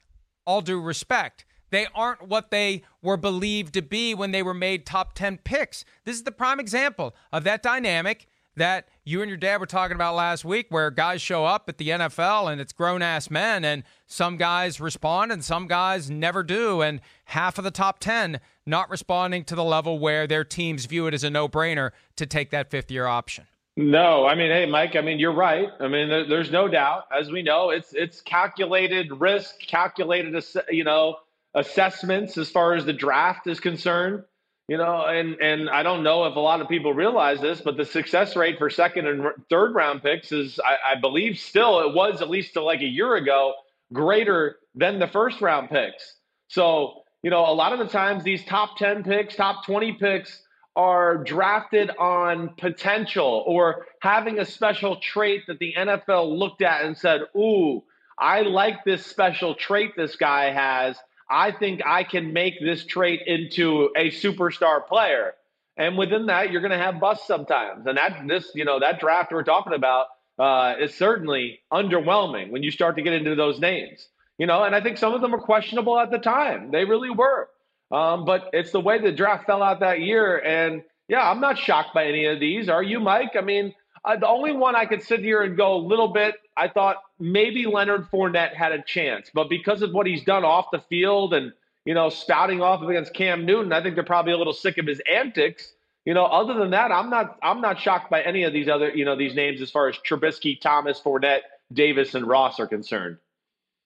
All 0.46 0.62
due 0.62 0.80
respect. 0.80 1.46
They 1.76 1.88
aren't 1.94 2.30
what 2.30 2.52
they 2.52 2.84
were 3.02 3.18
believed 3.18 3.74
to 3.74 3.82
be 3.82 4.16
when 4.16 4.32
they 4.32 4.42
were 4.42 4.54
made 4.54 4.86
top 4.86 5.14
10 5.14 5.40
picks. 5.40 5.84
This 6.06 6.16
is 6.16 6.24
the 6.24 6.32
prime 6.32 6.58
example 6.58 7.14
of 7.34 7.44
that 7.44 7.62
dynamic 7.62 8.28
that 8.56 8.88
you 9.04 9.22
and 9.22 9.28
your 9.28 9.36
dad 9.36 9.60
were 9.60 9.66
talking 9.66 9.96
about 9.96 10.16
last 10.16 10.46
week, 10.46 10.68
where 10.70 10.90
guys 10.90 11.22
show 11.22 11.44
up 11.44 11.68
at 11.68 11.78
the 11.78 11.90
NFL 11.90 12.50
and 12.50 12.62
it's 12.62 12.72
grown 12.72 13.02
ass 13.02 13.30
men, 13.30 13.66
and 13.66 13.84
some 14.08 14.38
guys 14.38 14.80
respond 14.80 15.34
and 15.34 15.44
some 15.44 15.68
guys 15.68 16.10
never 16.10 16.44
do. 16.44 16.80
And 16.80 17.02
half 17.26 17.58
of 17.58 17.66
the 17.66 17.72
top 17.72 18.00
10 18.00 18.40
not 18.66 18.90
responding 18.90 19.44
to 19.44 19.54
the 19.54 19.62
level 19.62 20.00
where 20.00 20.28
their 20.28 20.46
teams 20.46 20.86
view 20.86 21.08
it 21.08 21.14
as 21.14 21.26
a 21.26 21.30
no 21.30 21.50
brainer 21.50 21.92
to 22.16 22.26
take 22.26 22.52
that 22.52 22.72
fifth 22.72 22.90
year 22.90 23.06
option. 23.06 23.48
No, 23.76 24.26
I 24.26 24.36
mean, 24.36 24.50
hey, 24.50 24.66
Mike. 24.66 24.96
I 24.96 25.02
mean, 25.02 25.20
you're 25.20 25.34
right. 25.34 25.68
I 25.82 25.90
mean, 25.90 26.08
there, 26.08 26.26
there's 26.26 26.52
no 26.52 26.70
doubt. 26.70 27.08
As 27.12 27.30
we 27.30 27.44
know, 27.44 27.72
it's 27.72 27.92
it's 27.92 28.22
calculated 28.22 29.12
risk, 29.20 29.60
calculated, 29.60 30.42
you 30.70 30.86
know, 30.86 31.18
assessments 31.56 32.38
as 32.38 32.50
far 32.50 32.76
as 32.76 32.86
the 32.86 32.94
draft 32.94 33.48
is 33.48 33.60
concerned. 33.60 34.24
You 34.68 34.78
know, 34.78 35.06
and 35.06 35.40
and 35.42 35.70
I 35.70 35.84
don't 35.84 36.04
know 36.04 36.26
if 36.26 36.36
a 36.36 36.40
lot 36.40 36.60
of 36.60 36.68
people 36.68 36.92
realize 36.92 37.40
this, 37.40 37.62
but 37.62 37.78
the 37.78 37.86
success 37.86 38.36
rate 38.36 38.58
for 38.58 38.70
second 38.72 39.08
and 39.08 39.24
third 39.48 39.76
round 39.76 40.02
picks 40.02 40.32
is, 40.32 40.60
I, 40.60 40.94
I 40.94 41.00
believe, 41.00 41.38
still 41.38 41.82
it 41.88 41.94
was 41.94 42.22
at 42.22 42.32
least 42.32 42.56
like 42.56 42.82
a 42.82 42.88
year 42.88 43.16
ago 43.16 43.54
greater 43.94 44.58
than 44.74 44.98
the 44.98 45.08
first 45.08 45.40
round 45.40 45.70
picks. 45.70 46.16
So 46.48 47.04
you 47.22 47.30
know, 47.30 47.46
a 47.46 47.54
lot 47.54 47.74
of 47.74 47.80
the 47.80 47.88
times 47.88 48.24
these 48.24 48.44
top 48.46 48.78
ten 48.78 49.04
picks, 49.04 49.36
top 49.36 49.66
twenty 49.66 49.94
picks 49.94 50.42
are 50.76 51.18
drafted 51.24 51.92
on 51.92 52.50
potential 52.58 53.44
or 53.46 53.86
having 54.02 54.40
a 54.40 54.46
special 54.46 54.98
trait 54.98 55.44
that 55.48 55.60
the 55.60 55.76
NFL 55.78 56.38
looked 56.40 56.64
at 56.64 56.84
and 56.84 56.98
said, 56.98 57.22
"Ooh, 57.38 57.84
I 58.18 58.42
like 58.42 58.84
this 58.84 59.06
special 59.06 59.54
trait 59.54 59.92
this 59.96 60.16
guy 60.16 60.52
has." 60.52 60.98
I 61.30 61.52
think 61.52 61.82
I 61.86 62.04
can 62.04 62.34
make 62.34 62.60
this 62.60 62.86
trait 62.86 63.22
into 63.26 63.90
a 63.96 64.12
superstar 64.12 64.86
player. 64.86 65.34
And 65.78 65.98
within 65.98 66.28
that, 66.28 66.52
you're 66.52 66.62
going 66.62 66.72
to 66.72 66.78
have 66.78 67.00
busts 67.00 67.28
sometimes. 67.28 67.86
And 67.86 67.98
that 67.98 68.28
this, 68.28 68.52
you 68.56 68.66
know, 68.66 68.80
that 68.80 69.00
draft 69.00 69.32
we're 69.32 69.44
talking 69.44 69.74
about 69.74 70.08
uh, 70.40 70.76
is 70.80 70.94
certainly 70.96 71.60
underwhelming 71.72 72.52
when 72.52 72.64
you 72.64 72.72
start 72.72 72.96
to 72.98 73.02
get 73.02 73.14
into 73.14 73.36
those 73.36 73.60
names. 73.60 74.08
You 74.38 74.48
know, 74.48 74.64
and 74.64 74.76
I 74.76 74.82
think 74.82 74.98
some 74.98 75.14
of 75.14 75.22
them 75.22 75.34
are 75.34 75.40
questionable 75.40 75.98
at 76.00 76.12
the 76.12 76.18
time. 76.18 76.72
They 76.72 76.86
really 76.86 77.10
were. 77.10 77.50
Um, 77.92 78.26
but 78.26 78.50
it's 78.54 78.72
the 78.72 78.82
way 78.82 79.00
the 79.00 79.12
draft 79.12 79.46
fell 79.46 79.64
out 79.64 79.80
that 79.80 80.02
year. 80.02 80.38
And 80.40 80.84
yeah, 81.08 81.30
I'm 81.30 81.40
not 81.40 81.58
shocked 81.58 81.94
by 81.94 82.06
any 82.06 82.26
of 82.26 82.40
these. 82.40 82.68
Are 82.68 82.84
you, 82.84 83.00
Mike? 83.00 83.32
I 83.38 83.42
mean, 83.42 83.74
uh, 84.06 84.16
the 84.18 84.28
only 84.28 84.52
one 84.52 84.76
I 84.76 84.86
could 84.86 85.02
sit 85.02 85.22
here 85.22 85.42
and 85.42 85.58
go 85.58 85.76
a 85.76 85.82
little 85.82 86.10
bit, 86.10 86.36
I 86.56 86.68
thought 86.68 86.98
maybe 87.20 87.66
Leonard 87.66 88.10
Fournette 88.12 88.54
had 88.54 88.72
a 88.72 88.82
chance, 88.84 89.32
but 89.34 89.50
because 89.50 89.82
of 89.82 89.92
what 89.92 90.06
he's 90.06 90.24
done 90.24 90.46
off 90.46 90.68
the 90.72 90.80
field 90.80 91.34
and 91.34 91.52
you 91.86 91.94
know 91.94 92.10
spouting 92.10 92.62
off 92.62 92.82
against 92.84 93.14
Cam 93.14 93.46
Newton, 93.46 93.74
I 93.74 93.82
think 93.82 93.96
they're 93.96 94.04
probably 94.04 94.34
a 94.34 94.38
little 94.38 94.54
sick 94.54 94.78
of 94.78 94.86
his 94.86 95.02
antics. 95.12 95.74
You 96.06 96.14
know, 96.14 96.26
other 96.26 96.54
than 96.54 96.70
that, 96.72 96.92
I'm 96.92 97.10
not 97.10 97.38
I'm 97.42 97.62
not 97.62 97.80
shocked 97.80 98.12
by 98.12 98.22
any 98.22 98.44
of 98.44 98.54
these 98.54 98.70
other 98.70 98.90
you 98.90 99.06
know 99.06 99.18
these 99.18 99.34
names 99.34 99.62
as 99.62 99.72
far 99.72 99.90
as 99.90 99.98
Trubisky, 99.98 100.60
Thomas, 100.62 101.02
Fournette, 101.02 101.42
Davis, 101.74 102.14
and 102.14 102.28
Ross 102.28 102.60
are 102.60 102.68
concerned. 102.68 103.18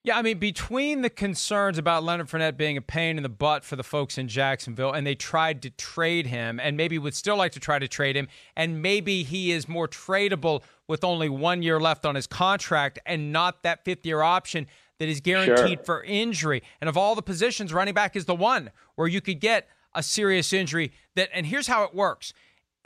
Yeah, 0.01 0.17
I 0.17 0.21
mean, 0.21 0.39
between 0.39 1.01
the 1.01 1.09
concerns 1.09 1.77
about 1.77 2.05
Leonard 2.05 2.29
Fournette 2.29 2.55
being 2.55 2.77
a 2.77 2.81
pain 2.81 3.17
in 3.17 3.23
the 3.23 3.27
butt 3.27 3.65
for 3.65 3.75
the 3.75 3.83
folks 3.83 4.17
in 4.17 4.29
Jacksonville, 4.29 4.93
and 4.93 5.05
they 5.05 5.13
tried 5.13 5.62
to 5.63 5.69
trade 5.71 6.27
him, 6.27 6.57
and 6.57 6.77
maybe 6.77 6.97
would 6.97 7.13
still 7.13 7.35
like 7.35 7.51
to 7.51 7.59
try 7.59 7.79
to 7.79 7.88
trade 7.88 8.15
him, 8.15 8.29
and 8.55 8.81
maybe 8.81 9.23
he 9.23 9.51
is 9.51 9.67
more 9.67 9.89
tradable 9.89 10.63
with 10.88 11.03
only 11.03 11.27
one 11.27 11.62
year 11.62 11.81
left 11.81 12.05
on 12.05 12.15
his 12.15 12.27
contract 12.27 12.97
and 13.05 13.33
not 13.33 13.62
that 13.63 13.83
fifth 13.83 14.05
year 14.05 14.21
option 14.21 14.67
that 14.99 15.09
is 15.09 15.19
guaranteed 15.19 15.79
sure. 15.79 15.83
for 15.83 16.03
injury. 16.03 16.63
And 16.79 16.88
of 16.88 16.95
all 16.95 17.13
the 17.13 17.21
positions, 17.21 17.73
running 17.73 17.93
back 17.93 18.15
is 18.15 18.23
the 18.23 18.35
one 18.35 18.71
where 18.95 19.07
you 19.07 19.19
could 19.19 19.41
get 19.41 19.67
a 19.93 20.01
serious 20.01 20.53
injury. 20.53 20.93
That, 21.15 21.29
and 21.33 21.45
here's 21.45 21.67
how 21.67 21.83
it 21.83 21.93
works: 21.93 22.33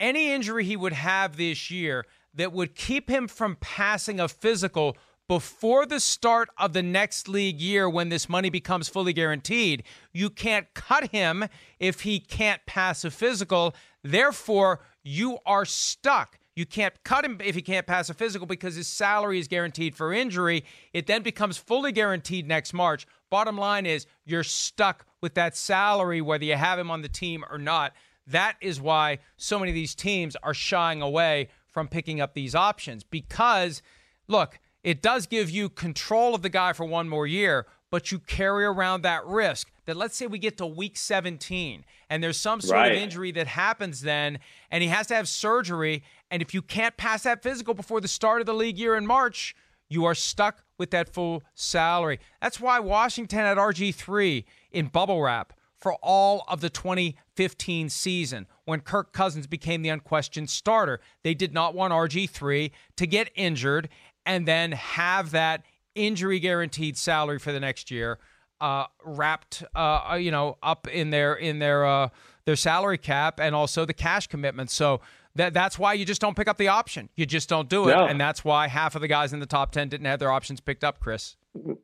any 0.00 0.32
injury 0.32 0.64
he 0.64 0.76
would 0.76 0.92
have 0.92 1.36
this 1.36 1.70
year 1.70 2.06
that 2.34 2.52
would 2.52 2.74
keep 2.74 3.08
him 3.08 3.28
from 3.28 3.56
passing 3.60 4.18
a 4.18 4.26
physical 4.26 4.96
before 5.28 5.86
the 5.86 6.00
start 6.00 6.48
of 6.58 6.72
the 6.72 6.82
next 6.82 7.28
league 7.28 7.60
year 7.60 7.88
when 7.88 8.08
this 8.08 8.28
money 8.28 8.50
becomes 8.50 8.88
fully 8.88 9.12
guaranteed. 9.12 9.82
You 10.12 10.30
can't 10.30 10.72
cut 10.74 11.10
him 11.10 11.46
if 11.78 12.02
he 12.02 12.20
can't 12.20 12.64
pass 12.66 13.04
a 13.04 13.10
physical. 13.10 13.74
Therefore, 14.02 14.80
you 15.02 15.38
are 15.46 15.64
stuck. 15.64 16.38
You 16.56 16.66
can't 16.66 16.94
cut 17.02 17.24
him 17.24 17.40
if 17.42 17.54
he 17.54 17.62
can't 17.62 17.86
pass 17.86 18.08
a 18.08 18.14
physical 18.14 18.46
because 18.46 18.76
his 18.76 18.86
salary 18.86 19.40
is 19.40 19.48
guaranteed 19.48 19.96
for 19.96 20.12
injury. 20.12 20.64
It 20.92 21.06
then 21.06 21.22
becomes 21.22 21.58
fully 21.58 21.90
guaranteed 21.90 22.46
next 22.46 22.72
March. 22.72 23.06
Bottom 23.30 23.58
line 23.58 23.86
is 23.86 24.06
you're 24.24 24.44
stuck 24.44 25.06
with 25.20 25.34
that 25.34 25.56
salary 25.56 26.20
whether 26.20 26.44
you 26.44 26.54
have 26.54 26.78
him 26.78 26.90
on 26.90 27.02
the 27.02 27.08
team 27.08 27.44
or 27.50 27.58
not. 27.58 27.92
That 28.26 28.56
is 28.60 28.80
why 28.80 29.18
so 29.36 29.58
many 29.58 29.72
of 29.72 29.74
these 29.74 29.94
teams 29.94 30.36
are 30.42 30.54
shying 30.54 31.02
away 31.02 31.48
from 31.66 31.88
picking 31.88 32.20
up 32.20 32.34
these 32.34 32.54
options 32.54 33.02
because 33.02 33.82
look, 34.28 34.60
it 34.84 35.02
does 35.02 35.26
give 35.26 35.50
you 35.50 35.68
control 35.68 36.34
of 36.34 36.42
the 36.42 36.48
guy 36.50 36.72
for 36.72 36.84
one 36.84 37.08
more 37.08 37.26
year, 37.26 37.66
but 37.90 38.12
you 38.12 38.18
carry 38.20 38.64
around 38.64 39.02
that 39.02 39.26
risk 39.26 39.70
that 39.86 39.96
let's 39.96 40.16
say 40.16 40.26
we 40.26 40.38
get 40.38 40.56
to 40.58 40.66
week 40.66 40.96
17 40.96 41.84
and 42.10 42.22
there's 42.22 42.36
some 42.36 42.60
sort 42.60 42.76
Right. 42.78 42.92
of 42.92 42.98
injury 42.98 43.32
that 43.32 43.46
happens 43.46 44.00
then 44.02 44.38
and 44.70 44.82
he 44.82 44.88
has 44.88 45.06
to 45.08 45.14
have 45.14 45.28
surgery 45.28 46.02
and 46.30 46.40
if 46.42 46.54
you 46.54 46.62
can't 46.62 46.96
pass 46.96 47.22
that 47.24 47.42
physical 47.42 47.74
before 47.74 48.00
the 48.00 48.08
start 48.08 48.40
of 48.40 48.46
the 48.46 48.54
league 48.54 48.78
year 48.78 48.96
in 48.96 49.06
March, 49.06 49.54
you 49.88 50.04
are 50.06 50.14
stuck 50.14 50.64
with 50.78 50.90
that 50.90 51.08
full 51.12 51.42
salary. 51.54 52.18
That's 52.42 52.58
why 52.60 52.80
Washington 52.80 53.40
had 53.40 53.58
RG3 53.58 54.44
in 54.72 54.86
bubble 54.86 55.22
wrap 55.22 55.52
for 55.76 55.94
all 56.02 56.44
of 56.48 56.60
the 56.62 56.70
2015 56.70 57.90
season 57.90 58.46
when 58.64 58.80
Kirk 58.80 59.12
Cousins 59.12 59.46
became 59.46 59.82
the 59.82 59.90
unquestioned 59.90 60.48
starter. 60.50 60.98
They 61.22 61.34
did 61.34 61.52
not 61.52 61.74
want 61.74 61.92
RG3 61.92 62.70
to 62.96 63.06
get 63.06 63.30
injured 63.34 63.88
and 64.26 64.46
then 64.48 64.72
have 64.72 65.30
that 65.32 65.62
injury 65.94 66.40
guaranteed 66.40 66.96
salary 66.96 67.38
for 67.38 67.52
the 67.52 67.60
next 67.60 67.90
year 67.90 68.18
uh, 68.60 68.86
wrapped 69.04 69.62
uh, 69.74 70.16
you 70.20 70.30
know 70.30 70.56
up 70.62 70.88
in 70.88 71.10
their 71.10 71.34
in 71.34 71.58
their 71.58 71.84
uh, 71.84 72.08
their 72.46 72.56
salary 72.56 72.98
cap 72.98 73.38
and 73.40 73.54
also 73.54 73.84
the 73.84 73.92
cash 73.94 74.26
commitment. 74.26 74.70
So 74.70 75.00
that 75.34 75.52
that's 75.52 75.78
why 75.78 75.92
you 75.94 76.04
just 76.04 76.20
don't 76.20 76.36
pick 76.36 76.48
up 76.48 76.56
the 76.58 76.68
option. 76.68 77.08
You 77.16 77.26
just 77.26 77.48
don't 77.48 77.68
do 77.68 77.88
it, 77.88 77.92
No. 77.94 78.06
and 78.06 78.20
that's 78.20 78.44
why 78.44 78.68
half 78.68 78.94
of 78.94 79.00
the 79.00 79.08
guys 79.08 79.32
in 79.32 79.40
the 79.40 79.46
top 79.46 79.72
10 79.72 79.88
didn't 79.88 80.06
have 80.06 80.20
their 80.20 80.30
options 80.30 80.60
picked 80.60 80.84
up, 80.84 81.00
Chris. 81.00 81.36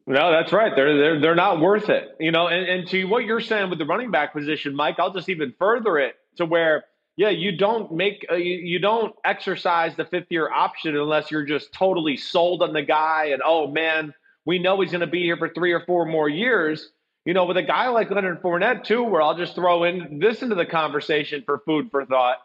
No, 0.07 0.31
that's 0.33 0.53
right. 0.53 0.73
They're 0.75 0.97
they're 0.97 1.21
they're 1.21 1.35
not 1.35 1.61
worth 1.61 1.89
it. 1.89 2.17
You 2.19 2.31
know, 2.33 2.47
and, 2.49 2.67
and 2.67 2.89
to 2.89 3.05
what 3.05 3.25
you're 3.25 3.41
saying 3.41 3.71
with 3.71 3.79
the 3.79 3.85
running 3.85 4.11
back 4.11 4.33
position, 4.33 4.75
Mike, 4.75 4.97
I'll 4.99 5.13
just 5.13 5.29
even 5.29 5.53
further 5.59 5.99
it 5.99 6.15
to 6.37 6.47
where 6.47 6.85
yeah, 7.21 7.29
you 7.29 7.55
don't 7.55 7.93
make 7.93 8.25
uh, 8.33 8.37
you, 8.37 8.57
you 8.57 8.79
don't 8.79 9.15
exercise 9.27 9.95
the 9.95 10.07
fifth 10.07 10.29
year 10.31 10.51
option 10.51 10.97
unless 10.97 11.31
you're 11.31 11.45
just 11.45 11.71
totally 11.71 12.17
sold 12.17 12.63
on 12.63 12.73
the 12.73 12.81
guy 12.81 13.27
and 13.27 13.43
oh 13.45 13.67
man, 13.67 14.15
we 14.47 14.59
know 14.59 14.81
he's 14.81 14.91
going 14.91 15.03
to 15.03 15.07
be 15.07 15.25
here 15.25 15.37
for 15.37 15.51
three 15.51 15.73
or 15.73 15.85
four 15.85 16.07
more 16.07 16.31
years. 16.31 16.93
You 17.27 17.35
know, 17.35 17.45
with 17.45 17.59
a 17.59 17.63
guy 17.63 17.89
like 17.89 18.11
Leonard 18.11 18.41
Fournette 18.41 18.85
too, 18.85 19.03
where 19.03 19.21
I'll 19.21 19.37
just 19.37 19.55
throw 19.55 19.85
in 19.85 20.19
this 20.19 20.41
into 20.41 20.55
the 20.55 20.65
conversation 20.65 21.43
for 21.45 21.59
food 21.67 21.91
for 21.91 22.07
thought. 22.07 22.39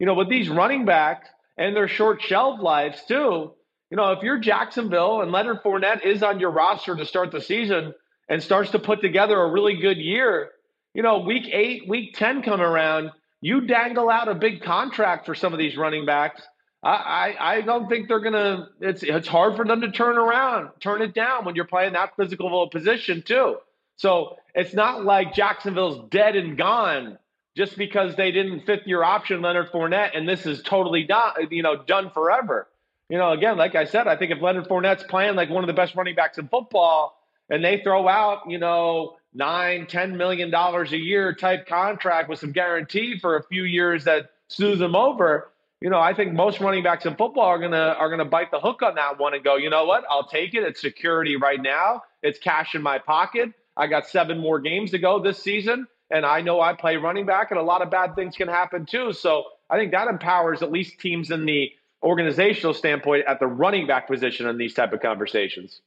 You 0.00 0.06
know, 0.06 0.14
with 0.14 0.28
these 0.28 0.48
running 0.48 0.84
backs 0.84 1.28
and 1.56 1.76
their 1.76 1.86
short 1.86 2.20
shelf 2.20 2.60
lives 2.60 3.00
too. 3.06 3.52
You 3.92 3.96
know, 3.96 4.10
if 4.10 4.24
you're 4.24 4.40
Jacksonville 4.40 5.22
and 5.22 5.30
Leonard 5.30 5.62
Fournette 5.62 6.04
is 6.04 6.24
on 6.24 6.40
your 6.40 6.50
roster 6.50 6.96
to 6.96 7.06
start 7.06 7.30
the 7.30 7.40
season 7.40 7.94
and 8.28 8.42
starts 8.42 8.72
to 8.72 8.80
put 8.80 9.02
together 9.02 9.40
a 9.40 9.52
really 9.52 9.76
good 9.76 9.98
year, 9.98 10.50
you 10.94 11.04
know, 11.04 11.20
week 11.20 11.48
eight, 11.52 11.88
week 11.88 12.16
10 12.16 12.42
come 12.42 12.60
around, 12.60 13.12
you 13.46 13.60
dangle 13.60 14.10
out 14.10 14.26
a 14.26 14.34
big 14.34 14.60
contract 14.60 15.24
for 15.24 15.32
some 15.32 15.52
of 15.52 15.58
these 15.60 15.76
running 15.76 16.04
backs. 16.04 16.42
I, 16.82 17.36
I, 17.38 17.60
don't 17.60 17.88
think 17.88 18.08
they're 18.08 18.20
gonna. 18.20 18.68
It's 18.80 19.04
it's 19.04 19.28
hard 19.28 19.54
for 19.54 19.64
them 19.64 19.80
to 19.82 19.90
turn 19.90 20.18
around, 20.18 20.70
turn 20.80 21.00
it 21.00 21.14
down 21.14 21.44
when 21.44 21.54
you're 21.54 21.64
playing 21.64 21.92
that 21.92 22.16
physical 22.16 22.46
of 22.62 22.68
a 22.68 22.70
position 22.70 23.22
too. 23.22 23.58
So 23.96 24.36
it's 24.54 24.74
not 24.74 25.04
like 25.04 25.32
Jacksonville's 25.32 26.08
dead 26.10 26.34
and 26.34 26.58
gone 26.58 27.18
just 27.56 27.78
because 27.78 28.16
they 28.16 28.32
didn't 28.32 28.66
fifth 28.66 28.86
year 28.86 29.04
option 29.04 29.42
Leonard 29.42 29.70
Fournette, 29.70 30.16
and 30.16 30.28
this 30.28 30.44
is 30.44 30.60
totally 30.62 31.04
done, 31.04 31.32
you 31.50 31.62
know, 31.62 31.84
done 31.84 32.10
forever. 32.10 32.66
You 33.08 33.18
know, 33.18 33.30
again, 33.30 33.56
like 33.56 33.76
I 33.76 33.84
said, 33.84 34.08
I 34.08 34.16
think 34.16 34.32
if 34.32 34.42
Leonard 34.42 34.68
Fournette's 34.68 35.04
playing 35.04 35.36
like 35.36 35.50
one 35.50 35.62
of 35.62 35.68
the 35.68 35.72
best 35.72 35.94
running 35.94 36.16
backs 36.16 36.38
in 36.38 36.48
football, 36.48 37.16
and 37.48 37.64
they 37.64 37.80
throw 37.82 38.08
out, 38.08 38.50
you 38.50 38.58
know, 38.58 39.16
nine, 39.36 39.86
ten 39.86 40.16
million 40.16 40.50
dollars 40.50 40.92
a 40.92 40.98
year 40.98 41.34
type 41.34 41.68
contract 41.68 42.28
with 42.28 42.38
some 42.38 42.52
guarantee 42.52 43.18
for 43.18 43.36
a 43.36 43.42
few 43.44 43.64
years 43.64 44.04
that 44.04 44.30
smooths 44.48 44.80
them 44.80 44.96
over, 44.96 45.52
you 45.80 45.90
know, 45.90 46.00
I 46.00 46.14
think 46.14 46.32
most 46.32 46.60
running 46.60 46.82
backs 46.82 47.04
in 47.04 47.14
football 47.16 47.44
are 47.44 47.58
gonna 47.58 47.94
are 47.98 48.08
gonna 48.08 48.24
bite 48.24 48.50
the 48.50 48.58
hook 48.58 48.82
on 48.82 48.94
that 48.94 49.18
one 49.18 49.34
and 49.34 49.44
go, 49.44 49.56
you 49.56 49.68
know 49.68 49.84
what, 49.84 50.04
I'll 50.08 50.26
take 50.26 50.54
it. 50.54 50.62
It's 50.62 50.80
security 50.80 51.36
right 51.36 51.60
now. 51.60 52.02
It's 52.22 52.38
cash 52.38 52.74
in 52.74 52.82
my 52.82 52.98
pocket. 52.98 53.52
I 53.76 53.86
got 53.86 54.06
seven 54.06 54.38
more 54.38 54.58
games 54.58 54.90
to 54.92 54.98
go 54.98 55.18
this 55.18 55.38
season, 55.42 55.86
and 56.10 56.24
I 56.24 56.40
know 56.40 56.62
I 56.62 56.72
play 56.72 56.96
running 56.96 57.26
back, 57.26 57.50
and 57.50 57.60
a 57.60 57.62
lot 57.62 57.82
of 57.82 57.90
bad 57.90 58.16
things 58.16 58.36
can 58.36 58.48
happen 58.48 58.86
too. 58.86 59.12
So 59.12 59.44
I 59.68 59.76
think 59.76 59.92
that 59.92 60.08
empowers 60.08 60.62
at 60.62 60.72
least 60.72 60.98
teams 60.98 61.30
in 61.30 61.44
the 61.44 61.70
organizational 62.02 62.72
standpoint 62.72 63.26
at 63.26 63.38
the 63.38 63.46
running 63.46 63.86
back 63.86 64.06
position 64.06 64.46
in 64.46 64.56
these 64.56 64.72
type 64.72 64.94
of 64.94 65.02
conversations. 65.02 65.82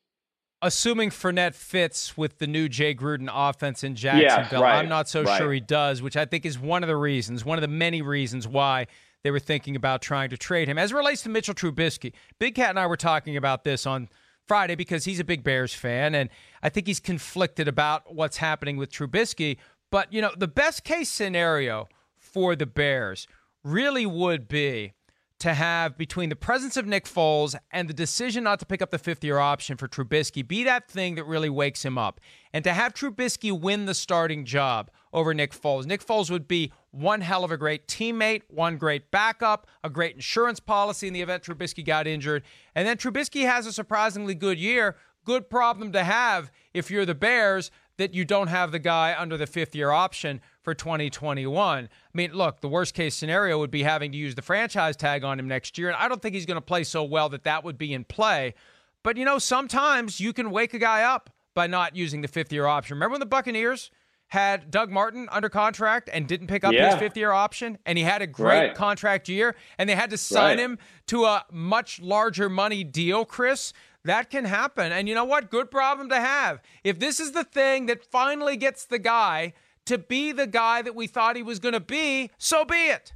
Assuming 0.62 1.10
Fournette 1.10 1.56
fits 1.56 2.18
with 2.18 2.40
the 2.40 2.48
new 2.48 2.68
Jay 2.68 2.94
Gruden 2.94 3.30
offense 3.32 3.84
in 3.84 3.96
Jacksonville, 3.96 4.64
right, 4.64 4.80
I'm 4.80 4.90
not 4.90 5.08
so 5.08 5.24
right. 5.24 5.38
sure 5.38 5.54
he 5.54 5.62
does, 5.62 6.02
which 6.02 6.18
I 6.18 6.26
think 6.26 6.46
is 6.46 6.60
one 6.60 6.84
of 6.84 6.88
the 6.88 6.98
reasons, 6.98 7.46
one 7.46 7.58
of 7.58 7.62
the 7.62 7.70
many 7.70 8.02
reasons 8.02 8.46
why 8.46 8.88
they 9.24 9.32
were 9.32 9.40
thinking 9.40 9.76
about 9.76 10.02
trying 10.02 10.30
to 10.32 10.38
trade 10.38 10.68
him. 10.68 10.78
As 10.78 10.92
it 10.92 10.96
relates 10.96 11.24
to 11.24 11.30
Mitchell 11.30 11.54
Trubisky, 11.54 12.12
Big 12.40 12.56
Cat 12.56 12.72
and 12.72 12.80
I 12.80 12.88
were 12.88 12.98
talking 12.98 13.38
about 13.38 13.64
this 13.64 13.86
on 13.86 14.10
Friday 14.48 14.76
because 14.76 15.06
he's 15.06 15.20
a 15.20 15.24
big 15.24 15.44
Bears 15.44 15.74
fan, 15.74 16.14
and 16.14 16.30
I 16.62 16.70
think 16.70 16.88
he's 16.88 17.00
conflicted 17.00 17.68
about 17.68 18.14
what's 18.14 18.38
happening 18.38 18.76
with 18.76 18.92
Trubisky. 18.92 19.58
But, 19.92 20.12
you 20.12 20.22
know, 20.22 20.32
the 20.38 20.48
best 20.48 20.84
case 20.84 21.10
scenario 21.10 21.88
for 22.18 22.56
the 22.56 22.66
Bears 22.66 23.28
really 23.64 24.06
would 24.06 24.48
be 24.48 24.94
to 25.40 25.54
have 25.54 25.98
between 25.98 26.30
the 26.30 26.36
presence 26.36 26.76
of 26.76 26.86
Nick 26.86 27.06
Foles 27.06 27.56
and 27.72 27.90
the 27.90 27.94
decision 27.94 28.44
not 28.44 28.60
to 28.60 28.66
pick 28.66 28.82
up 28.82 28.92
the 28.92 28.98
fifth 28.98 29.24
year 29.24 29.40
option 29.40 29.78
for 29.78 29.88
Trubisky 29.88 30.46
be 30.46 30.64
that 30.66 30.90
thing 30.90 31.16
that 31.16 31.24
really 31.24 31.50
wakes 31.50 31.84
him 31.84 31.98
up. 31.98 32.20
And 32.54 32.64
to 32.66 32.74
have 32.74 32.94
Trubisky 32.94 33.58
win 33.58 33.86
the 33.86 33.94
starting 33.94 34.44
job 34.44 34.92
over 35.14 35.34
Nick 35.34 35.54
Foles. 35.54 35.86
Nick 35.86 36.06
Foles 36.06 36.30
would 36.30 36.48
be 36.48 36.74
one 36.92 37.22
hell 37.22 37.44
of 37.44 37.52
a 37.52 37.58
great 37.58 37.88
teammate, 37.88 38.42
one 38.50 38.78
great 38.78 39.12
backup, 39.12 39.68
a 39.84 39.90
great 39.90 40.16
insurance 40.16 40.60
policy 40.60 41.08
in 41.08 41.14
the 41.14 41.22
event 41.22 41.44
Trubisky 41.44 41.86
got 41.86 42.06
injured. 42.06 42.44
And 42.76 42.88
then 42.88 42.98
Trubisky 42.98 43.46
has 43.46 43.66
a 43.66 43.72
surprisingly 43.72 44.36
good 44.36 44.60
year. 44.60 44.98
Good 45.24 45.50
problem 45.50 45.92
to 45.94 46.04
have 46.04 46.52
if 46.74 46.92
you're 46.92 47.06
the 47.06 47.16
Bears 47.16 47.72
that 47.98 48.14
you 48.14 48.26
don't 48.26 48.48
have 48.48 48.72
the 48.72 48.80
guy 48.80 49.16
under 49.18 49.38
the 49.38 49.48
fifth 49.48 49.76
year 49.76 49.92
option 49.92 50.42
for 50.70 50.76
2021. 50.76 51.86
I 51.86 51.90
mean, 52.14 52.32
look, 52.34 52.62
the 52.62 52.68
worst 52.70 52.94
case 52.94 53.16
scenario 53.16 53.58
would 53.58 53.72
be 53.72 53.82
having 53.82 54.12
to 54.12 54.18
use 54.20 54.36
the 54.36 54.44
franchise 54.44 54.96
tag 54.96 55.24
on 55.24 55.40
him 55.40 55.48
next 55.48 55.80
year. 55.80 55.88
And 55.88 55.98
I 55.98 56.08
don't 56.08 56.22
think 56.22 56.36
he's 56.36 56.46
going 56.46 56.58
to 56.58 56.62
play 56.62 56.84
so 56.84 57.04
well 57.04 57.28
that 57.30 57.44
that 57.46 57.64
would 57.64 57.76
be 57.78 57.92
in 57.92 58.04
play. 58.04 58.54
But, 59.04 59.18
you 59.18 59.26
know, 59.26 59.40
sometimes 59.40 60.20
you 60.20 60.32
can 60.32 60.52
wake 60.52 60.76
a 60.76 60.78
guy 60.78 61.02
up 61.02 61.32
by 61.56 61.66
not 61.66 61.96
using 61.96 62.22
the 62.22 62.28
fifth 62.28 62.54
year 62.54 62.68
option. 62.68 62.98
Remember 62.98 63.14
when 63.14 63.20
the 63.20 63.26
Buccaneers 63.26 63.90
had 64.28 64.70
Doug 64.70 64.92
Martin 64.92 65.28
under 65.32 65.50
contract 65.50 66.08
and 66.14 66.28
didn't 66.28 66.46
pick 66.48 66.64
up 66.64 66.72
his 66.76 66.94
fifth 67.00 67.18
year 67.18 67.32
option? 67.32 67.80
And 67.88 67.98
he 67.98 68.04
had 68.04 68.22
a 68.22 68.28
great 68.28 68.60
Right. 68.68 68.76
contract 68.76 69.28
year 69.28 69.56
and 69.80 69.90
they 69.90 69.96
had 69.96 70.12
to 70.12 70.18
sign 70.18 70.58
Right. 70.58 70.60
him 70.60 70.78
to 71.08 71.26
a 71.26 71.46
much 71.52 72.00
larger 72.00 72.48
money 72.48 72.84
deal, 72.84 73.26
Chris. 73.26 73.74
That 74.06 74.30
can 74.30 74.46
happen. 74.46 74.92
And 74.92 75.10
you 75.10 75.16
know 75.16 75.26
what? 75.26 75.50
Good 75.50 75.72
problem 75.72 76.10
to 76.10 76.22
have. 76.22 76.62
If 76.84 77.00
this 77.00 77.20
is 77.20 77.32
the 77.32 77.44
thing 77.44 77.88
that 77.88 78.06
finally 78.06 78.56
gets 78.56 78.86
the 78.86 79.00
guy 79.00 79.54
to 79.90 79.98
be 79.98 80.32
the 80.32 80.48
guy 80.48 80.82
that 80.82 80.96
we 80.96 81.06
thought 81.06 81.36
he 81.36 81.44
was 81.44 81.60
going 81.60 81.74
to 81.74 81.80
be, 81.80 82.32
so 82.38 82.66
be 82.66 82.76
it. 82.76 83.14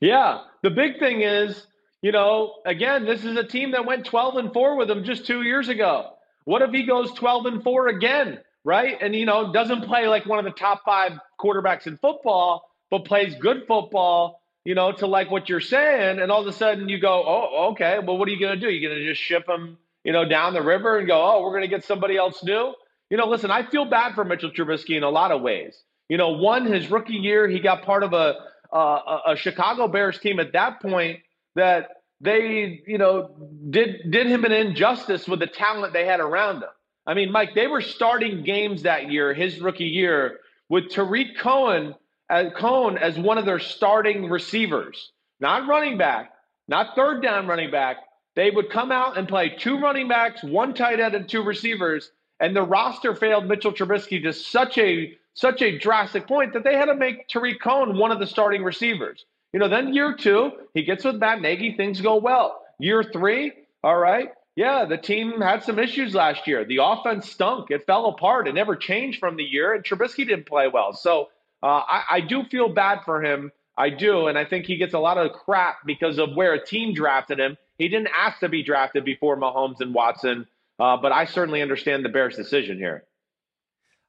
Yeah. 0.00 0.42
The 0.62 0.70
big 0.70 0.98
thing 0.98 1.22
is, 1.22 1.66
you 2.02 2.12
know, 2.12 2.54
again, 2.66 3.04
this 3.04 3.24
is 3.24 3.36
a 3.36 3.42
team 3.42 3.72
that 3.72 3.84
went 3.84 4.04
12 4.04 4.36
and 4.36 4.52
4 4.52 4.76
with 4.76 4.90
him 4.90 5.02
just 5.04 5.26
2 5.26 5.42
years 5.42 5.68
ago. 5.68 6.10
What 6.44 6.62
if 6.62 6.70
he 6.70 6.84
goes 6.84 7.12
12 7.12 7.46
and 7.46 7.62
4 7.62 7.88
again, 7.88 8.38
right? 8.64 8.96
And 9.00 9.14
you 9.14 9.26
know, 9.26 9.52
doesn't 9.52 9.82
play 9.82 10.06
like 10.06 10.26
one 10.26 10.38
of 10.38 10.44
the 10.44 10.52
top 10.52 10.82
5 10.84 11.18
quarterbacks 11.40 11.86
in 11.86 11.96
football, 11.98 12.68
but 12.90 13.04
plays 13.04 13.34
good 13.34 13.64
football, 13.66 14.40
you 14.64 14.74
know, 14.74 14.92
to 14.92 15.06
like 15.06 15.30
what 15.30 15.48
you're 15.48 15.60
saying 15.60 16.20
and 16.20 16.30
all 16.30 16.40
of 16.40 16.46
a 16.46 16.52
sudden 16.52 16.88
you 16.88 16.98
go, 17.00 17.24
"Oh, 17.26 17.70
okay. 17.72 17.98
Well, 17.98 18.18
what 18.18 18.28
are 18.28 18.32
you 18.32 18.40
going 18.40 18.58
to 18.58 18.66
do? 18.66 18.72
You're 18.72 18.90
going 18.90 19.00
to 19.00 19.08
just 19.08 19.20
ship 19.20 19.48
him, 19.48 19.78
you 20.04 20.12
know, 20.12 20.28
down 20.28 20.54
the 20.54 20.62
river 20.62 20.98
and 20.98 21.06
go, 21.06 21.20
"Oh, 21.20 21.42
we're 21.42 21.50
going 21.50 21.62
to 21.62 21.68
get 21.68 21.84
somebody 21.84 22.16
else 22.16 22.42
new?" 22.42 22.74
You 23.10 23.16
know, 23.16 23.26
listen, 23.26 23.50
I 23.50 23.64
feel 23.64 23.86
bad 23.86 24.14
for 24.14 24.24
Mitchell 24.24 24.50
Trubisky 24.50 24.96
in 24.96 25.02
a 25.02 25.10
lot 25.10 25.32
of 25.32 25.40
ways. 25.40 25.82
You 26.08 26.16
know, 26.16 26.30
one, 26.30 26.66
his 26.66 26.90
rookie 26.90 27.14
year, 27.14 27.48
he 27.48 27.60
got 27.60 27.82
part 27.82 28.02
of 28.02 28.12
a 28.12 28.34
uh, 28.72 29.20
a, 29.28 29.36
Chicago 29.36 29.88
Bears 29.88 30.18
team 30.18 30.38
at 30.40 30.52
that 30.52 30.82
point 30.82 31.20
that 31.54 31.88
they, 32.20 32.82
you 32.86 32.98
know, 32.98 33.30
did 33.70 34.10
did 34.10 34.26
him 34.26 34.44
an 34.44 34.52
injustice 34.52 35.26
with 35.26 35.40
the 35.40 35.46
talent 35.46 35.92
they 35.92 36.04
had 36.04 36.20
around 36.20 36.56
him. 36.56 36.68
I 37.06 37.14
mean, 37.14 37.32
Mike, 37.32 37.54
they 37.54 37.66
were 37.66 37.80
starting 37.80 38.42
games 38.42 38.82
that 38.82 39.10
year, 39.10 39.32
his 39.32 39.60
rookie 39.60 39.84
year, 39.84 40.40
with 40.68 40.90
Tarik 40.90 41.38
Cohen 41.38 41.94
as 42.28 42.52
Cohen 42.56 42.98
as 42.98 43.18
one 43.18 43.38
of 43.38 43.46
their 43.46 43.58
starting 43.58 44.28
receivers, 44.28 45.12
not 45.40 45.66
running 45.66 45.96
back, 45.96 46.32
not 46.68 46.94
third 46.94 47.22
down 47.22 47.46
running 47.46 47.70
back. 47.70 47.96
They 48.36 48.50
would 48.50 48.70
come 48.70 48.92
out 48.92 49.16
and 49.16 49.26
play 49.26 49.48
two 49.48 49.78
running 49.80 50.08
backs, 50.08 50.44
one 50.44 50.74
tight 50.74 51.00
end, 51.00 51.14
and 51.14 51.28
two 51.28 51.42
receivers, 51.42 52.10
and 52.40 52.54
the 52.54 52.62
roster 52.62 53.14
failed 53.14 53.46
Mitchell 53.46 53.72
Trubisky 53.72 54.22
to 54.22 54.32
such 54.32 54.78
a 54.78 55.16
such 55.38 55.62
a 55.62 55.78
drastic 55.78 56.26
point 56.26 56.52
that 56.52 56.64
they 56.64 56.74
had 56.74 56.86
to 56.86 56.96
make 56.96 57.28
Tarik 57.28 57.60
Cohen 57.60 57.96
one 57.96 58.10
of 58.10 58.18
the 58.18 58.26
starting 58.26 58.64
receivers. 58.64 59.24
You 59.52 59.60
know, 59.60 59.68
then 59.68 59.94
year 59.94 60.14
two, 60.18 60.50
he 60.74 60.82
gets 60.82 61.04
with 61.04 61.16
Matt 61.16 61.40
Nagy, 61.40 61.76
things 61.76 62.00
go 62.00 62.16
well. 62.16 62.60
Year 62.80 63.04
three, 63.04 63.52
all 63.84 63.96
right, 63.96 64.30
yeah, 64.56 64.84
the 64.84 64.98
team 64.98 65.40
had 65.40 65.62
some 65.62 65.78
issues 65.78 66.12
last 66.12 66.48
year. 66.48 66.64
The 66.64 66.80
offense 66.82 67.30
stunk; 67.30 67.70
it 67.70 67.86
fell 67.86 68.06
apart. 68.06 68.48
It 68.48 68.54
never 68.54 68.74
changed 68.74 69.20
from 69.20 69.36
the 69.36 69.44
year, 69.44 69.74
and 69.74 69.84
Trubisky 69.84 70.26
didn't 70.26 70.46
play 70.46 70.66
well. 70.66 70.92
So 70.92 71.28
uh, 71.62 71.82
I, 71.86 72.02
I 72.10 72.20
do 72.20 72.42
feel 72.42 72.68
bad 72.68 73.02
for 73.04 73.22
him. 73.22 73.52
I 73.76 73.90
do, 73.90 74.26
and 74.26 74.36
I 74.36 74.44
think 74.44 74.66
he 74.66 74.76
gets 74.76 74.94
a 74.94 74.98
lot 74.98 75.18
of 75.18 75.32
crap 75.32 75.86
because 75.86 76.18
of 76.18 76.34
where 76.34 76.54
a 76.54 76.64
team 76.64 76.92
drafted 76.94 77.38
him. 77.38 77.56
He 77.78 77.88
didn't 77.88 78.08
ask 78.18 78.40
to 78.40 78.48
be 78.48 78.64
drafted 78.64 79.04
before 79.04 79.36
Mahomes 79.36 79.80
and 79.80 79.94
Watson, 79.94 80.48
uh, 80.80 80.96
but 80.96 81.12
I 81.12 81.26
certainly 81.26 81.62
understand 81.62 82.04
the 82.04 82.08
Bears' 82.08 82.34
decision 82.34 82.78
here. 82.78 83.04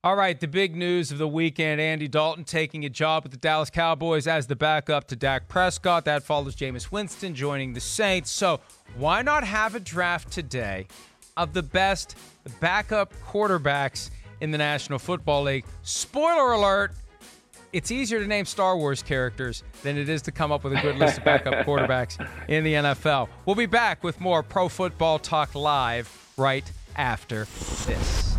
All 0.02 0.16
right, 0.16 0.40
the 0.40 0.48
big 0.48 0.78
news 0.78 1.12
of 1.12 1.18
the 1.18 1.28
weekend 1.28 1.82
Andy 1.82 2.08
Dalton 2.08 2.46
taking 2.46 2.86
a 2.86 2.90
job 2.90 3.24
with 3.24 3.34
the 3.34 3.38
Dallas 3.38 3.70
Cowboys 3.70 4.28
as 4.28 4.48
the 4.48 4.56
backup 4.56 5.10
to 5.10 5.18
Dak 5.18 5.50
Prescott. 5.50 6.06
That 6.06 6.24
follows 6.24 6.56
Jameis 6.56 6.90
Winston 6.90 7.36
joining 7.36 7.74
the 7.74 7.82
Saints. 7.82 8.32
So, 8.32 8.62
why 8.96 9.24
not 9.24 9.44
have 9.44 9.76
a 9.76 9.80
draft 9.82 10.32
today 10.32 10.88
of 11.36 11.52
the 11.52 11.64
best 11.64 12.16
backup 12.62 13.14
quarterbacks 13.28 14.10
in 14.40 14.52
the 14.52 14.58
National 14.58 15.00
Football 15.00 15.44
League? 15.44 15.66
Spoiler 15.84 16.54
alert, 16.54 16.94
it's 17.74 17.92
easier 17.92 18.22
to 18.22 18.26
name 18.26 18.46
Star 18.46 18.78
Wars 18.78 19.04
characters 19.04 19.64
than 19.84 19.98
it 19.98 20.08
is 20.08 20.22
to 20.22 20.32
come 20.32 20.54
up 20.54 20.64
with 20.64 20.72
a 20.72 20.82
good 20.82 20.96
list 20.96 21.18
of 21.18 21.26
backup 21.26 21.66
quarterbacks 21.66 22.26
in 22.48 22.64
the 22.64 22.76
NFL. 22.76 23.28
We'll 23.46 23.58
be 23.58 23.66
back 23.66 24.02
with 24.06 24.22
more 24.22 24.44
Pro 24.44 24.70
Football 24.70 25.20
Talk 25.20 25.56
Live 25.56 26.32
right 26.38 26.72
after 26.96 27.48
this. 27.86 28.39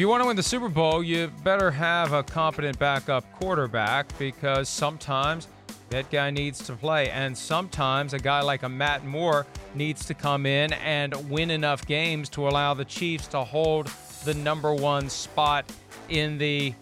You 0.00 0.08
want 0.08 0.22
to 0.22 0.26
win 0.26 0.36
the 0.36 0.42
Super 0.42 0.70
Bowl, 0.70 1.02
you 1.02 1.28
better 1.44 1.70
have 1.70 2.14
a 2.14 2.22
competent 2.22 2.78
backup 2.78 3.30
quarterback 3.34 4.06
because 4.18 4.66
sometimes 4.70 5.46
that 5.90 6.10
guy 6.10 6.30
needs 6.30 6.64
to 6.64 6.72
play. 6.72 7.10
And 7.10 7.36
sometimes 7.36 8.14
a 8.14 8.18
guy 8.18 8.40
like 8.40 8.62
a 8.62 8.68
Matt 8.68 9.04
Moore 9.04 9.46
needs 9.74 10.06
to 10.06 10.14
come 10.14 10.46
in 10.46 10.72
and 10.72 11.28
win 11.28 11.50
enough 11.50 11.86
games 11.86 12.30
to 12.30 12.48
allow 12.48 12.72
the 12.72 12.84
Chiefs 12.86 13.26
to 13.28 13.44
hold 13.44 13.88
the 14.24 14.32
number 14.32 14.72
one 14.72 15.10
spot 15.10 15.70
in 16.08 16.38
the 16.38 16.72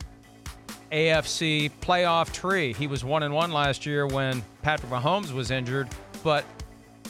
AFC 0.92 1.72
playoff 1.81 2.33
tree. 2.33 2.72
He 2.72 2.87
was 2.87 3.04
one 3.04 3.24
and 3.24 3.35
one 3.35 3.50
last 3.50 3.85
year 3.85 4.07
when 4.07 4.44
Patrick 4.62 4.92
Mahomes 4.92 5.33
was 5.33 5.50
injured, 5.50 5.88
but 6.22 6.44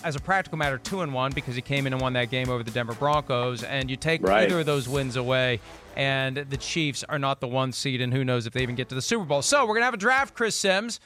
as 0.04 0.16
a 0.16 0.20
practical 0.20 0.58
matter, 0.58 0.78
two 0.78 1.00
and 1.02 1.12
one 1.12 1.32
because 1.32 1.54
he 1.54 1.62
came 1.62 1.86
in 1.86 1.92
and 1.92 2.00
won 2.00 2.12
that 2.14 2.30
game 2.30 2.48
over 2.48 2.62
the 2.62 2.70
Denver 2.70 2.94
Broncos. 2.94 3.62
And 3.62 3.90
you 3.90 3.96
take 3.96 4.22
right. 4.22 4.44
either 4.44 4.60
of 4.60 4.66
those 4.66 4.88
wins 4.88 5.16
away, 5.16 5.60
and 5.96 6.36
the 6.36 6.56
Chiefs 6.56 7.04
are 7.04 7.18
not 7.18 7.40
the 7.40 7.48
one 7.48 7.72
seed, 7.72 8.00
and 8.00 8.12
who 8.12 8.24
knows 8.24 8.46
if 8.46 8.52
they 8.52 8.62
even 8.62 8.74
get 8.74 8.88
to 8.90 8.94
the 8.94 9.02
Super 9.02 9.24
Bowl. 9.24 9.42
So 9.42 9.66
we're 9.66 9.74
gonna 9.74 9.86
have 9.86 9.94
a 9.94 9.98
draft, 9.98 10.34
Chris 10.34 10.56
Sims. 10.56 11.00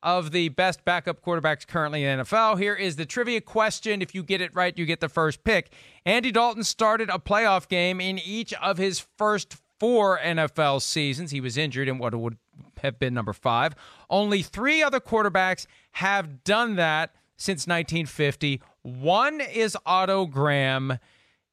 Of 0.00 0.30
the 0.30 0.50
best 0.50 0.84
backup 0.84 1.24
quarterbacks 1.24 1.66
currently 1.66 2.04
in 2.04 2.20
NFL. 2.20 2.60
Here 2.60 2.76
is 2.76 2.94
the 2.94 3.04
trivia 3.04 3.40
question. 3.40 4.00
If 4.00 4.14
you 4.14 4.22
get 4.22 4.40
it 4.40 4.54
right, 4.54 4.78
you 4.78 4.86
get 4.86 5.00
the 5.00 5.08
first 5.08 5.42
pick. 5.42 5.72
Andy 6.06 6.30
Dalton 6.30 6.62
started 6.62 7.10
a 7.10 7.18
playoff 7.18 7.66
game 7.66 8.00
in 8.00 8.20
each 8.20 8.54
of 8.62 8.78
his 8.78 9.00
first 9.00 9.56
four 9.80 10.20
NFL 10.20 10.82
seasons. 10.82 11.32
He 11.32 11.40
was 11.40 11.56
injured 11.56 11.88
in 11.88 11.98
what 11.98 12.14
would 12.14 12.36
have 12.80 13.00
been 13.00 13.12
number 13.12 13.32
five. 13.32 13.74
Only 14.08 14.42
three 14.42 14.84
other 14.84 15.00
quarterbacks 15.00 15.66
have 15.92 16.44
done 16.44 16.76
that 16.76 17.12
since 17.38 17.66
1950. 17.66 18.60
One 18.82 19.40
is 19.40 19.76
Otto 19.86 20.26
Graham. 20.26 20.98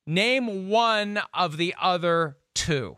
Name 0.05 0.67
one 0.67 1.21
of 1.33 1.55
the 1.57 1.73
other 1.81 2.37
two. 2.53 2.97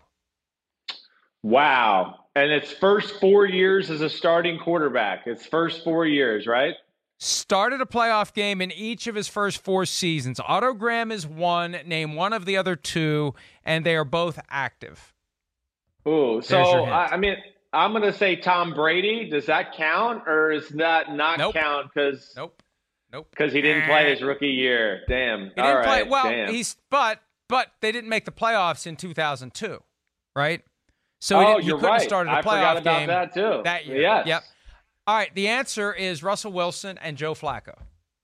Wow. 1.43 2.25
And 2.35 2.51
its 2.51 2.71
first 2.71 3.19
four 3.19 3.45
years 3.45 3.89
as 3.91 4.01
a 4.01 4.09
starting 4.09 4.57
quarterback. 4.57 5.27
Its 5.27 5.45
first 5.45 5.83
four 5.83 6.05
years, 6.05 6.47
right? 6.47 6.75
Started 7.19 7.81
a 7.81 7.85
playoff 7.85 8.33
game 8.33 8.61
in 8.61 8.71
each 8.71 9.07
of 9.07 9.15
his 9.15 9.27
first 9.27 9.57
four 9.59 9.85
seasons. 9.85 10.39
Otto 10.45 10.73
Graham 10.73 11.11
is 11.11 11.25
one. 11.25 11.77
Name 11.85 12.15
one 12.15 12.31
of 12.31 12.45
the 12.45 12.57
other 12.57 12.75
two, 12.75 13.33
and 13.63 13.85
they 13.85 13.95
are 13.95 14.05
both 14.05 14.39
active. 14.49 15.13
Oh, 16.05 16.41
so 16.41 16.85
I, 16.85 17.13
I, 17.13 17.17
mean, 17.17 17.35
I'm 17.73 17.91
going 17.91 18.03
to 18.03 18.13
say 18.13 18.35
Tom 18.35 18.73
Brady. 18.73 19.29
Does 19.29 19.47
that 19.47 19.75
count, 19.75 20.27
or 20.27 20.51
is 20.51 20.69
that 20.69 21.13
not 21.13 21.39
nope. 21.39 21.55
count? 21.55 21.87
Because 21.93 22.33
nope. 22.37 22.61
Nope. 23.11 23.27
Because 23.29 23.53
he 23.53 23.61
didn't 23.61 23.85
play 23.85 24.09
his 24.09 24.21
eh. 24.21 24.25
rookie 24.25 24.47
year. 24.47 25.01
Damn. 25.07 25.45
He 25.45 25.49
didn't 25.55 25.83
play. 25.83 26.03
Well, 26.03 26.29
Damn. 26.29 26.53
he's 26.53 26.75
but 26.89 27.21
but 27.47 27.71
they 27.81 27.91
didn't 27.91 28.09
make 28.09 28.25
the 28.25 28.31
playoffs 28.31 28.85
in 28.85 28.95
2002, 28.95 29.81
right? 30.35 30.61
So 31.19 31.39
oh, 31.39 31.55
he, 31.57 31.61
he 31.61 31.67
you're 31.67 31.77
couldn't 31.77 31.91
right. 31.91 32.01
start 32.01 32.27
a 32.27 32.31
I 32.31 32.41
playoff 32.41 32.83
game 32.83 33.07
that 33.07 33.33
too. 33.33 33.61
That 33.63 33.85
year. 33.85 34.01
Yes. 34.01 34.27
Yep. 34.27 34.43
All 35.07 35.15
right. 35.15 35.33
The 35.33 35.47
answer 35.47 35.93
is 35.93 36.21
Russell 36.21 36.51
Wilson 36.51 36.97
and 36.99 37.17
Joe 37.17 37.33
Flacco. 37.33 37.75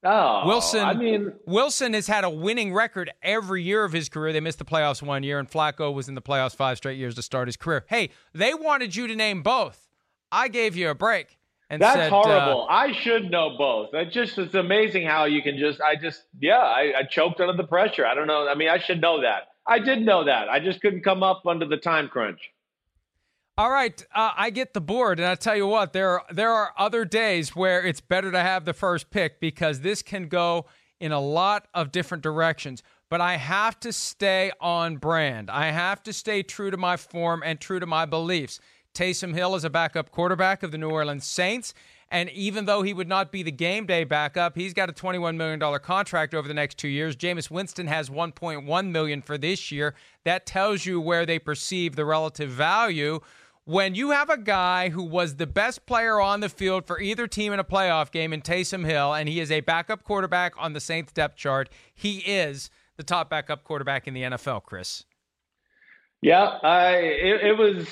Oh, 0.06 0.46
Wilson. 0.46 0.84
I 0.84 0.94
mean, 0.94 1.32
Wilson 1.46 1.94
has 1.94 2.08
had 2.08 2.26
a 2.26 2.30
winning 2.30 2.74
record 2.74 3.12
every 3.22 3.64
year 3.64 3.86
of 3.86 3.94
his 3.94 4.10
career. 4.10 4.34
They 4.34 4.42
missed 4.42 4.60
the 4.60 4.66
playoffs 4.66 5.02
one 5.02 5.24
year, 5.24 5.40
and 5.40 5.50
Flacco 5.50 5.94
was 5.94 6.10
in 6.10 6.16
the 6.16 6.22
playoffs 6.22 6.56
five 6.56 6.78
straight 6.78 6.98
years 6.98 7.16
to 7.16 7.22
start 7.22 7.48
his 7.48 7.56
career. 7.56 7.86
Hey, 7.88 8.10
they 8.34 8.54
wanted 8.54 8.96
you 8.96 9.08
to 9.08 9.16
name 9.16 9.44
both. 9.44 9.88
I 10.32 10.50
gave 10.50 10.76
you 10.76 10.90
a 10.90 10.96
break. 10.96 11.38
And 11.70 11.82
That's 11.82 11.96
said, 11.96 12.10
horrible. 12.12 12.64
Uh, 12.64 12.74
I 12.74 12.92
should 12.92 13.32
know 13.32 13.56
both. 13.58 13.92
That 13.92 14.12
just 14.12 14.38
it's 14.38 14.54
amazing 14.54 15.08
how 15.08 15.26
you 15.26 15.42
can 15.42 15.58
just 15.58 15.82
I 15.82 15.96
just 15.96 16.24
yeah, 16.40 16.60
I, 16.60 16.94
I 17.00 17.04
choked 17.04 17.40
under 17.40 17.54
the 17.54 17.68
pressure. 17.68 18.06
I 18.06 18.14
don't 18.14 18.28
know. 18.28 18.48
I 18.48 18.56
mean, 18.56 18.70
I 18.70 18.80
should 18.80 19.02
know 19.02 19.22
that. 19.22 19.48
I 19.66 19.80
did 19.80 20.02
know 20.02 20.26
that. 20.26 20.50
I 20.50 20.60
just 20.60 20.82
couldn't 20.82 21.04
come 21.04 21.24
up 21.24 21.44
under 21.48 21.66
the 21.66 21.78
time 21.78 22.10
crunch. 22.10 22.40
All 23.56 23.70
right, 23.70 24.04
uh, 24.16 24.32
I 24.36 24.50
get 24.50 24.74
the 24.74 24.82
board, 24.82 25.20
and 25.20 25.28
I 25.28 25.36
tell 25.36 25.56
you 25.56 25.68
what, 25.68 25.94
there 25.94 26.10
are, 26.10 26.24
there 26.32 26.52
are 26.52 26.74
other 26.76 27.06
days 27.06 27.56
where 27.56 27.86
it's 27.86 28.02
better 28.02 28.32
to 28.32 28.40
have 28.40 28.66
the 28.66 28.74
first 28.74 29.12
pick 29.12 29.40
because 29.40 29.82
this 29.82 30.02
can 30.02 30.28
go 30.28 30.66
in 31.00 31.12
a 31.12 31.20
lot 31.20 31.68
of 31.72 31.92
different 31.92 32.24
directions. 32.24 32.82
But 33.12 33.22
I 33.22 33.38
have 33.38 33.80
to 33.82 33.94
stay 33.94 34.52
on 34.60 34.98
brand. 34.98 35.52
I 35.52 35.68
have 35.68 36.02
to 36.04 36.14
stay 36.14 36.42
true 36.42 36.72
to 36.72 36.78
my 36.78 36.98
form 36.98 37.44
and 37.46 37.60
true 37.60 37.80
to 37.80 37.86
my 37.86 38.06
beliefs. 38.06 38.60
Taysom 38.94 39.34
Hill 39.34 39.56
is 39.56 39.64
a 39.64 39.70
backup 39.70 40.12
quarterback 40.12 40.64
of 40.64 40.72
the 40.72 40.78
New 40.78 40.90
Orleans 40.90 41.26
Saints. 41.26 41.74
And 42.10 42.30
even 42.30 42.66
though 42.66 42.84
he 42.84 42.94
would 42.94 43.08
not 43.08 43.32
be 43.32 43.42
the 43.42 43.52
game 43.52 43.88
day 43.88 44.04
backup, 44.04 44.56
he's 44.56 44.74
got 44.74 44.88
a 44.90 44.94
$21 44.94 45.36
million 45.36 45.60
contract 45.80 46.36
over 46.36 46.48
the 46.48 46.54
next 46.54 46.78
two 46.78 46.88
years. 46.88 47.16
Jameis 47.16 47.50
Winston 47.50 47.88
has 47.88 48.10
1.1 48.10 48.92
million 48.92 49.22
for 49.24 49.36
this 49.36 49.72
year. 49.72 49.96
That 50.24 50.46
tells 50.46 50.86
you 50.86 51.02
where 51.02 51.26
they 51.26 51.40
perceive 51.40 51.96
the 51.96 52.06
relative 52.06 52.52
value. 52.52 53.20
When 53.66 53.96
you 53.96 54.12
have 54.12 54.30
a 54.30 54.38
guy 54.38 54.90
who 54.90 55.04
was 55.04 55.38
the 55.38 55.48
best 55.48 55.86
player 55.88 56.20
on 56.20 56.42
the 56.42 56.50
field 56.50 56.86
for 56.86 57.00
either 57.00 57.26
team 57.26 57.52
in 57.52 57.60
a 57.60 57.64
playoff 57.64 58.12
game 58.12 58.32
in 58.32 58.42
Taysom 58.42 58.86
Hill, 58.86 59.14
and 59.14 59.28
he 59.28 59.40
is 59.40 59.50
a 59.50 59.62
backup 59.62 60.04
quarterback 60.04 60.54
on 60.58 60.74
the 60.74 60.82
Saints 60.82 61.14
depth 61.14 61.38
chart, 61.38 61.70
he 61.96 62.18
is 62.20 62.70
the 62.98 63.04
top 63.04 63.30
backup 63.30 63.64
quarterback 63.64 64.08
in 64.08 64.14
the 64.14 64.22
NFL, 64.22 64.64
Chris. 64.64 65.06
Yeah, 66.24 66.44
I 66.64 66.96
it, 66.98 67.42
it 67.44 67.60
was. 67.60 67.88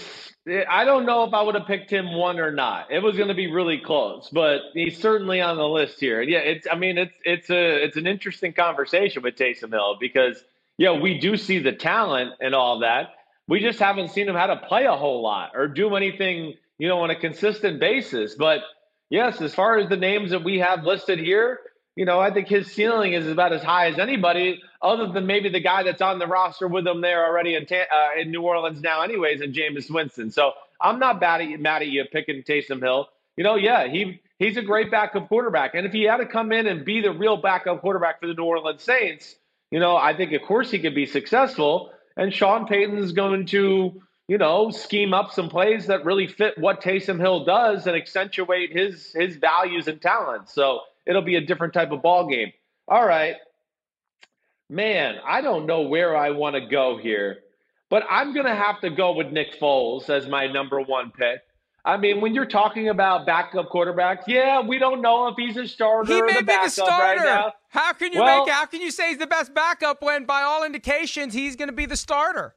I 0.70 0.86
don't 0.86 1.06
know 1.06 1.26
if 1.26 1.34
I 1.34 1.44
would 1.44 1.56
have 1.56 1.68
picked 1.68 1.92
him 1.92 2.16
one 2.16 2.40
or 2.40 2.52
not. 2.52 2.92
It 2.92 3.00
was 3.00 3.18
going 3.18 3.30
to 3.30 3.36
be 3.36 3.52
really 3.52 3.80
close, 3.80 4.30
but 4.34 4.62
he's 4.74 5.00
certainly 5.00 5.42
on 5.42 5.58
the 5.58 5.68
list 5.68 6.00
here. 6.00 6.22
And 6.22 6.32
Yeah, 6.32 6.40
it's. 6.40 6.68
I 6.72 6.78
mean, 6.78 6.98
it's 6.98 7.14
it's 7.26 7.52
a 7.52 7.84
it's 7.86 7.98
an 7.98 8.08
interesting 8.08 8.54
conversation 8.54 9.24
with 9.24 9.36
Taysom 9.36 9.72
Hill 9.72 9.98
because 10.00 10.44
yeah, 10.78 10.94
we 10.94 11.20
do 11.20 11.38
see 11.38 11.60
the 11.60 11.74
talent 11.74 12.36
and 12.42 12.56
all 12.56 12.80
that. 12.82 13.10
We 13.50 13.62
just 13.62 13.80
haven't 13.80 14.12
seen 14.12 14.30
him 14.30 14.36
how 14.36 14.48
to 14.48 14.58
play 14.58 14.86
a 14.86 14.98
whole 14.98 15.24
lot 15.24 15.52
or 15.56 15.68
do 15.68 15.96
anything, 15.96 16.56
you 16.80 16.90
know, 16.90 17.02
on 17.02 17.12
a 17.12 17.20
consistent 17.20 17.82
basis. 17.82 18.36
But 18.36 18.62
yes, 19.10 19.42
as 19.42 19.56
far 19.56 19.80
as 19.80 19.90
the 19.90 19.98
names 19.98 20.32
that 20.32 20.46
we 20.46 20.60
have 20.60 20.86
listed 20.86 21.20
here, 21.20 21.60
you 21.96 22.06
know, 22.06 22.20
I 22.20 22.32
think 22.32 22.48
his 22.48 22.72
ceiling 22.72 23.14
is 23.14 23.28
about 23.28 23.52
as 23.52 23.62
high 23.62 23.88
as 23.88 24.00
anybody, 24.00 24.62
other 24.82 25.08
than 25.08 25.26
maybe 25.26 25.50
the 25.50 25.60
guy 25.60 25.84
that's 25.84 26.02
on 26.02 26.20
the 26.20 26.28
roster 26.28 26.68
with 26.68 26.88
him 26.88 27.02
there 27.02 27.26
already 27.26 27.56
in, 27.56 27.68
uh, 27.72 28.20
in 28.20 28.32
New 28.32 28.42
Orleans 28.42 28.82
now, 28.82 29.02
anyways, 29.02 29.42
and 29.42 29.54
Jameis 29.54 29.90
Winston. 29.90 30.32
So 30.32 30.54
I'm 30.80 31.00
not 31.00 31.20
mad 31.20 31.42
at 31.42 31.50
you, 31.50 31.58
mad 31.58 31.82
at 31.82 31.90
you 31.90 32.06
picking 32.12 32.44
Taysom 32.44 32.82
Hill. 32.82 33.10
You 33.36 33.44
know, 33.44 33.56
yeah, 33.56 33.88
he 33.88 34.22
he's 34.40 34.58
a 34.58 34.62
great 34.62 34.92
backup 34.92 35.28
quarterback, 35.28 35.76
and 35.76 35.86
if 35.86 35.92
he 35.92 36.04
had 36.04 36.18
to 36.18 36.26
come 36.26 36.52
in 36.52 36.68
and 36.68 36.86
be 36.86 37.02
the 37.02 37.12
real 37.12 37.38
backup 37.38 37.82
quarterback 37.82 38.20
for 38.20 38.28
the 38.28 38.34
New 38.34 38.44
Orleans 38.44 38.84
Saints, 38.84 39.36
you 39.70 39.80
know, 39.80 39.96
I 39.96 40.16
think 40.16 40.34
of 40.34 40.42
course 40.44 40.72
he 40.72 40.80
could 40.80 40.96
be 40.96 41.06
successful. 41.06 41.92
And 42.18 42.34
Sean 42.34 42.68
Payton's 42.68 43.14
going 43.14 43.46
to, 43.48 44.02
you 44.28 44.38
know, 44.38 44.70
scheme 44.70 45.14
up 45.14 45.32
some 45.32 45.50
plays 45.50 45.88
that 45.88 46.04
really 46.04 46.28
fit 46.28 46.58
what 46.58 46.82
Taysom 46.82 47.20
Hill 47.20 47.46
does 47.46 47.88
and 47.88 47.96
accentuate 47.96 48.74
his 48.74 49.14
his 49.14 49.38
values 49.38 49.88
and 49.88 50.02
talents. 50.02 50.54
So 50.54 50.82
it'll 51.06 51.22
be 51.22 51.36
a 51.36 51.42
different 51.42 51.74
type 51.74 51.92
of 51.92 52.02
ball 52.02 52.28
game. 52.28 52.52
All 52.88 53.06
right. 53.06 53.36
Man, 54.70 55.16
I 55.26 55.42
don't 55.42 55.66
know 55.66 55.82
where 55.82 56.16
I 56.16 56.30
want 56.30 56.56
to 56.56 56.62
go 56.62 56.98
here, 56.98 57.40
but 57.90 58.04
I'm 58.10 58.34
going 58.34 58.46
to 58.46 58.56
have 58.56 58.80
to 58.82 58.90
go 58.90 59.14
with 59.14 59.28
Nick 59.28 59.60
Foles 59.60 60.10
as 60.10 60.28
my 60.28 60.48
number 60.48 60.80
one 60.80 61.12
pick. 61.12 61.42
I 61.84 61.98
mean, 61.98 62.22
when 62.22 62.36
you're 62.36 62.46
talking 62.46 62.90
about 62.90 63.26
backup 63.26 63.70
quarterbacks, 63.70 64.24
yeah, 64.28 64.62
we 64.62 64.78
don't 64.78 65.02
know 65.02 65.28
if 65.28 65.36
he's 65.36 65.58
a 65.58 65.68
starter. 65.68 66.14
He 66.14 66.22
may 66.22 66.40
be 66.40 66.46
the 66.46 66.70
starter. 66.70 67.24
Right 67.24 67.54
how 67.70 67.94
can 67.94 68.14
you 68.14 68.22
well, 68.22 68.46
make? 68.46 68.54
How 68.54 68.66
can 68.66 68.82
you 68.82 68.92
say 68.92 69.10
he's 69.10 69.18
the 69.18 69.28
best 69.28 69.54
backup 69.54 70.02
when, 70.04 70.26
by 70.26 70.44
all 70.44 70.64
indications, 70.64 71.34
he's 71.34 71.56
going 71.56 71.70
to 71.70 71.76
be 71.76 71.88
the 71.88 71.98
starter? 71.98 72.56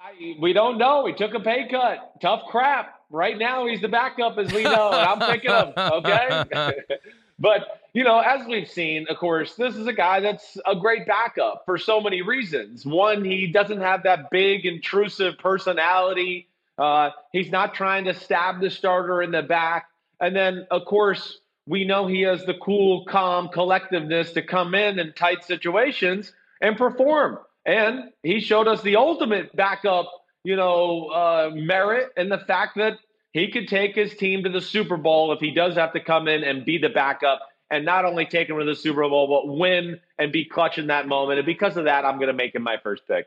I, 0.00 0.36
we 0.40 0.52
don't 0.52 0.78
know. 0.78 1.06
He 1.06 1.12
took 1.12 1.34
a 1.34 1.40
pay 1.40 1.68
cut. 1.68 2.12
Tough 2.22 2.42
crap. 2.48 3.00
Right 3.10 3.36
now, 3.36 3.66
he's 3.66 3.82
the 3.82 3.88
backup, 3.88 4.38
as 4.38 4.50
we 4.52 4.62
know, 4.62 4.90
and 4.92 5.06
I'm 5.06 5.18
picking 5.30 5.50
him. 5.50 5.72
Okay. 5.76 6.74
But, 7.42 7.80
you 7.92 8.04
know, 8.04 8.20
as 8.20 8.46
we've 8.46 8.70
seen, 8.70 9.06
of 9.10 9.16
course, 9.16 9.56
this 9.56 9.74
is 9.74 9.88
a 9.88 9.92
guy 9.92 10.20
that's 10.20 10.56
a 10.64 10.76
great 10.76 11.08
backup 11.08 11.64
for 11.66 11.76
so 11.76 12.00
many 12.00 12.22
reasons. 12.22 12.86
One, 12.86 13.24
he 13.24 13.48
doesn't 13.48 13.80
have 13.80 14.04
that 14.04 14.30
big, 14.30 14.64
intrusive 14.64 15.38
personality. 15.38 16.46
Uh, 16.78 17.10
he's 17.32 17.50
not 17.50 17.74
trying 17.74 18.04
to 18.04 18.14
stab 18.14 18.60
the 18.60 18.70
starter 18.70 19.22
in 19.22 19.32
the 19.32 19.42
back. 19.42 19.88
And 20.20 20.36
then, 20.36 20.68
of 20.70 20.84
course, 20.84 21.40
we 21.66 21.84
know 21.84 22.06
he 22.06 22.20
has 22.22 22.44
the 22.44 22.54
cool, 22.54 23.04
calm 23.06 23.48
collectiveness 23.48 24.32
to 24.34 24.42
come 24.42 24.76
in 24.76 25.00
in 25.00 25.12
tight 25.14 25.42
situations 25.44 26.32
and 26.60 26.76
perform. 26.76 27.38
And 27.66 28.12
he 28.22 28.38
showed 28.38 28.68
us 28.68 28.82
the 28.82 28.94
ultimate 28.94 29.54
backup, 29.56 30.08
you 30.44 30.54
know, 30.54 31.08
uh, 31.08 31.50
merit 31.52 32.12
and 32.16 32.30
the 32.30 32.38
fact 32.38 32.76
that 32.76 32.98
he 33.32 33.50
could 33.50 33.68
take 33.68 33.94
his 33.94 34.14
team 34.14 34.44
to 34.44 34.50
the 34.50 34.60
Super 34.60 34.96
Bowl 34.96 35.32
if 35.32 35.40
he 35.40 35.50
does 35.50 35.74
have 35.74 35.92
to 35.94 36.00
come 36.00 36.28
in 36.28 36.44
and 36.44 36.64
be 36.64 36.78
the 36.78 36.88
backup 36.88 37.40
and 37.70 37.84
not 37.84 38.04
only 38.04 38.26
take 38.26 38.48
him 38.48 38.58
to 38.58 38.64
the 38.64 38.74
Super 38.74 39.08
Bowl, 39.08 39.26
but 39.26 39.56
win 39.56 39.98
and 40.18 40.30
be 40.30 40.44
clutch 40.44 40.78
in 40.78 40.88
that 40.88 41.08
moment. 41.08 41.38
And 41.38 41.46
because 41.46 41.76
of 41.76 41.84
that, 41.84 42.04
I'm 42.04 42.16
going 42.16 42.28
to 42.28 42.34
make 42.34 42.54
him 42.54 42.62
my 42.62 42.76
first 42.82 43.06
pick. 43.08 43.26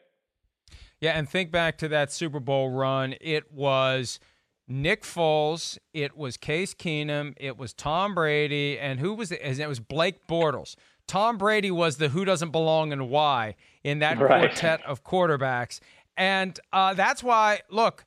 Yeah, 1.02 1.12
and 1.12 1.28
think 1.28 1.52
back 1.52 1.78
to 1.80 1.88
that 1.90 2.12
Super 2.12 2.40
Bowl 2.40 2.70
run. 2.70 3.16
It 3.20 3.52
was 3.52 4.20
Nick 4.68 5.04
Foles, 5.04 5.78
it 5.94 6.16
was 6.16 6.38
Case 6.38 6.74
Keenum, 6.74 7.34
it 7.38 7.58
was 7.58 7.74
Tom 7.74 8.16
Brady, 8.16 8.80
and 8.80 9.00
who 9.00 9.14
was 9.14 9.32
it? 9.32 9.42
It 9.42 9.68
was 9.68 9.80
Blake 9.80 10.28
Bortles. 10.28 10.76
Tom 11.08 11.38
Brady 11.38 11.70
was 11.70 11.98
the 11.98 12.10
who 12.10 12.26
doesn't 12.26 12.52
belong 12.52 12.92
and 12.92 13.10
why 13.10 13.56
in 13.84 14.00
that 14.00 14.18
right. 14.20 14.50
quartet 14.50 14.84
of 14.86 15.04
quarterbacks. 15.04 15.80
And 16.18 16.60
uh, 16.74 16.94
that's 16.94 17.22
why, 17.24 17.62
look, 17.70 18.06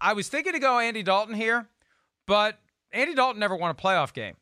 I, 0.00 0.12
was 0.12 0.28
thinking 0.28 0.52
to 0.52 0.58
go 0.58 0.78
Andy 0.78 1.02
Dalton 1.02 1.34
here, 1.34 1.68
but 2.26 2.58
Andy 2.92 3.14
Dalton 3.14 3.40
never 3.40 3.56
won 3.56 3.70
a 3.70 3.74
playoff 3.74 4.12
game. 4.12 4.36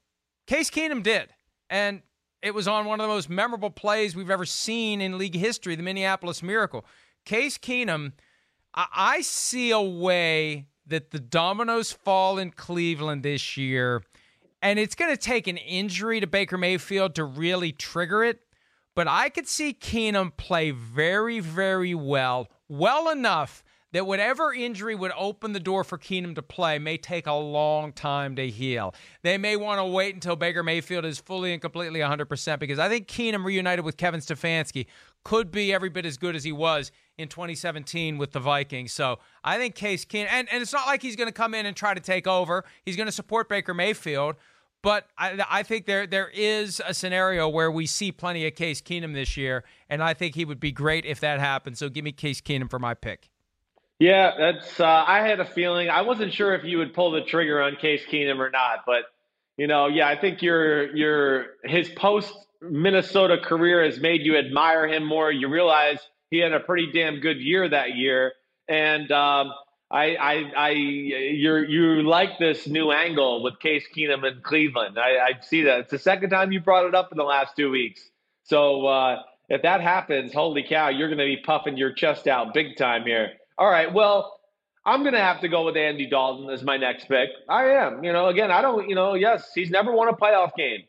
Case 0.46 0.70
Keenum 0.70 1.02
did. 1.02 1.28
And 1.70 2.02
it 2.42 2.54
was 2.54 2.68
on 2.68 2.84
one 2.84 3.00
of 3.00 3.04
the 3.04 3.14
most 3.14 3.30
memorable 3.30 3.70
plays 3.70 4.16
we've 4.16 4.30
ever 4.30 4.44
seen 4.44 5.00
in 5.00 5.18
league 5.18 5.34
history, 5.34 5.76
the 5.76 5.82
Minneapolis 5.82 6.42
Miracle. 6.42 6.84
Case 7.24 7.56
Keenum, 7.56 8.12
I, 8.74 8.86
I 8.94 9.20
see 9.22 9.70
a 9.70 9.80
way 9.80 10.66
that 10.86 11.10
the 11.10 11.20
dominoes 11.20 11.92
fall 11.92 12.38
in 12.38 12.50
Cleveland 12.50 13.22
this 13.22 13.56
year, 13.56 14.02
and 14.60 14.78
it's 14.78 14.94
going 14.94 15.10
to 15.10 15.16
take 15.16 15.46
an 15.46 15.56
injury 15.56 16.20
to 16.20 16.26
Baker 16.26 16.58
Mayfield 16.58 17.14
to 17.14 17.24
really 17.24 17.72
trigger 17.72 18.24
it. 18.24 18.40
But 18.96 19.06
I 19.06 19.28
could 19.28 19.46
see 19.46 19.72
Keenum 19.72 20.36
play 20.36 20.72
very, 20.72 21.38
very 21.40 21.94
well, 21.94 22.48
well 22.68 23.08
enough 23.08 23.62
that 23.92 24.06
whatever 24.06 24.52
injury 24.52 24.94
would 24.94 25.12
open 25.16 25.52
the 25.52 25.60
door 25.60 25.84
for 25.84 25.98
Keenum 25.98 26.34
to 26.34 26.42
play 26.42 26.78
may 26.78 26.96
take 26.96 27.26
a 27.26 27.32
long 27.32 27.92
time 27.92 28.36
to 28.36 28.48
heal. 28.48 28.94
They 29.22 29.38
may 29.38 29.56
want 29.56 29.80
to 29.80 29.84
wait 29.84 30.14
until 30.14 30.36
Baker 30.36 30.62
Mayfield 30.62 31.04
is 31.04 31.18
fully 31.18 31.52
and 31.52 31.60
completely 31.60 32.00
100% 32.00 32.58
because 32.58 32.78
I 32.78 32.88
think 32.88 33.08
Keenum 33.08 33.44
reunited 33.44 33.84
with 33.84 33.96
Kevin 33.96 34.20
Stefanski 34.20 34.86
could 35.24 35.50
be 35.50 35.72
every 35.72 35.88
bit 35.88 36.06
as 36.06 36.16
good 36.16 36.34
as 36.34 36.44
he 36.44 36.52
was 36.52 36.92
in 37.18 37.28
2017 37.28 38.16
with 38.16 38.32
the 38.32 38.40
Vikings. 38.40 38.92
So 38.92 39.18
I 39.44 39.58
think 39.58 39.74
Case 39.74 40.04
Keenum, 40.04 40.28
and, 40.30 40.48
and 40.50 40.62
it's 40.62 40.72
not 40.72 40.86
like 40.86 41.02
he's 41.02 41.16
going 41.16 41.28
to 41.28 41.32
come 41.32 41.54
in 41.54 41.66
and 41.66 41.76
try 41.76 41.94
to 41.94 42.00
take 42.00 42.26
over. 42.26 42.64
He's 42.84 42.96
going 42.96 43.06
to 43.06 43.12
support 43.12 43.48
Baker 43.48 43.74
Mayfield. 43.74 44.36
But 44.82 45.08
I, 45.18 45.44
I 45.50 45.62
think 45.62 45.84
there 45.84 46.06
there 46.06 46.30
is 46.32 46.80
a 46.86 46.94
scenario 46.94 47.48
where 47.48 47.70
we 47.70 47.86
see 47.86 48.12
plenty 48.12 48.46
of 48.46 48.54
Case 48.54 48.80
Keenum 48.80 49.12
this 49.12 49.36
year, 49.36 49.64
and 49.90 50.02
I 50.02 50.14
think 50.14 50.34
he 50.34 50.46
would 50.46 50.60
be 50.60 50.72
great 50.72 51.04
if 51.04 51.20
that 51.20 51.38
happens. 51.38 51.78
So 51.78 51.90
give 51.90 52.02
me 52.04 52.12
Case 52.12 52.40
Keenum 52.40 52.70
for 52.70 52.78
my 52.78 52.94
pick. 52.94 53.29
Yeah, 54.00 54.32
that's. 54.38 54.80
Uh, 54.80 54.86
I 54.86 55.20
had 55.20 55.40
a 55.40 55.44
feeling. 55.44 55.90
I 55.90 56.02
wasn't 56.02 56.32
sure 56.32 56.54
if 56.54 56.64
you 56.64 56.78
would 56.78 56.94
pull 56.94 57.12
the 57.12 57.20
trigger 57.20 57.62
on 57.62 57.76
Case 57.76 58.02
Keenum 58.10 58.38
or 58.38 58.50
not, 58.50 58.80
but 58.86 59.02
you 59.58 59.66
know, 59.66 59.88
yeah, 59.88 60.08
I 60.08 60.18
think 60.18 60.42
your 60.42 60.96
your 60.96 61.46
his 61.64 61.90
post 61.90 62.32
Minnesota 62.62 63.36
career 63.38 63.84
has 63.84 64.00
made 64.00 64.22
you 64.22 64.38
admire 64.38 64.88
him 64.88 65.04
more. 65.06 65.30
You 65.30 65.48
realize 65.48 65.98
he 66.30 66.38
had 66.38 66.52
a 66.52 66.60
pretty 66.60 66.90
damn 66.92 67.20
good 67.20 67.38
year 67.40 67.68
that 67.68 67.94
year, 67.94 68.32
and 68.68 69.12
um, 69.12 69.52
I, 69.90 70.16
I, 70.16 70.52
I, 70.56 70.70
you 70.70 71.56
you 71.56 72.02
like 72.02 72.38
this 72.38 72.66
new 72.66 72.92
angle 72.92 73.42
with 73.42 73.58
Case 73.60 73.84
Keenum 73.94 74.24
in 74.24 74.40
Cleveland. 74.42 74.98
I, 74.98 75.18
I 75.18 75.40
see 75.42 75.64
that. 75.64 75.80
It's 75.80 75.90
the 75.90 75.98
second 75.98 76.30
time 76.30 76.52
you 76.52 76.60
brought 76.60 76.86
it 76.86 76.94
up 76.94 77.10
in 77.12 77.18
the 77.18 77.24
last 77.24 77.56
two 77.56 77.70
weeks. 77.70 78.00
So 78.44 78.86
uh, 78.86 79.22
if 79.50 79.62
that 79.62 79.82
happens, 79.82 80.32
holy 80.32 80.64
cow, 80.66 80.88
you're 80.88 81.08
going 81.08 81.18
to 81.18 81.24
be 81.24 81.42
puffing 81.44 81.76
your 81.76 81.92
chest 81.92 82.26
out 82.28 82.54
big 82.54 82.76
time 82.78 83.02
here. 83.04 83.32
All 83.60 83.70
right. 83.70 83.92
Well, 83.92 84.40
I'm 84.86 85.02
going 85.02 85.12
to 85.12 85.20
have 85.20 85.42
to 85.42 85.48
go 85.48 85.66
with 85.66 85.76
Andy 85.76 86.06
Dalton 86.06 86.48
as 86.48 86.62
my 86.62 86.78
next 86.78 87.08
pick. 87.08 87.28
I 87.46 87.64
am. 87.64 88.02
You 88.02 88.10
know, 88.10 88.28
again, 88.28 88.50
I 88.50 88.62
don't, 88.62 88.88
you 88.88 88.94
know, 88.94 89.12
yes, 89.12 89.52
he's 89.54 89.68
never 89.68 89.92
won 89.92 90.08
a 90.08 90.14
playoff 90.14 90.56
game. 90.56 90.84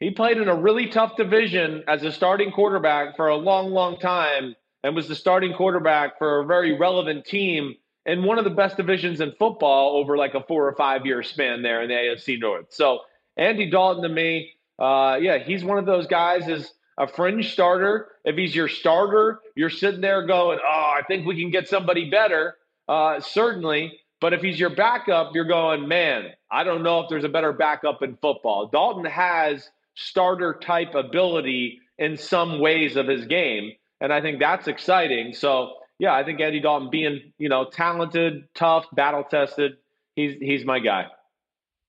He 0.00 0.10
played 0.10 0.36
in 0.36 0.48
a 0.48 0.54
really 0.54 0.88
tough 0.88 1.16
division 1.16 1.82
as 1.88 2.02
a 2.02 2.12
starting 2.12 2.52
quarterback 2.52 3.16
for 3.16 3.28
a 3.28 3.36
long, 3.36 3.70
long 3.70 3.98
time 3.98 4.54
and 4.82 4.94
was 4.94 5.08
the 5.08 5.14
starting 5.14 5.54
quarterback 5.54 6.18
for 6.18 6.40
a 6.40 6.44
very 6.44 6.76
relevant 6.76 7.24
team 7.24 7.74
in 8.04 8.22
one 8.22 8.36
of 8.36 8.44
the 8.44 8.50
best 8.50 8.76
divisions 8.76 9.22
in 9.22 9.32
football 9.38 9.96
over 9.96 10.18
like 10.18 10.34
a 10.34 10.42
four 10.42 10.68
or 10.68 10.76
five 10.76 11.06
year 11.06 11.22
span 11.22 11.62
there 11.62 11.80
in 11.80 11.88
the 11.88 11.94
AFC 11.94 12.38
North. 12.38 12.66
So 12.68 12.98
Andy 13.38 13.70
Dalton 13.70 14.02
to 14.02 14.10
me, 14.10 14.52
uh, 14.78 15.18
yeah, 15.22 15.38
he's 15.38 15.64
one 15.64 15.78
of 15.78 15.86
those 15.86 16.06
guys 16.06 16.48
is 16.48 16.70
a 16.98 17.06
fringe 17.06 17.52
starter. 17.52 18.08
If 18.24 18.36
he's 18.36 18.54
your 18.54 18.68
starter, 18.68 19.40
you're 19.54 19.70
sitting 19.70 20.00
there 20.00 20.26
going, 20.26 20.58
"Oh, 20.62 20.94
I 20.96 21.02
think 21.06 21.26
we 21.26 21.40
can 21.40 21.50
get 21.50 21.68
somebody 21.68 22.10
better." 22.10 22.56
Uh, 22.88 23.20
certainly, 23.20 23.98
but 24.20 24.32
if 24.32 24.42
he's 24.42 24.58
your 24.58 24.70
backup, 24.70 25.34
you're 25.34 25.44
going, 25.44 25.88
"Man, 25.88 26.32
I 26.50 26.64
don't 26.64 26.82
know 26.82 27.00
if 27.00 27.08
there's 27.08 27.24
a 27.24 27.28
better 27.28 27.52
backup 27.52 28.02
in 28.02 28.16
football." 28.16 28.68
Dalton 28.68 29.04
has 29.04 29.68
starter 29.94 30.54
type 30.54 30.94
ability 30.94 31.80
in 31.98 32.16
some 32.16 32.58
ways 32.60 32.96
of 32.96 33.06
his 33.06 33.26
game, 33.26 33.72
and 34.00 34.12
I 34.12 34.20
think 34.20 34.40
that's 34.40 34.68
exciting. 34.68 35.32
So, 35.34 35.74
yeah, 35.98 36.14
I 36.14 36.24
think 36.24 36.40
Andy 36.40 36.60
Dalton 36.60 36.90
being, 36.90 37.32
you 37.38 37.48
know, 37.48 37.64
talented, 37.64 38.48
tough, 38.54 38.86
battle 38.92 39.24
tested, 39.24 39.76
he's 40.16 40.36
he's 40.40 40.64
my 40.64 40.78
guy. 40.78 41.06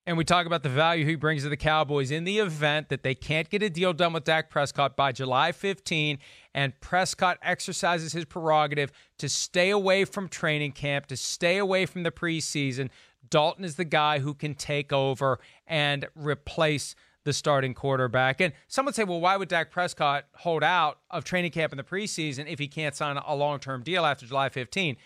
And 0.08 0.18
we 0.18 0.24
talk 0.24 0.45
about 0.45 0.62
the 0.62 0.70
value 0.70 1.03
he 1.03 1.16
brings 1.16 1.41
to 1.43 1.49
the 1.49 1.58
Cowboys 1.58 2.12
in 2.12 2.26
the 2.26 2.38
event 2.38 2.89
that 2.89 3.01
they 3.01 3.16
can't 3.16 3.49
get 3.49 3.64
a 3.64 3.72
deal 3.72 3.91
done 3.91 4.14
with 4.14 4.24
Dak 4.24 4.51
Prescott 4.51 4.95
by 4.95 5.12
July 5.12 5.51
15 5.51 6.20
and 6.53 6.80
Prescott 6.80 7.39
exercises 7.41 8.14
his 8.14 8.24
prerogative 8.24 8.91
to 9.18 9.28
stay 9.28 9.72
away 9.72 10.06
from 10.06 10.30
training 10.30 10.74
camp, 10.74 11.08
to 11.08 11.18
stay 11.18 11.58
away 11.58 11.88
from 11.88 12.03
the 12.03 12.12
preseason. 12.12 12.89
Dalton 13.32 13.66
is 13.66 13.78
the 13.78 13.86
guy 13.86 14.20
who 14.20 14.36
can 14.36 14.53
take 14.53 14.93
over 14.93 15.39
and 15.66 16.08
replace 16.14 16.95
the 17.24 17.34
starting 17.34 17.74
quarterback. 17.74 18.39
And 18.39 18.53
some 18.68 18.86
would 18.86 18.93
say, 18.93 19.03
well, 19.06 19.20
why 19.20 19.36
would 19.36 19.49
Dak 19.49 19.72
Prescott 19.72 20.26
hold 20.36 20.64
out 20.64 20.99
of 21.10 21.24
training 21.24 21.49
camp 21.49 21.74
in 21.74 21.78
the 21.78 21.84
preseason 21.84 22.45
if 22.47 22.60
he 22.60 22.68
can't 22.68 22.95
sign 22.95 23.18
a 23.18 23.36
long 23.36 23.58
term 23.60 23.82
deal 23.82 24.06
after 24.06 24.28
July 24.28 24.49
15? 24.49 24.97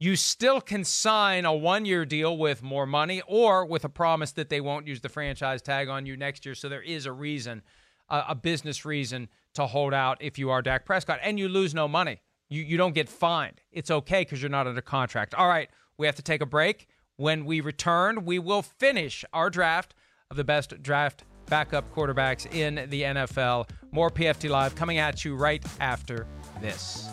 You 0.00 0.14
still 0.14 0.60
can 0.60 0.84
sign 0.84 1.44
a 1.44 1.52
one 1.52 1.84
year 1.84 2.04
deal 2.04 2.36
with 2.36 2.62
more 2.62 2.86
money 2.86 3.20
or 3.26 3.66
with 3.66 3.84
a 3.84 3.88
promise 3.88 4.30
that 4.32 4.48
they 4.48 4.60
won't 4.60 4.86
use 4.86 5.00
the 5.00 5.08
franchise 5.08 5.60
tag 5.60 5.88
on 5.88 6.06
you 6.06 6.16
next 6.16 6.46
year. 6.46 6.54
So 6.54 6.68
there 6.68 6.82
is 6.82 7.04
a 7.04 7.12
reason, 7.12 7.62
a 8.08 8.36
business 8.36 8.84
reason 8.84 9.28
to 9.54 9.66
hold 9.66 9.92
out 9.92 10.18
if 10.20 10.38
you 10.38 10.50
are 10.50 10.62
Dak 10.62 10.86
Prescott 10.86 11.18
and 11.22 11.38
you 11.38 11.48
lose 11.48 11.74
no 11.74 11.88
money. 11.88 12.20
You, 12.48 12.62
you 12.62 12.76
don't 12.76 12.94
get 12.94 13.08
fined. 13.08 13.60
It's 13.72 13.90
okay 13.90 14.22
because 14.22 14.40
you're 14.40 14.50
not 14.50 14.68
under 14.68 14.80
contract. 14.80 15.34
All 15.34 15.48
right, 15.48 15.68
we 15.98 16.06
have 16.06 16.16
to 16.16 16.22
take 16.22 16.40
a 16.40 16.46
break. 16.46 16.86
When 17.16 17.44
we 17.44 17.60
return, 17.60 18.24
we 18.24 18.38
will 18.38 18.62
finish 18.62 19.24
our 19.32 19.50
draft 19.50 19.94
of 20.30 20.36
the 20.36 20.44
best 20.44 20.80
draft 20.80 21.24
backup 21.46 21.92
quarterbacks 21.92 22.46
in 22.54 22.88
the 22.88 23.02
NFL. 23.02 23.68
More 23.90 24.10
PFT 24.10 24.48
Live 24.48 24.76
coming 24.76 24.98
at 24.98 25.24
you 25.24 25.34
right 25.34 25.64
after 25.80 26.26
this. 26.60 27.08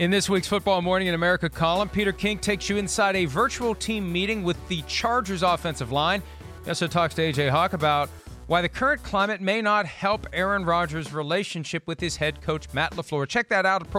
In 0.00 0.10
this 0.10 0.30
week's 0.30 0.48
Football 0.48 0.80
Morning 0.80 1.08
in 1.08 1.14
America 1.14 1.50
column, 1.50 1.90
Peter 1.90 2.10
King 2.10 2.38
takes 2.38 2.70
you 2.70 2.78
inside 2.78 3.16
a 3.16 3.26
virtual 3.26 3.74
team 3.74 4.10
meeting 4.10 4.42
with 4.42 4.56
the 4.68 4.80
Chargers 4.86 5.42
offensive 5.42 5.92
line. 5.92 6.22
He 6.64 6.70
also 6.70 6.86
talks 6.86 7.12
to 7.16 7.22
AJ 7.30 7.50
Hawk 7.50 7.74
about 7.74 8.08
why 8.46 8.62
the 8.62 8.68
current 8.70 9.02
climate 9.02 9.42
may 9.42 9.60
not 9.60 9.84
help 9.84 10.26
Aaron 10.32 10.64
Rodgers' 10.64 11.12
relationship 11.12 11.86
with 11.86 12.00
his 12.00 12.16
head 12.16 12.40
coach, 12.40 12.72
Matt 12.72 12.92
LaFleur. 12.92 13.28
Check 13.28 13.50
that 13.50 13.66
out 13.66 13.82
at 13.82 13.90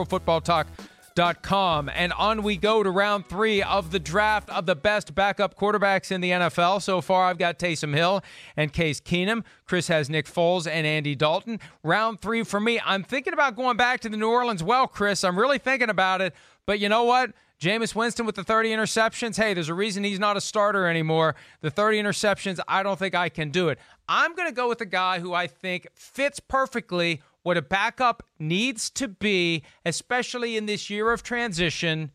ProFootballTalk.com. 1.16 1.89
And 1.89 2.14
on 2.14 2.43
we 2.43 2.57
go 2.57 2.84
to 2.84 2.89
round 2.89 3.28
three 3.28 3.62
of 3.62 3.91
the 3.91 3.99
draft 3.99 4.49
of 4.49 4.66
the 4.66 4.76
best 4.76 5.16
backup 5.16 5.55
quarterbacks 5.57 6.12
in 6.12 6.22
the 6.22 6.32
NFL. 6.32 6.82
So 6.82 7.01
far, 7.01 7.26
I've 7.26 7.38
got 7.38 7.59
Taysom 7.59 7.93
Hill 7.95 8.24
and 8.55 8.72
Case 8.72 8.99
Keenum. 8.99 9.43
Chris 9.66 9.88
has 9.88 10.09
Nick 10.09 10.26
Foles 10.26 10.68
and 10.68 10.86
Andy 10.86 11.16
Dalton. 11.16 11.59
Round 11.84 12.20
three 12.22 12.43
for 12.43 12.59
me, 12.59 12.80
I'm 12.86 13.03
thinking 13.03 13.34
about 13.34 13.55
going 13.55 13.78
back 13.78 14.01
to 14.01 14.09
the 14.09 14.18
New 14.18 14.30
Orleans 14.30 14.64
well, 14.64 14.88
Chris. 14.88 15.24
I'm 15.24 15.38
really 15.38 15.57
thinking 15.57 15.89
about 15.89 16.22
it. 16.22 16.34
But 16.66 16.80
you 16.80 16.89
know 16.89 17.03
what? 17.03 17.32
Jameis 17.59 17.93
Winston 17.93 18.26
with 18.26 18.34
the 18.34 18.43
30 18.43 18.70
interceptions. 18.70 19.38
Hey, 19.38 19.53
there's 19.53 19.70
a 19.70 19.76
reason 19.76 20.03
he's 20.03 20.20
not 20.20 20.36
a 20.36 20.41
starter 20.41 20.88
anymore. 20.88 21.36
The 21.62 21.70
30 21.70 22.01
interceptions, 22.01 22.59
I 22.68 22.82
don't 22.82 22.97
think 22.97 23.14
I 23.14 23.30
can 23.30 23.51
do 23.51 23.70
it. 23.70 23.78
I'm 24.09 24.34
going 24.34 24.49
to 24.49 24.53
go 24.53 24.68
with 24.68 24.82
a 24.82 24.86
guy 24.86 25.20
who 25.20 25.36
I 25.36 25.45
think 25.45 25.88
fits 25.93 26.39
perfectly 26.39 27.22
what 27.44 27.58
a 27.58 27.62
backup 27.62 28.24
needs 28.39 28.89
to 28.92 29.08
be, 29.08 29.64
especially 29.86 30.58
in 30.58 30.66
this 30.66 30.89
year 30.89 31.12
of 31.12 31.24
transition 31.24 32.12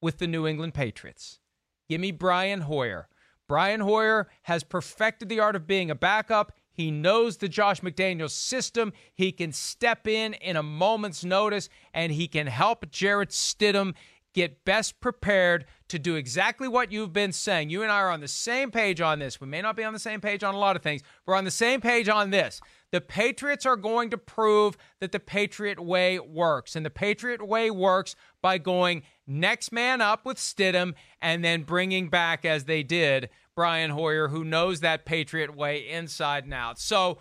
with 0.00 0.18
the 0.18 0.26
New 0.26 0.46
England 0.46 0.74
Patriots. 0.74 1.40
Give 1.88 2.00
me 2.00 2.12
Brian 2.12 2.62
Hoyer. 2.62 3.08
Brian 3.48 3.80
Hoyer 3.80 4.28
has 4.42 4.62
perfected 4.64 5.28
the 5.28 5.40
art 5.40 5.56
of 5.56 5.66
being 5.66 5.90
a 5.90 5.94
backup. 5.94 6.52
He 6.72 6.90
knows 6.90 7.36
the 7.36 7.48
Josh 7.48 7.80
McDaniels 7.80 8.30
system. 8.30 8.92
He 9.14 9.32
can 9.32 9.52
step 9.52 10.06
in 10.06 10.34
in 10.34 10.56
a 10.56 10.62
moment's 10.62 11.24
notice 11.24 11.68
and 11.92 12.12
he 12.12 12.26
can 12.26 12.46
help 12.46 12.90
Jarrett 12.90 13.30
Stidham 13.30 13.94
get 14.34 14.64
best 14.64 15.00
prepared 15.00 15.64
to 15.88 15.98
do 15.98 16.16
exactly 16.16 16.66
what 16.66 16.90
you've 16.90 17.12
been 17.12 17.32
saying. 17.32 17.70
You 17.70 17.82
and 17.82 17.92
I 17.92 18.00
are 18.00 18.10
on 18.10 18.20
the 18.20 18.28
same 18.28 18.70
page 18.70 19.00
on 19.00 19.20
this. 19.20 19.40
We 19.40 19.46
may 19.46 19.62
not 19.62 19.76
be 19.76 19.84
on 19.84 19.92
the 19.92 19.98
same 19.98 20.20
page 20.20 20.42
on 20.42 20.54
a 20.54 20.58
lot 20.58 20.74
of 20.74 20.82
things. 20.82 21.02
We're 21.24 21.36
on 21.36 21.44
the 21.44 21.50
same 21.50 21.80
page 21.80 22.08
on 22.08 22.30
this. 22.30 22.60
The 22.94 23.00
Patriots 23.00 23.66
are 23.66 23.74
going 23.74 24.10
to 24.10 24.16
prove 24.16 24.76
that 25.00 25.10
the 25.10 25.18
Patriot 25.18 25.80
way 25.80 26.20
works. 26.20 26.76
And 26.76 26.86
the 26.86 26.90
Patriot 26.90 27.44
way 27.44 27.68
works 27.68 28.14
by 28.40 28.58
going 28.58 29.02
next 29.26 29.72
man 29.72 30.00
up 30.00 30.24
with 30.24 30.36
Stidham 30.36 30.94
and 31.20 31.44
then 31.44 31.64
bringing 31.64 32.08
back, 32.08 32.44
as 32.44 32.66
they 32.66 32.84
did, 32.84 33.30
Brian 33.56 33.90
Hoyer, 33.90 34.28
who 34.28 34.44
knows 34.44 34.78
that 34.78 35.06
Patriot 35.06 35.56
way 35.56 35.88
inside 35.88 36.44
and 36.44 36.54
out. 36.54 36.78
So, 36.78 37.18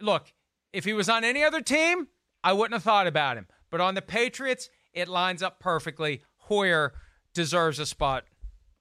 look, 0.00 0.32
if 0.72 0.84
he 0.84 0.94
was 0.94 1.08
on 1.08 1.22
any 1.22 1.44
other 1.44 1.60
team, 1.60 2.08
I 2.42 2.52
wouldn't 2.52 2.74
have 2.74 2.82
thought 2.82 3.06
about 3.06 3.36
him. 3.36 3.46
But 3.70 3.80
on 3.80 3.94
the 3.94 4.02
Patriots, 4.02 4.68
it 4.92 5.06
lines 5.06 5.44
up 5.44 5.60
perfectly. 5.60 6.22
Hoyer 6.38 6.92
deserves 7.34 7.78
a 7.78 7.86
spot 7.86 8.24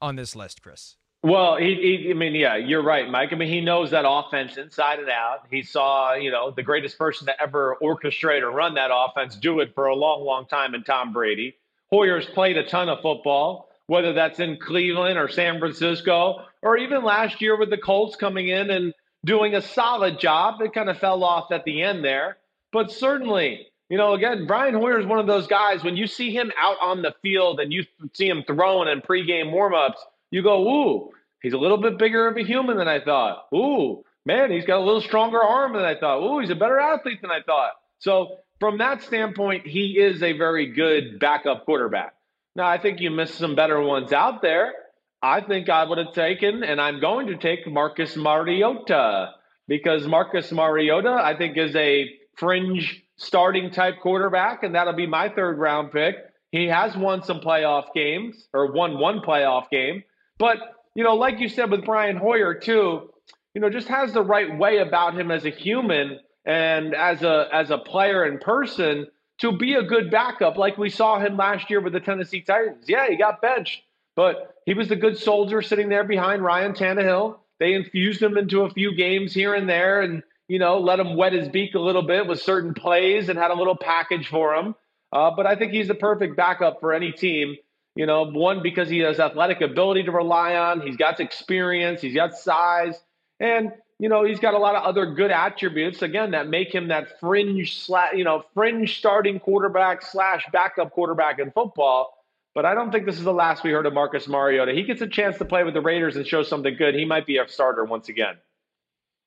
on 0.01 0.15
this 0.15 0.35
list, 0.35 0.63
Chris. 0.63 0.95
Well, 1.27 1.57
he, 1.57 1.75
he, 1.75 2.09
I 2.09 2.13
mean, 2.13 2.35
yeah, 2.35 2.55
you're 2.55 2.81
right, 2.81 3.09
Mike. 3.09 3.33
I 3.33 3.35
mean, 3.35 3.49
he 3.49 3.59
knows 3.59 3.91
that 3.91 4.05
offense 4.07 4.55
inside 4.55 4.99
and 4.99 5.09
out. 5.09 5.39
He 5.51 5.61
saw, 5.61 6.13
you 6.13 6.31
know, 6.31 6.51
the 6.51 6.63
greatest 6.63 6.97
person 6.97 7.27
to 7.27 7.41
ever 7.41 7.75
orchestrate 7.81 8.43
or 8.43 8.51
run 8.51 8.75
that 8.75 8.91
offense 8.93 9.35
do 9.35 9.59
it 9.59 9.75
for 9.75 9.87
a 9.87 9.95
long, 9.95 10.23
long 10.23 10.45
time 10.45 10.73
in 10.73 10.85
Tom 10.85 11.11
Brady. 11.11 11.57
Hoyer's 11.91 12.25
played 12.27 12.55
a 12.55 12.65
ton 12.65 12.87
of 12.87 13.01
football, 13.01 13.67
whether 13.87 14.13
that's 14.13 14.39
in 14.39 14.55
Cleveland 14.55 15.19
or 15.19 15.27
San 15.27 15.59
Francisco, 15.59 16.45
or 16.61 16.77
even 16.77 17.03
last 17.03 17.41
year 17.41 17.59
with 17.59 17.71
the 17.71 17.77
Colts 17.77 18.15
coming 18.15 18.47
in 18.47 18.69
and 18.69 18.93
doing 19.25 19.53
a 19.53 19.61
solid 19.61 20.21
job. 20.21 20.61
It 20.61 20.73
kind 20.73 20.89
of 20.89 20.97
fell 20.97 21.25
off 21.25 21.51
at 21.51 21.65
the 21.65 21.81
end 21.81 22.05
there. 22.05 22.37
But 22.71 22.89
certainly, 22.89 23.67
you 23.89 23.97
know, 23.97 24.13
again, 24.13 24.47
Brian 24.47 24.75
Hoyer 24.75 24.97
is 24.97 25.05
one 25.05 25.19
of 25.19 25.27
those 25.27 25.47
guys. 25.47 25.83
When 25.83 25.97
you 25.97 26.07
see 26.07 26.31
him 26.31 26.53
out 26.57 26.77
on 26.81 27.01
the 27.01 27.13
field 27.21 27.59
and 27.59 27.73
you 27.73 27.83
see 28.13 28.29
him 28.29 28.45
throwing 28.47 28.87
in 28.87 29.01
pregame 29.01 29.51
warmups, 29.51 29.99
you 30.31 30.41
go, 30.41 30.67
"Ooh, 30.67 31.11
he's 31.41 31.53
a 31.53 31.57
little 31.57 31.77
bit 31.77 31.97
bigger 31.97 32.27
of 32.27 32.37
a 32.37 32.43
human 32.43 32.77
than 32.77 32.87
I 32.87 32.99
thought." 32.99 33.45
Ooh, 33.53 34.03
man, 34.25 34.51
he's 34.51 34.65
got 34.65 34.79
a 34.79 34.85
little 34.85 35.01
stronger 35.01 35.41
arm 35.41 35.73
than 35.73 35.85
I 35.85 35.95
thought. 35.99 36.19
Ooh, 36.19 36.39
he's 36.39 36.49
a 36.49 36.55
better 36.55 36.79
athlete 36.79 37.21
than 37.21 37.31
I 37.31 37.41
thought. 37.41 37.71
So, 37.99 38.37
from 38.59 38.77
that 38.79 39.03
standpoint, 39.03 39.65
he 39.67 39.99
is 39.99 40.21
a 40.21 40.33
very 40.33 40.67
good 40.73 41.19
backup 41.19 41.65
quarterback. 41.65 42.13
Now, 42.55 42.67
I 42.67 42.79
think 42.79 42.99
you 42.99 43.11
missed 43.11 43.35
some 43.35 43.55
better 43.55 43.81
ones 43.81 44.11
out 44.11 44.41
there. 44.41 44.73
I 45.21 45.41
think 45.41 45.69
I 45.69 45.83
would 45.83 45.97
have 45.97 46.13
taken, 46.13 46.63
and 46.63 46.79
I'm 46.79 46.99
going 46.99 47.27
to 47.27 47.37
take 47.37 47.67
Marcus 47.67 48.15
Mariota 48.15 49.31
because 49.67 50.07
Marcus 50.07 50.51
Mariota, 50.51 51.09
I 51.11 51.35
think, 51.37 51.57
is 51.57 51.75
a 51.75 52.09
fringe 52.35 53.03
starting 53.17 53.71
type 53.71 53.99
quarterback, 54.01 54.63
and 54.63 54.75
that'll 54.75 54.93
be 54.93 55.07
my 55.07 55.29
third 55.29 55.57
round 55.57 55.91
pick. 55.91 56.15
He 56.51 56.67
has 56.67 56.95
won 56.95 57.23
some 57.23 57.41
playoff 57.41 57.93
games 57.93 58.47
or 58.53 58.71
won 58.71 58.99
one 58.99 59.21
playoff 59.21 59.69
game. 59.69 60.03
But, 60.37 60.57
you 60.97 61.03
know, 61.03 61.13
like 61.13 61.39
you 61.39 61.47
said 61.47 61.69
with 61.69 61.85
Brian 61.85 62.17
Hoyer, 62.17 62.55
too, 62.55 63.13
you 63.53 63.61
know, 63.61 63.69
just 63.69 63.87
has 63.87 64.13
the 64.13 64.23
right 64.23 64.57
way 64.57 64.79
about 64.79 65.17
him 65.17 65.29
as 65.29 65.45
a 65.45 65.51
human 65.51 66.19
and 66.43 66.95
as 66.95 67.21
a 67.21 67.47
as 67.53 67.69
a 67.69 67.77
player 67.77 68.25
in 68.25 68.39
person 68.39 69.05
to 69.37 69.55
be 69.55 69.75
a 69.75 69.83
good 69.83 70.09
backup, 70.09 70.57
like 70.57 70.75
we 70.75 70.89
saw 70.89 71.19
him 71.19 71.37
last 71.37 71.69
year 71.69 71.81
with 71.81 71.93
the 71.93 71.99
Tennessee 71.99 72.41
Titans. 72.41 72.85
Yeah, 72.87 73.07
he 73.07 73.15
got 73.15 73.43
benched, 73.43 73.83
but 74.15 74.55
he 74.65 74.73
was 74.73 74.87
the 74.87 74.95
good 74.95 75.19
soldier 75.19 75.61
sitting 75.61 75.87
there 75.87 76.03
behind 76.03 76.43
Ryan 76.43 76.73
Tannehill. 76.73 77.37
They 77.59 77.75
infused 77.75 78.19
him 78.19 78.35
into 78.35 78.63
a 78.63 78.71
few 78.71 78.95
games 78.95 79.35
here 79.35 79.53
and 79.53 79.69
there, 79.69 80.01
and 80.01 80.23
you 80.47 80.57
know, 80.57 80.79
let 80.79 80.99
him 80.99 81.15
wet 81.15 81.33
his 81.33 81.47
beak 81.47 81.75
a 81.75 81.79
little 81.79 82.01
bit 82.01 82.25
with 82.25 82.41
certain 82.41 82.73
plays 82.73 83.29
and 83.29 83.37
had 83.37 83.51
a 83.51 83.55
little 83.55 83.77
package 83.77 84.29
for 84.29 84.55
him. 84.55 84.73
Uh, 85.13 85.29
but 85.29 85.45
I 85.45 85.55
think 85.55 85.73
he's 85.73 85.89
the 85.89 85.95
perfect 85.95 86.35
backup 86.35 86.79
for 86.79 86.91
any 86.91 87.11
team. 87.11 87.55
You 87.97 88.05
know, 88.05 88.25
one 88.25 88.61
because 88.61 88.89
he 88.89 88.99
has 88.99 89.19
athletic 89.19 89.61
ability 89.61 90.03
to 90.03 90.11
rely 90.11 90.55
on. 90.55 90.81
He's 90.81 90.97
got 90.97 91.19
experience. 91.19 91.99
He's 91.99 92.13
got 92.13 92.37
size, 92.37 92.95
and 93.39 93.71
you 93.97 94.07
know 94.07 94.23
he's 94.23 94.39
got 94.39 94.53
a 94.53 94.57
lot 94.59 94.75
of 94.75 94.83
other 94.83 95.07
good 95.15 95.31
attributes 95.31 96.03
again 96.03 96.29
that 96.31 96.47
make 96.47 96.73
him 96.73 96.89
that 96.89 97.19
fringe 97.19 97.75
slash 97.83 98.13
you 98.13 98.23
know 98.23 98.43
fringe 98.53 98.99
starting 98.99 99.39
quarterback 99.39 100.03
slash 100.03 100.45
backup 100.53 100.91
quarterback 100.91 101.39
in 101.39 101.49
football. 101.49 102.13
But 102.53 102.65
I 102.65 102.75
don't 102.75 102.91
think 102.91 103.07
this 103.07 103.17
is 103.17 103.23
the 103.23 103.33
last 103.33 103.63
we 103.63 103.71
heard 103.71 103.87
of 103.87 103.93
Marcus 103.93 104.27
Mariota. 104.27 104.73
He 104.73 104.83
gets 104.83 105.01
a 105.01 105.07
chance 105.07 105.39
to 105.39 105.45
play 105.45 105.63
with 105.63 105.73
the 105.73 105.81
Raiders 105.81 106.17
and 106.17 106.25
show 106.25 106.43
something 106.43 106.75
good. 106.75 106.93
He 106.93 107.05
might 107.05 107.25
be 107.25 107.37
a 107.37 107.47
starter 107.47 107.83
once 107.83 108.09
again. 108.09 108.35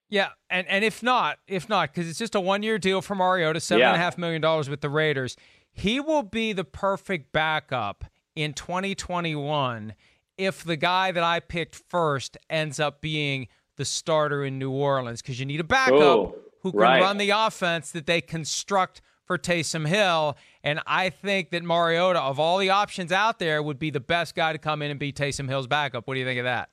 Yeah, 0.08 0.28
and 0.48 0.64
and 0.68 0.84
if 0.84 1.02
not, 1.02 1.38
if 1.48 1.68
not, 1.68 1.92
because 1.92 2.08
it's 2.08 2.20
just 2.20 2.36
a 2.36 2.40
one 2.40 2.62
year 2.62 2.78
deal 2.78 3.02
for 3.02 3.16
Mariota, 3.16 3.58
seven 3.58 3.84
and 3.84 3.96
a 3.96 3.98
half 3.98 4.16
million 4.16 4.40
dollars 4.40 4.70
with 4.70 4.80
the 4.80 4.88
Raiders, 4.88 5.36
he 5.72 5.98
will 5.98 6.22
be 6.22 6.52
the 6.52 6.64
perfect 6.64 7.32
backup 7.32 8.04
in 8.34 8.52
2021 8.52 9.94
if 10.36 10.64
the 10.64 10.76
guy 10.76 11.12
that 11.12 11.22
I 11.22 11.40
picked 11.40 11.82
first 11.88 12.38
ends 12.48 12.80
up 12.80 13.00
being 13.00 13.48
the 13.76 13.84
starter 13.84 14.44
in 14.44 14.58
New 14.58 14.70
Orleans, 14.70 15.20
because 15.20 15.38
you 15.38 15.46
need 15.46 15.60
a 15.60 15.64
backup 15.64 16.18
Ooh, 16.18 16.34
who 16.62 16.72
can 16.72 16.80
right. 16.80 17.02
run 17.02 17.18
the 17.18 17.30
offense 17.30 17.90
that 17.92 18.06
they 18.06 18.20
construct 18.20 19.02
for 19.26 19.38
Taysom 19.38 19.86
Hill. 19.86 20.36
And 20.64 20.80
I 20.86 21.10
think 21.10 21.50
that 21.50 21.62
Mariota, 21.62 22.20
of 22.20 22.40
all 22.40 22.58
the 22.58 22.70
options 22.70 23.12
out 23.12 23.38
there, 23.38 23.62
would 23.62 23.78
be 23.78 23.90
the 23.90 24.00
best 24.00 24.34
guy 24.34 24.52
to 24.52 24.58
come 24.58 24.82
in 24.82 24.90
and 24.90 24.98
be 24.98 25.12
Taysom 25.12 25.48
Hill's 25.48 25.66
backup. 25.66 26.08
What 26.08 26.14
do 26.14 26.20
you 26.20 26.26
think 26.26 26.38
of 26.38 26.44
that? 26.44 26.70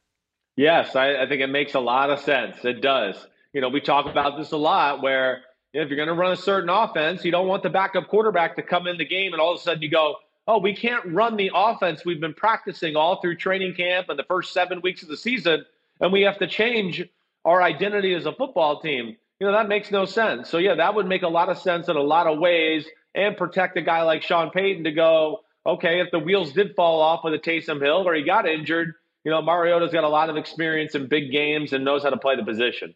Yes, 0.55 0.95
I, 0.95 1.23
I 1.23 1.27
think 1.27 1.41
it 1.41 1.47
makes 1.47 1.75
a 1.75 1.79
lot 1.79 2.09
of 2.09 2.19
sense. 2.19 2.63
It 2.63 2.81
does. 2.81 3.27
You 3.53 3.61
know, 3.61 3.69
we 3.69 3.79
talk 3.79 4.07
about 4.07 4.37
this 4.37 4.51
a 4.53 4.57
lot 4.57 5.03
where 5.03 5.41
if 5.73 5.89
you're 5.89 5.97
going 5.97 6.07
to 6.07 6.15
run 6.15 6.31
a 6.31 6.37
certain 6.37 6.69
offense, 6.69 7.23
you 7.23 7.31
don't 7.31 7.47
want 7.47 7.63
the 7.63 7.69
backup 7.69 8.07
quarterback 8.07 8.55
to 8.55 8.63
come 8.63 8.87
in 8.87 8.97
the 8.97 9.05
game 9.05 9.33
and 9.33 9.41
all 9.41 9.53
of 9.53 9.59
a 9.59 9.63
sudden 9.63 9.81
you 9.81 9.91
go, 9.91 10.15
oh, 10.47 10.59
we 10.59 10.75
can't 10.75 11.05
run 11.07 11.35
the 11.35 11.51
offense 11.53 12.05
we've 12.05 12.21
been 12.21 12.33
practicing 12.33 12.95
all 12.95 13.21
through 13.21 13.35
training 13.35 13.75
camp 13.75 14.07
and 14.09 14.17
the 14.17 14.23
first 14.23 14.53
seven 14.53 14.81
weeks 14.81 15.03
of 15.03 15.09
the 15.09 15.17
season, 15.17 15.65
and 15.99 16.13
we 16.13 16.21
have 16.21 16.39
to 16.39 16.47
change 16.47 17.03
our 17.43 17.61
identity 17.61 18.13
as 18.13 18.25
a 18.25 18.31
football 18.31 18.79
team. 18.79 19.17
You 19.39 19.47
know, 19.47 19.53
that 19.53 19.67
makes 19.67 19.91
no 19.91 20.05
sense. 20.05 20.49
So, 20.49 20.57
yeah, 20.57 20.75
that 20.75 20.95
would 20.95 21.05
make 21.05 21.21
a 21.21 21.27
lot 21.27 21.49
of 21.49 21.57
sense 21.59 21.89
in 21.89 21.95
a 21.95 22.01
lot 22.01 22.27
of 22.27 22.39
ways 22.39 22.87
and 23.13 23.37
protect 23.37 23.77
a 23.77 23.81
guy 23.81 24.01
like 24.03 24.23
Sean 24.23 24.49
Payton 24.49 24.85
to 24.85 24.91
go, 24.91 25.41
okay, 25.65 25.99
if 25.99 26.11
the 26.11 26.19
wheels 26.19 26.53
did 26.53 26.75
fall 26.75 27.01
off 27.01 27.23
with 27.23 27.33
a 27.33 27.39
Taysom 27.39 27.81
Hill 27.81 28.07
or 28.07 28.15
he 28.15 28.23
got 28.23 28.47
injured, 28.47 28.93
you 29.23 29.31
know, 29.31 29.41
Mariota's 29.41 29.91
got 29.91 30.05
a 30.05 30.09
lot 30.09 30.29
of 30.29 30.37
experience 30.37 30.95
in 30.95 31.07
big 31.07 31.31
games 31.31 31.73
and 31.73 31.83
knows 31.83 32.03
how 32.03 32.09
to 32.09 32.17
play 32.17 32.35
the 32.35 32.43
position. 32.43 32.95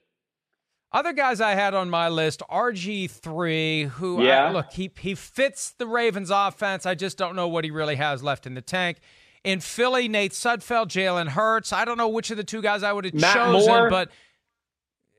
Other 0.94 1.14
guys 1.14 1.40
I 1.40 1.52
had 1.56 1.74
on 1.74 1.90
my 1.90 2.10
list, 2.10 2.42
RG3, 2.52 3.88
who 3.90 4.24
yeah. 4.24 4.46
I, 4.46 4.52
look, 4.52 4.72
he 4.74 4.92
he 5.00 5.16
fits 5.16 5.72
the 5.78 5.88
Ravens 5.88 6.30
offense. 6.30 6.86
I 6.86 6.96
just 6.96 7.18
don't 7.18 7.36
know 7.36 7.48
what 7.48 7.64
he 7.64 7.72
really 7.72 7.96
has 7.96 8.22
left 8.24 8.46
in 8.46 8.56
the 8.56 8.62
tank. 8.62 9.00
In 9.44 9.60
Philly, 9.62 10.08
Nate 10.08 10.34
Sudfeld, 10.34 10.88
Jalen 10.88 11.30
Hurts. 11.30 11.72
I 11.74 11.86
don't 11.86 11.98
know 11.98 12.10
which 12.10 12.30
of 12.30 12.38
the 12.38 12.44
two 12.44 12.62
guys 12.62 12.84
I 12.84 12.92
would 12.94 13.06
have 13.06 13.14
Matt 13.14 13.36
chosen, 13.36 13.68
Moore. 13.72 13.90
but 13.90 14.12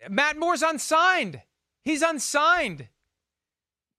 Matt 0.09 0.37
Moore's 0.39 0.62
unsigned. 0.62 1.41
He's 1.85 2.03
unsigned. 2.03 2.89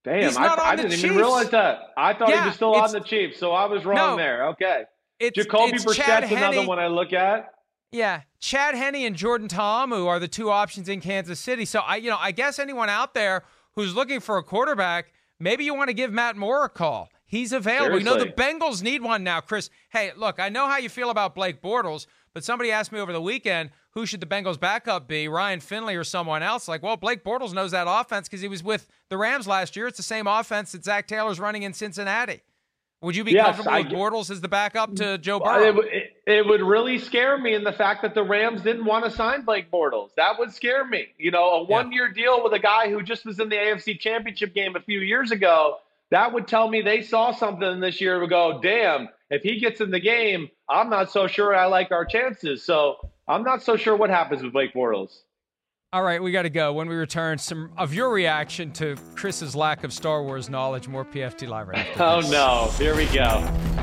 Damn, 0.04 0.22
He's 0.22 0.36
I, 0.36 0.42
not 0.46 0.58
on 0.58 0.66
I 0.66 0.76
the 0.76 0.82
didn't 0.82 0.92
Chiefs. 0.92 1.04
even 1.04 1.16
realize 1.16 1.50
that. 1.50 1.78
I 1.96 2.12
thought 2.14 2.28
Yeah, 2.28 2.42
he 2.42 2.46
was 2.48 2.54
still 2.56 2.74
on 2.74 2.92
the 2.92 3.00
Chiefs, 3.00 3.38
so 3.38 3.52
I 3.52 3.64
was 3.64 3.84
wrong 3.84 3.96
No. 3.96 4.16
there. 4.16 4.48
Okay. 4.50 4.84
It's, 5.18 5.36
Jacoby 5.36 5.72
it's 5.76 5.84
Brissett's 5.84 6.30
another 6.30 6.66
one 6.66 6.78
I 6.78 6.88
look 6.88 7.12
at. 7.12 7.53
Yeah, 7.94 8.22
Chad 8.40 8.74
Henne 8.74 8.96
and 9.06 9.14
Jordan 9.14 9.46
Ta'amu 9.46 10.06
are 10.06 10.18
the 10.18 10.26
two 10.26 10.50
options 10.50 10.88
in 10.88 11.00
Kansas 11.00 11.38
City. 11.38 11.64
So 11.64 11.78
I, 11.78 11.96
you 11.96 12.10
know, 12.10 12.18
I 12.18 12.32
guess 12.32 12.58
anyone 12.58 12.88
out 12.88 13.14
there 13.14 13.44
who's 13.76 13.94
looking 13.94 14.18
for 14.18 14.36
a 14.36 14.42
quarterback, 14.42 15.12
maybe 15.38 15.64
you 15.64 15.74
want 15.74 15.88
to 15.88 15.94
give 15.94 16.12
Matt 16.12 16.36
Moore 16.36 16.64
a 16.64 16.68
call. 16.68 17.08
He's 17.24 17.52
available. 17.52 17.98
You 17.98 18.04
know, 18.04 18.18
the 18.18 18.26
Bengals 18.26 18.82
need 18.82 19.00
one 19.00 19.22
now, 19.22 19.40
Chris. 19.40 19.70
Hey, 19.90 20.10
look, 20.16 20.40
I 20.40 20.48
know 20.48 20.68
how 20.68 20.78
you 20.78 20.88
feel 20.88 21.10
about 21.10 21.34
Blake 21.34 21.62
Bortles, 21.62 22.06
but 22.32 22.44
somebody 22.44 22.72
asked 22.72 22.90
me 22.90 22.98
over 22.98 23.12
the 23.12 23.20
weekend 23.20 23.70
who 23.90 24.06
should 24.06 24.20
the 24.20 24.26
Bengals 24.26 24.58
backup 24.58 25.06
be, 25.06 25.28
Ryan 25.28 25.60
Finley 25.60 25.94
or 25.94 26.02
someone 26.02 26.42
else? 26.42 26.66
Like, 26.66 26.82
well, 26.82 26.96
Blake 26.96 27.22
Bortles 27.22 27.52
knows 27.52 27.70
that 27.70 27.86
offense 27.88 28.28
because 28.28 28.40
he 28.40 28.48
was 28.48 28.64
with 28.64 28.88
the 29.08 29.16
Rams 29.16 29.46
last 29.46 29.76
year. 29.76 29.86
It's 29.86 29.96
the 29.96 30.02
same 30.02 30.26
offense 30.26 30.72
that 30.72 30.84
Zac 30.84 31.06
Taylor's 31.06 31.38
running 31.38 31.62
in 31.62 31.72
Cincinnati. 31.72 32.42
Would 33.02 33.14
you 33.14 33.22
be 33.22 33.32
Yes, 33.32 33.44
comfortable 33.44 33.70
I 33.70 33.80
with 33.82 33.92
Bortles 33.92 34.30
as 34.30 34.40
the 34.40 34.48
backup 34.48 34.96
to 34.96 35.18
Joe 35.18 35.38
Burrow? 35.38 35.80
It, 35.80 36.03
it, 36.26 36.46
would 36.46 36.62
really 36.62 36.98
scare 36.98 37.38
me 37.38 37.54
in 37.54 37.64
the 37.64 37.72
fact 37.72 38.02
that 38.02 38.14
the 38.14 38.22
Rams 38.22 38.62
didn't 38.62 38.84
want 38.84 39.04
to 39.04 39.10
sign 39.10 39.42
Blake 39.42 39.70
Bortles. 39.70 40.10
That 40.16 40.38
would 40.38 40.52
scare 40.52 40.84
me. 40.86 41.06
You 41.18 41.30
know, 41.30 41.44
a 41.50 41.64
one 41.64 41.92
year 41.92 42.12
deal 42.12 42.42
with 42.42 42.52
a 42.52 42.58
guy 42.58 42.90
who 42.90 43.02
just 43.02 43.24
was 43.24 43.40
in 43.40 43.48
the 43.48 43.56
AFC 43.56 43.98
Championship 43.98 44.54
game 44.54 44.76
a 44.76 44.80
few 44.80 45.00
years 45.00 45.30
ago, 45.30 45.76
that 46.10 46.32
would 46.32 46.46
tell 46.46 46.68
me 46.68 46.82
they 46.82 47.02
saw 47.02 47.32
something 47.32 47.80
this 47.80 48.00
year 48.00 48.20
to 48.20 48.26
go, 48.26 48.60
damn, 48.62 49.08
if 49.30 49.42
he 49.42 49.58
gets 49.58 49.80
in 49.80 49.90
the 49.90 50.00
game, 50.00 50.48
I'm 50.68 50.90
not 50.90 51.10
so 51.10 51.26
sure 51.26 51.54
I 51.54 51.66
like 51.66 51.90
our 51.92 52.04
chances. 52.04 52.64
So 52.64 52.96
I'm 53.26 53.42
not 53.42 53.62
so 53.62 53.76
sure 53.76 53.96
what 53.96 54.10
happens 54.10 54.42
with 54.42 54.52
Blake 54.52 54.74
Bortles. 54.74 55.22
All 55.92 56.02
right, 56.02 56.20
we 56.20 56.32
got 56.32 56.42
to 56.42 56.50
go. 56.50 56.72
When 56.72 56.88
we 56.88 56.96
return, 56.96 57.38
some 57.38 57.70
of 57.76 57.94
your 57.94 58.10
reaction 58.10 58.72
to 58.72 58.96
Chris's 59.14 59.54
lack 59.54 59.84
of 59.84 59.92
Star 59.92 60.24
Wars 60.24 60.50
knowledge. 60.50 60.88
More 60.88 61.04
PFT 61.04 61.46
Live 61.46 61.68
right 61.68 61.86
after 61.86 62.02
oh, 62.02 62.20
this. 62.20 62.32
Oh, 62.32 62.66
no. 62.66 62.70
Here 62.78 62.96
we 62.96 63.06
go. 63.06 63.73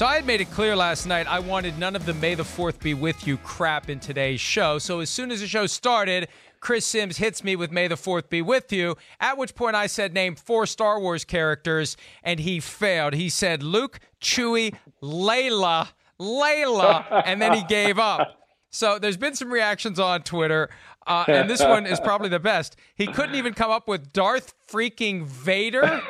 So 0.00 0.06
I 0.06 0.14
had 0.14 0.24
made 0.24 0.40
it 0.40 0.50
clear 0.50 0.74
last 0.74 1.04
night 1.04 1.26
I 1.26 1.40
wanted 1.40 1.78
none 1.78 1.94
of 1.94 2.06
the 2.06 2.14
May 2.14 2.34
the 2.34 2.42
4th 2.42 2.80
be 2.80 2.94
with 2.94 3.26
you 3.26 3.36
crap 3.36 3.90
in 3.90 4.00
today's 4.00 4.40
show. 4.40 4.78
So 4.78 5.00
as 5.00 5.10
soon 5.10 5.30
as 5.30 5.40
the 5.40 5.46
show 5.46 5.66
started, 5.66 6.28
Chris 6.58 6.86
Sims 6.86 7.18
hits 7.18 7.44
me 7.44 7.54
with 7.54 7.70
May 7.70 7.86
the 7.86 7.96
4th 7.96 8.30
be 8.30 8.40
with 8.40 8.72
you, 8.72 8.96
at 9.20 9.36
which 9.36 9.54
point 9.54 9.76
I 9.76 9.86
said 9.86 10.14
name 10.14 10.36
four 10.36 10.64
Star 10.64 10.98
Wars 10.98 11.26
characters, 11.26 11.98
and 12.22 12.40
he 12.40 12.60
failed. 12.60 13.12
He 13.12 13.28
said 13.28 13.62
Luke, 13.62 14.00
Chewie, 14.22 14.74
Layla, 15.02 15.88
Layla, 16.18 17.22
and 17.26 17.42
then 17.42 17.52
he 17.52 17.62
gave 17.64 17.98
up. 17.98 18.38
So 18.72 19.00
there's 19.00 19.16
been 19.16 19.34
some 19.34 19.52
reactions 19.52 19.98
on 19.98 20.22
Twitter, 20.22 20.70
uh, 21.06 21.24
and 21.28 21.48
this 21.48 21.60
one 21.60 21.86
is 21.86 21.98
probably 21.98 22.28
the 22.28 22.40
best. 22.40 22.76
He 22.94 23.06
couldn't 23.06 23.34
even 23.34 23.54
come 23.54 23.70
up 23.70 23.88
with 23.88 24.12
Darth 24.12 24.54
freaking 24.68 25.24
Vader. 25.24 26.02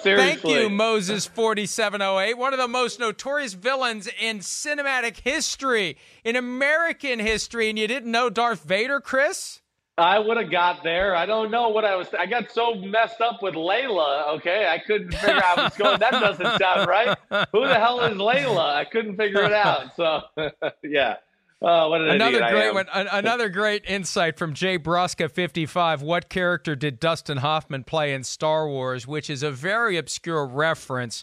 Thank 0.02 0.44
you, 0.44 0.70
Moses 0.70 1.26
4708. 1.26 2.38
One 2.38 2.52
of 2.52 2.58
the 2.58 2.68
most 2.68 3.00
notorious 3.00 3.54
villains 3.54 4.08
in 4.20 4.38
cinematic 4.38 5.20
history, 5.20 5.96
in 6.24 6.36
American 6.36 7.18
history, 7.18 7.68
and 7.68 7.78
you 7.78 7.86
didn't 7.86 8.10
know 8.10 8.30
Darth 8.30 8.62
Vader, 8.64 9.00
Chris? 9.00 9.60
I 9.98 10.18
would 10.18 10.38
have 10.38 10.50
got 10.50 10.82
there. 10.82 11.14
I 11.14 11.26
don't 11.26 11.50
know 11.50 11.68
what 11.68 11.84
I 11.84 11.94
was. 11.94 12.08
I 12.18 12.24
got 12.24 12.50
so 12.50 12.74
messed 12.74 13.20
up 13.20 13.42
with 13.42 13.54
Layla. 13.54 14.36
Okay, 14.36 14.66
I 14.66 14.78
couldn't 14.78 15.12
figure 15.12 15.42
out 15.44 15.58
what's 15.58 15.76
going. 15.76 15.98
That 15.98 16.12
doesn't 16.12 16.58
sound 16.58 16.88
right. 16.88 17.18
Who 17.52 17.66
the 17.66 17.74
hell 17.74 18.00
is 18.00 18.16
Layla? 18.16 18.74
I 18.74 18.84
couldn't 18.84 19.16
figure 19.16 19.42
it 19.42 19.52
out. 19.52 19.94
So, 19.96 20.22
yeah. 20.82 21.16
Oh, 21.62 21.92
Another 21.92 22.38
great 22.38 22.72
one. 22.72 22.86
an- 22.94 23.08
Another 23.12 23.48
great 23.50 23.84
insight 23.86 24.38
from 24.38 24.54
Jay 24.54 24.78
Bruska 24.78 25.30
55. 25.30 26.00
What 26.00 26.30
character 26.30 26.74
did 26.74 26.98
Dustin 26.98 27.38
Hoffman 27.38 27.84
play 27.84 28.14
in 28.14 28.24
Star 28.24 28.66
Wars? 28.66 29.06
Which 29.06 29.28
is 29.28 29.42
a 29.42 29.50
very 29.50 29.98
obscure 29.98 30.46
reference 30.46 31.22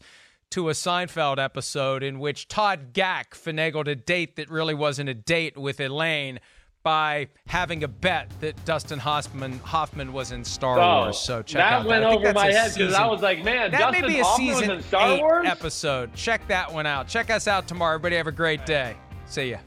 to 0.51 0.69
a 0.69 0.73
Seinfeld 0.73 1.39
episode 1.43 2.03
in 2.03 2.19
which 2.19 2.47
Todd 2.47 2.93
Gack 2.93 3.33
finagled 3.35 3.87
a 3.87 3.95
date 3.95 4.35
that 4.35 4.49
really 4.49 4.75
wasn't 4.75 5.09
a 5.09 5.13
date 5.15 5.57
with 5.57 5.79
Elaine 5.79 6.39
by 6.83 7.27
having 7.47 7.83
a 7.83 7.87
bet 7.87 8.29
that 8.39 8.63
Dustin 8.63 8.99
Hoffman 8.99 9.59
Hoffman 9.59 10.13
was 10.13 10.31
in 10.31 10.45
Star 10.45 10.79
Oh, 10.79 11.01
Wars. 11.05 11.17
So 11.17 11.41
check 11.41 11.57
that 11.59 11.73
out 11.73 11.85
went 11.85 12.03
that. 12.03 12.13
Over 12.13 12.31
my 12.33 12.49
head 12.51 12.73
because 12.75 12.93
I 12.93 13.07
was 13.07 13.21
like, 13.21 13.43
man, 13.43 13.71
that 13.71 13.79
Dustin 13.79 14.01
may 14.03 14.07
be 14.07 14.19
a 14.19 14.23
Hoffman 14.23 14.47
was 14.47 14.57
season 14.59 14.71
in 14.77 14.83
Star 14.83 15.09
eight 15.15 15.19
Wars. 15.19 15.47
episode. 15.49 16.13
Check 16.13 16.47
that 16.47 16.71
one 16.71 16.85
out. 16.85 17.07
Check 17.09 17.29
us 17.29 17.47
out 17.47 17.67
tomorrow. 17.67 17.95
Everybody 17.95 18.15
have 18.17 18.27
a 18.27 18.31
great 18.31 18.65
day. 18.65 18.95
See 19.27 19.51
ya. 19.51 19.57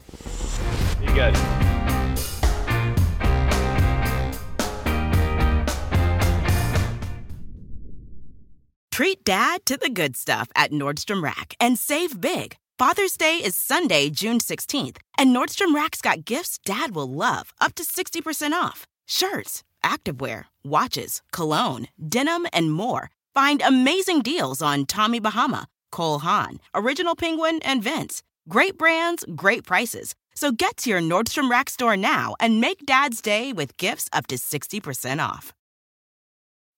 You 1.01 1.13
good? 1.13 1.35
Treat 8.91 9.23
dad 9.23 9.65
to 9.65 9.77
the 9.77 9.89
good 9.89 10.15
stuff 10.15 10.49
at 10.55 10.71
Nordstrom 10.71 11.23
Rack 11.23 11.55
and 11.59 11.79
save 11.79 12.19
big. 12.19 12.57
Father's 12.77 13.15
Day 13.15 13.35
is 13.37 13.55
Sunday, 13.55 14.09
June 14.09 14.39
16th, 14.39 14.97
and 15.17 15.35
Nordstrom 15.35 15.73
Rack's 15.75 16.01
got 16.01 16.25
gifts 16.25 16.59
dad 16.65 16.95
will 16.95 17.09
love, 17.09 17.53
up 17.61 17.75
to 17.75 17.83
60% 17.83 18.53
off. 18.53 18.85
Shirts, 19.05 19.63
activewear, 19.83 20.45
watches, 20.63 21.21
cologne, 21.31 21.87
denim, 21.99 22.47
and 22.51 22.71
more. 22.71 23.09
Find 23.33 23.61
amazing 23.61 24.21
deals 24.23 24.61
on 24.61 24.85
Tommy 24.85 25.19
Bahama, 25.19 25.67
Cole 25.91 26.19
Haan, 26.19 26.59
Original 26.73 27.15
Penguin, 27.15 27.59
and 27.63 27.83
Vince. 27.83 28.23
Great 28.51 28.77
brands, 28.77 29.23
great 29.33 29.63
prices. 29.63 30.13
So 30.35 30.51
get 30.51 30.75
to 30.77 30.89
your 30.89 30.99
Nordstrom 30.99 31.49
Rack 31.49 31.69
store 31.69 31.95
now 31.95 32.35
and 32.37 32.59
make 32.59 32.85
dad's 32.85 33.21
day 33.21 33.53
with 33.53 33.77
gifts 33.77 34.09
up 34.11 34.27
to 34.27 34.35
60% 34.35 35.23
off. 35.23 35.53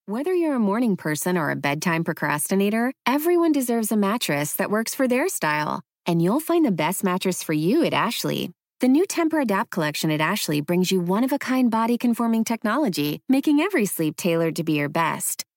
Whether 0.06 0.32
you're 0.32 0.54
a 0.54 0.60
morning 0.60 0.96
person 0.96 1.36
or 1.36 1.50
a 1.50 1.56
bedtime 1.56 2.04
procrastinator, 2.04 2.92
everyone 3.06 3.50
deserves 3.50 3.90
a 3.90 3.96
mattress 3.96 4.52
that 4.54 4.70
works 4.70 4.94
for 4.94 5.08
their 5.08 5.28
style. 5.28 5.80
And 6.06 6.22
you'll 6.22 6.38
find 6.38 6.64
the 6.64 6.70
best 6.70 7.02
mattress 7.02 7.42
for 7.42 7.54
you 7.54 7.84
at 7.84 7.92
Ashley. 7.92 8.52
The 8.78 8.86
new 8.86 9.04
Tempur-Adapt 9.04 9.70
collection 9.70 10.12
at 10.12 10.20
Ashley 10.20 10.60
brings 10.60 10.92
you 10.92 11.00
one 11.00 11.24
of 11.24 11.32
a 11.32 11.40
kind 11.40 11.72
body 11.72 11.98
conforming 11.98 12.44
technology, 12.44 13.20
making 13.28 13.58
every 13.58 13.86
sleep 13.86 14.14
tailored 14.14 14.54
to 14.56 14.62
be 14.62 14.74
your 14.74 14.88
best. 14.88 15.44